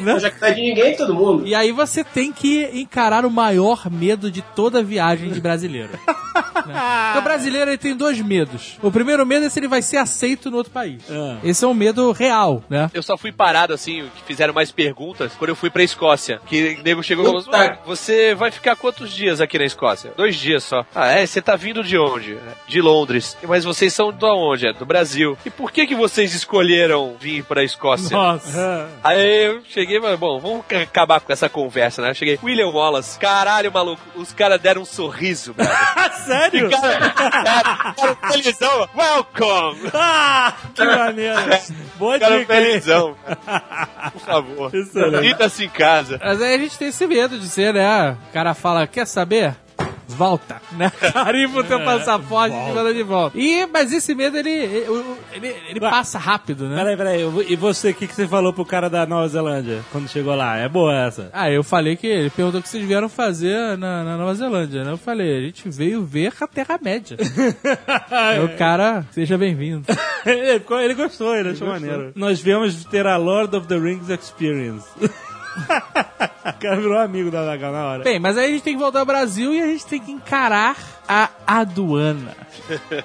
[0.00, 1.46] Então, já que tá de ninguém, todo mundo.
[1.46, 5.90] E aí você tem que encarar o maior medo de toda viagem de brasileiro.
[6.66, 6.74] né?
[7.06, 8.78] Porque o brasileiro ele tem dois medos.
[8.82, 11.02] O primeiro medo é se ele vai ser aceito no outro país.
[11.10, 11.38] Ah.
[11.42, 12.90] Esse é um medo real, né?
[12.94, 16.40] Eu só fui parado, assim, que fizeram mais perguntas quando eu fui pra Escócia.
[16.46, 17.44] Que o nego chegou e falou.
[17.60, 20.12] "Ué, Você vai ficar quantos dias aqui na Escócia?
[20.16, 20.84] Dois dias só.
[20.94, 21.26] Ah, é?
[21.26, 22.36] Você tá vindo de onde?
[22.66, 23.36] De Londres.
[23.46, 24.66] Mas vocês são de onde?
[24.68, 25.36] É do Brasil.
[25.44, 28.16] E por que que vocês escolheram vir pra Escócia?
[28.16, 28.88] Nossa.
[29.02, 32.10] Aí eu cheguei e falei, bom, vamos acabar com essa conversa, né?
[32.10, 35.68] Eu cheguei, William Wallace, caralho, maluco, os caras deram um sorriso, velho.
[36.24, 36.68] Sério?
[36.68, 39.90] E cara, cara, cara felizão, welcome!
[39.94, 41.38] Ah, que maneiro.
[41.96, 43.16] Boa Cara dica, felizão.
[44.12, 44.74] Por favor.
[44.74, 45.28] Excelente.
[45.28, 46.20] Sinta-se em casa.
[46.22, 48.16] Mas aí a gente tem esse medo de ser, né?
[48.28, 49.54] O cara fala, quer saber?
[50.08, 50.90] Volta, né?
[51.12, 53.38] Carimba o teu passaporte e te manda de volta.
[53.38, 54.86] E, mas esse medo, ele, ele,
[55.32, 56.76] ele, ele passa rápido, né?
[56.76, 57.46] Peraí, peraí.
[57.48, 60.56] E você, o que, que você falou pro cara da Nova Zelândia quando chegou lá?
[60.58, 61.30] É boa essa.
[61.32, 64.84] Ah, eu falei que ele perguntou o que vocês vieram fazer na, na Nova Zelândia,
[64.84, 64.92] né?
[64.92, 67.16] Eu falei, a gente veio ver a Terra-média.
[68.44, 69.84] O cara, seja bem-vindo.
[70.26, 72.12] ele, ficou- ele gostou, ele achou maneiro.
[72.14, 74.86] Nós viemos ter a Lord of the Rings Experience.
[76.50, 78.04] o cara virou amigo da Dagal na hora.
[78.04, 80.10] Bem, mas aí a gente tem que voltar ao Brasil e a gente tem que
[80.10, 80.76] encarar
[81.12, 81.28] a
[81.60, 82.34] aduana,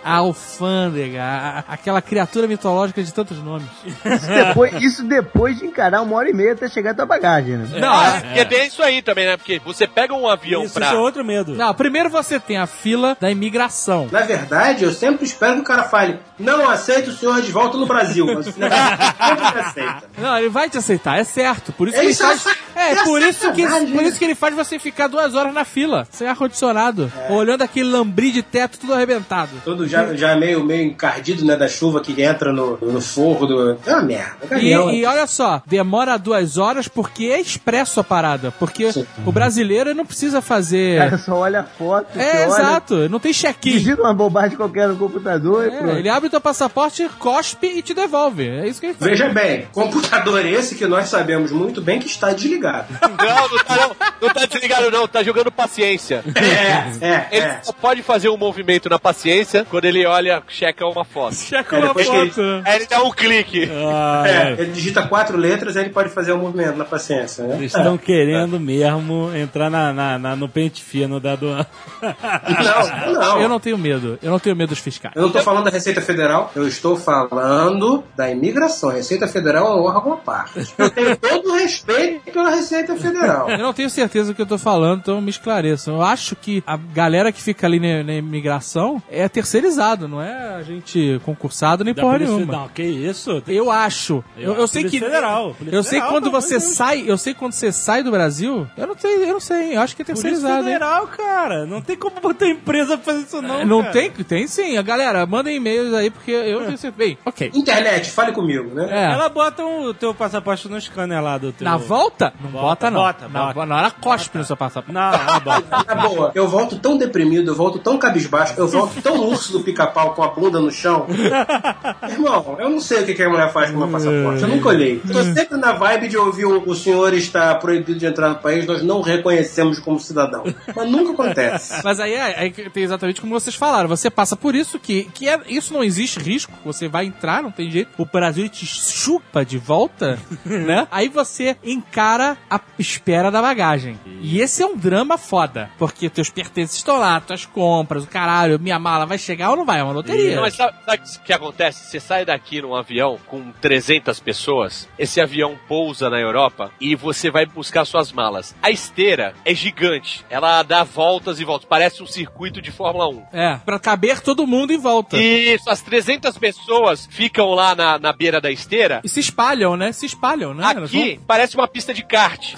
[0.04, 3.68] a alfândega, a- aquela criatura mitológica de tantos nomes.
[3.86, 7.58] Isso depois, isso depois de encarar uma hora e meia até chegar a tua bagagem,
[7.58, 7.80] né?
[7.80, 9.36] Não, Ah, porque tem isso aí também, né?
[9.38, 10.88] Porque você pega um avião Isso, pra.
[10.88, 11.54] isso é outro medo.
[11.56, 14.08] não, primeiro você tem a fila da imigração.
[14.12, 17.78] Na verdade, eu sempre espero que o cara fale: não aceito o senhor de volta
[17.78, 18.26] no Brasil.
[18.28, 20.04] Mas o sempre me aceita.
[20.18, 21.72] Não, ele vai te aceitar, é certo.
[21.74, 22.58] Por isso que É ele isso, é faz.
[22.76, 24.04] É, é por isso que por né?
[24.04, 28.32] isso que ele faz você ficar duas horas na fila, sem ar-condicionado, olhando aquele lambri
[28.32, 29.52] de teto tudo arrebentado.
[29.64, 33.78] Todo já, já meio, meio encardido, né, da chuva que entra no, no forro do.
[33.86, 34.36] É uma merda.
[34.44, 38.52] E, Caminhão, e olha só, demora duas horas porque é expresso a parada.
[38.60, 39.06] Porque Sim.
[39.26, 41.20] o brasileiro não precisa O cara fazer.
[41.20, 43.72] só olha a foto, É, você olha, exato, não tem check-in.
[43.72, 45.98] digita uma bobagem qualquer no computador e É, pronto.
[45.98, 48.48] ele abre teu passaporte, cospe e te devolve.
[48.48, 49.12] É isso que ele faz.
[49.12, 52.88] Veja bem, computador esse que nós sabemos muito bem que está desligado.
[53.02, 53.10] Não,
[53.50, 56.24] não tá, não, não tá desligado, não, tá jogando paciência.
[56.36, 57.60] É, é, Ele é.
[57.64, 61.36] só pode fazer um movimento na paciência quando ele olha, checa uma foto.
[61.48, 62.42] Checa É, uma foto.
[62.42, 62.62] né?
[62.66, 63.70] Aí ele dá um clique.
[63.72, 64.54] Ai, É, ai.
[64.54, 67.56] ele digita quatro letras e ele pode fazer o movimento na paciência, né?
[67.56, 71.68] Eles estão querendo mesmo entrar na, na- na- no pente fino da aduana.
[72.48, 73.42] Não, não.
[73.42, 74.18] Eu não tenho medo.
[74.22, 75.16] Eu não tenho medo dos fiscais.
[75.16, 78.90] Eu não estou falando da Receita Federal, eu estou falando da imigração.
[78.90, 80.68] A Receita Federal é um órgão à parte.
[80.78, 83.50] Eu tenho todo o respeito pela Receita Federal.
[83.50, 85.96] Eu não tenho certeza do que eu tô falando, então me esclareçam.
[85.96, 90.56] Eu acho que a galera que fica ali na, na imigração é terceirizado, não é
[90.56, 92.54] a gente concursado nem Da porra Polícia- nenhuma.
[92.58, 93.44] Não, que isso?
[93.48, 94.24] Eu acho.
[94.38, 95.06] Eu, eu sei Polícia que.
[95.06, 97.04] Federal, Polícia eu sei Federal, quando você sai.
[97.06, 98.68] Eu sei quando você sai do Brasil.
[98.78, 99.76] Eu não sei, eu não sei.
[99.76, 100.74] Eu acho que é Polícia terceirizado, hein?
[100.74, 101.66] Federal, cara.
[101.66, 103.66] Não tem como botar empresa pra fazer isso, não.
[103.66, 103.94] Não cara.
[103.94, 104.12] tem?
[104.12, 104.78] Tem sim.
[104.78, 106.92] A galera, mandem e-mails aí, porque eu certeza.
[106.98, 107.52] Bem, ok.
[107.54, 108.88] Internet, fale comigo, né?
[108.90, 109.14] É.
[109.14, 111.66] Ela bota o teu passaporte no scanner lá do teu.
[111.66, 112.34] Na volta?
[112.42, 113.00] Não Bota, bota, não.
[113.02, 113.66] bota, na, bota.
[113.66, 114.94] na hora cospe no seu passaporte.
[114.94, 115.96] Não, ela bota.
[115.96, 119.62] Na boa, eu volto tão deprimido, eu volto tão cabisbaixo, eu volto tão urso do
[119.62, 121.06] pica-pau com a bunda no chão.
[122.10, 124.70] Irmão, eu não sei o que a mulher faz com o meu passaporte, eu nunca
[124.70, 125.00] olhei.
[125.00, 128.66] Tô sempre na vibe de ouvir o, o senhor está proibido de entrar no país,
[128.66, 130.44] nós não reconhecemos como cidadão.
[130.76, 131.82] Mas nunca acontece.
[131.84, 133.90] Mas aí, é- aí tem exatamente como vocês falaram.
[133.90, 136.52] Você passa por isso, que, que é, isso não existe risco.
[136.64, 137.90] Você vai entrar, não tem jeito.
[137.98, 140.88] O Brasil te chupa de volta, né?
[140.92, 144.00] Aí você encara a espera da bagagem.
[144.22, 145.70] E esse é um drama foda.
[145.78, 149.66] Porque teus pertences estão lá, tuas compras, o caralho, minha mala vai chegar ou não
[149.66, 149.80] vai?
[149.80, 150.36] É uma loteria.
[150.36, 151.86] Não, mas sabe, sabe o que acontece?
[151.86, 157.32] Você sai daqui num avião com 300 pessoas, esse avião pousa na Europa e você
[157.32, 158.56] vai buscar suas malas.
[158.62, 163.24] A esteira é gigante, ela dá voltas e voltas, parece um circuito de Fórmula 1.
[163.34, 165.18] É, pra caber todo mundo em volta.
[165.18, 169.02] E, Isso, as 300 pessoas ficam lá na, na beira da esteira.
[169.06, 169.92] se espalham, né?
[169.92, 170.66] Se espalham, né?
[170.66, 172.56] Aqui parece uma pista de kart.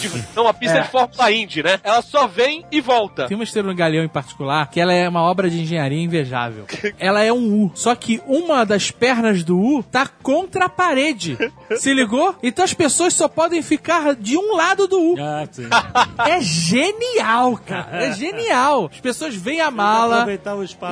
[0.00, 1.80] Tipo, não, uma pista de Fórmula Indy, né?
[1.82, 3.26] Ela só vem e volta.
[3.26, 4.29] Tem uma estrela no Galeão em particular
[4.70, 6.64] que ela é uma obra de engenharia invejável.
[6.98, 11.36] ela é um U, só que uma das pernas do U tá contra a parede.
[11.76, 12.34] Se ligou?
[12.42, 15.16] Então as pessoas só podem ficar de um lado do U.
[15.18, 15.68] Ah, sim.
[16.26, 18.04] É genial, cara.
[18.04, 18.90] É genial.
[18.92, 20.26] As pessoas veem a mala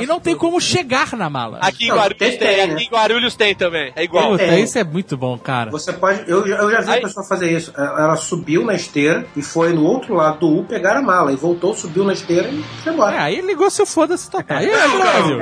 [0.01, 0.41] e não tem todo.
[0.41, 1.59] como chegar na mala.
[1.61, 2.83] Aqui em Guarulhos tem, tem, tem, aqui né?
[2.83, 3.93] em Guarulhos tem também.
[3.97, 4.31] É igual.
[4.33, 4.61] Puta, É.
[4.61, 5.71] isso é muito bom, cara.
[5.71, 6.29] Você pode.
[6.31, 7.73] Eu, eu já vi Aí- a pessoa fazer isso.
[7.77, 11.33] Ela ela subiu na esteira e foi no outro lado do U pegar a mala.
[11.33, 13.28] E voltou, subiu na esteira e foi É, embora.
[13.29, 14.59] Aí ligou seu foda-se total.
[14.59, 15.39] Aí é Brasil.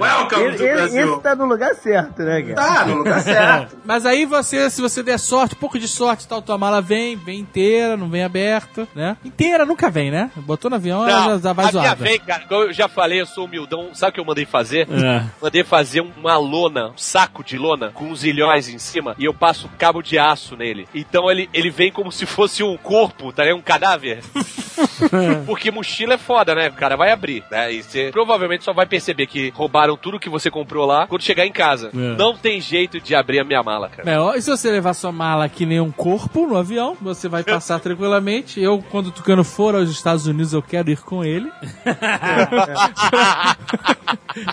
[0.00, 0.80] Welcome Ele, ele-
[1.12, 2.54] esse tá no lugar certo, né, cara?
[2.54, 3.76] Tá, no lugar certo.
[3.84, 7.16] Mas aí você, se você der sorte, um pouco de sorte, tal, tua mala vem,
[7.16, 9.16] vem inteira, não vem aberta, né?
[9.24, 10.30] Inteira nunca vem, né?
[10.36, 12.04] Botou no avião, ela já, vai a minha zoada.
[12.04, 12.44] vem, cara.
[12.48, 13.90] Como eu já falei, eu sou humildão.
[13.94, 14.88] Sabe o que eu mandei fazer?
[14.90, 15.24] É.
[15.40, 19.34] Mandei fazer uma lona, um saco de lona, com uns ilhóis em cima, e eu
[19.34, 20.88] passo cabo de aço nele.
[20.94, 23.58] Então ele, ele vem como se fosse um corpo, tá ligado?
[23.58, 24.20] Um cadáver.
[25.46, 26.68] Porque mochila é foda, né?
[26.68, 27.72] O cara vai abrir, né?
[27.72, 31.46] E você provavelmente só vai perceber que roubaram tudo que você comprou lá quando chegar
[31.46, 31.90] em casa.
[31.94, 32.16] É.
[32.16, 34.10] Não tem jeito de abrir a minha mala, cara.
[34.10, 37.28] É, ó, e se você levar sua mala que nem um corpo no avião, você
[37.28, 38.60] vai passar tranquilamente.
[38.60, 41.50] Eu, quando o Tucano for aos Estados Unidos, eu quero ir com ele.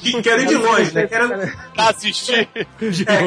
[0.04, 1.06] E quero ir de longe, né?
[1.08, 1.28] Quero,
[1.74, 2.48] Pra assistir.
[2.56, 2.66] é,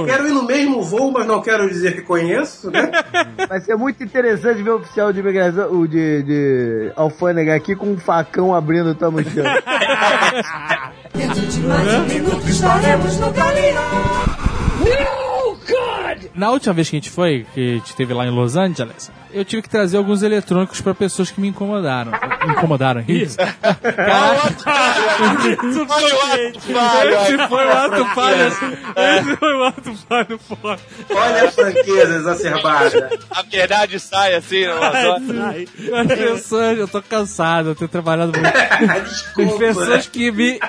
[0.06, 2.90] quero ir no mesmo voo, mas não quero dizer que conheço, né?
[3.48, 7.86] Vai ser muito interessante ver o oficial de imigração, o de, de alfândega aqui com
[7.93, 9.51] um facão abrindo tua mochila.
[11.14, 14.31] Dentro de mais um minuto estaremos no Galeão.
[16.35, 19.10] Na última vez que a gente foi, que a gente esteve lá em Los Angeles,
[19.32, 22.12] eu tive que trazer alguns eletrônicos pra pessoas que me incomodaram.
[22.47, 23.05] Me incomodaram.
[23.09, 23.36] Isso.
[25.69, 26.52] Isso foi
[27.12, 28.47] Esse foi o ato falho.
[28.97, 30.82] Esse foi o ato falho forte.
[31.11, 33.19] Olha a franqueza exacerbada.
[33.31, 34.65] A verdade sai assim.
[34.66, 35.66] Ai,
[36.01, 38.47] As pessoas, eu tô cansado, eu tenho trabalhado muito.
[38.57, 39.59] As Desculpa.
[39.59, 40.61] pessoas que me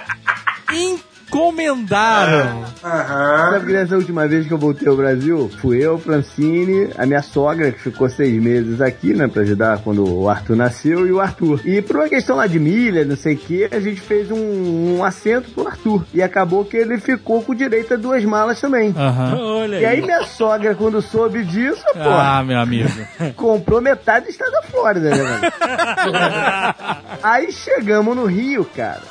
[1.31, 2.65] encomendaram.
[2.83, 3.51] Aham.
[3.51, 7.21] Sabe que nessa última vez que eu voltei ao Brasil, fui eu, Francine, a minha
[7.21, 11.19] sogra, que ficou seis meses aqui, né, pra ajudar quando o Arthur nasceu, e o
[11.21, 11.61] Arthur.
[11.65, 14.97] E por uma questão lá de milha, não sei o que, a gente fez um,
[14.97, 16.03] um assento pro Arthur.
[16.13, 18.93] E acabou que ele ficou com direito a duas malas também.
[18.97, 19.37] Aham.
[19.39, 22.89] olha E aí minha sogra, quando soube disso, pô, Ah, meu amigo.
[23.35, 25.41] comprou metade do estado da Flórida, né, mano?
[27.23, 29.01] Aí chegamos no Rio, cara.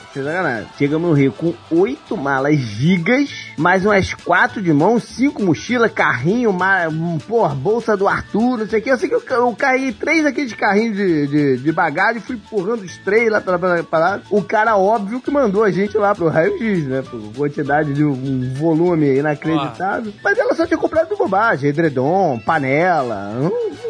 [0.76, 6.52] Chegamos no Rio com oito malas gigas, mais umas quatro de mão, cinco mochilas, carrinho,
[6.52, 8.90] ma- um, porra, bolsa do Arthur, não sei o que.
[8.90, 12.82] Eu sei que eu, eu carreguei três daqueles carrinhos de, de, de bagagem, fui empurrando
[12.82, 16.28] os três lá pra, pra, pra O cara, óbvio, que mandou a gente lá pro
[16.28, 17.02] raio-x, né?
[17.02, 20.12] Por quantidade de um volume inacreditável.
[20.22, 23.89] Mas ela só tinha comprado bobagem, edredom, panela, de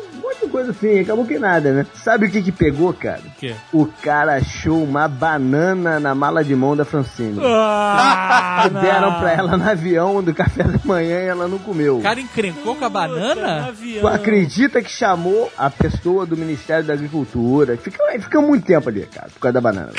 [0.50, 1.00] coisa assim.
[1.00, 1.86] Acabou que nada, né?
[1.94, 3.20] Sabe o que que pegou, cara?
[3.24, 3.54] O quê?
[3.72, 7.40] O cara achou uma banana na mala de mão da Francine.
[7.42, 11.98] Ah, deram pra ela no avião do café da manhã e ela não comeu.
[11.98, 13.72] O cara encrencou com a banana?
[14.00, 17.76] Tu acredita que chamou a pessoa do Ministério da Agricultura?
[17.76, 19.92] Fica, fica muito tempo ali, cara, por causa da banana.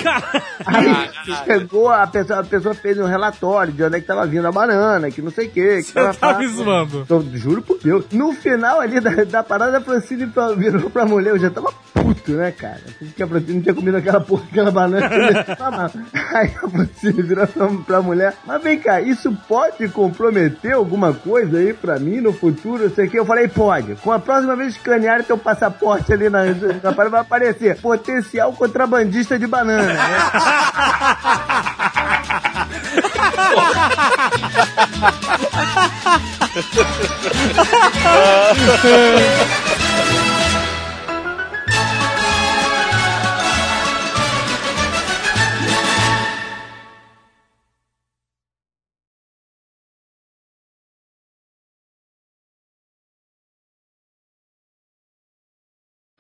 [0.65, 1.09] Aí
[1.45, 4.51] chegou, a pessoa, a pessoa fez um relatório de onde é que tava vindo a
[4.51, 5.77] banana, que não sei o que.
[5.77, 7.05] que Você tava tá me zoando.
[7.33, 8.05] Juro por Deus.
[8.11, 11.31] No final ali da, da parada, a Francine pra- virou pra mulher.
[11.31, 12.81] Eu já tava puto, né, cara?
[12.99, 15.09] Porque a Francine não tinha comido aquela porra, aquela banana.
[16.33, 18.33] Aí a Francine virou pra, pra mulher.
[18.45, 22.83] Mas vem cá, isso pode comprometer alguma coisa aí pra mim no futuro?
[22.85, 23.19] Não sei o que.
[23.19, 23.95] Eu falei, pode.
[23.95, 28.51] Com a próxima vez que escanearem teu passaporte ali na, na parada, vai aparecer potencial
[28.53, 29.93] contrabandista de banana.
[29.93, 30.01] né?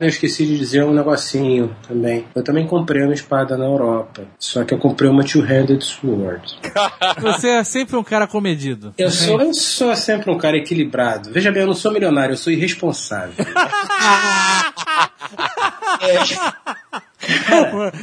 [0.01, 2.25] Eu esqueci de dizer um negocinho também.
[2.33, 4.23] Eu também comprei uma espada na Europa.
[4.39, 6.57] Só que eu comprei uma two-handed sword.
[7.21, 8.95] Você é sempre um cara comedido.
[8.97, 11.31] Eu sou, eu sou sempre um cara equilibrado.
[11.31, 13.35] Veja bem, eu não sou milionário, eu sou irresponsável.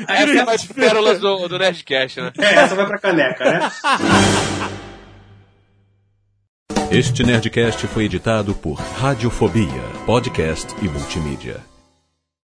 [0.07, 2.33] Essa é uma das pérolas do, do Nerdcast, né?
[2.39, 3.70] É, essa vai pra caneca, né?
[6.93, 11.61] Este Nerdcast foi editado por Radiofobia, podcast e multimídia.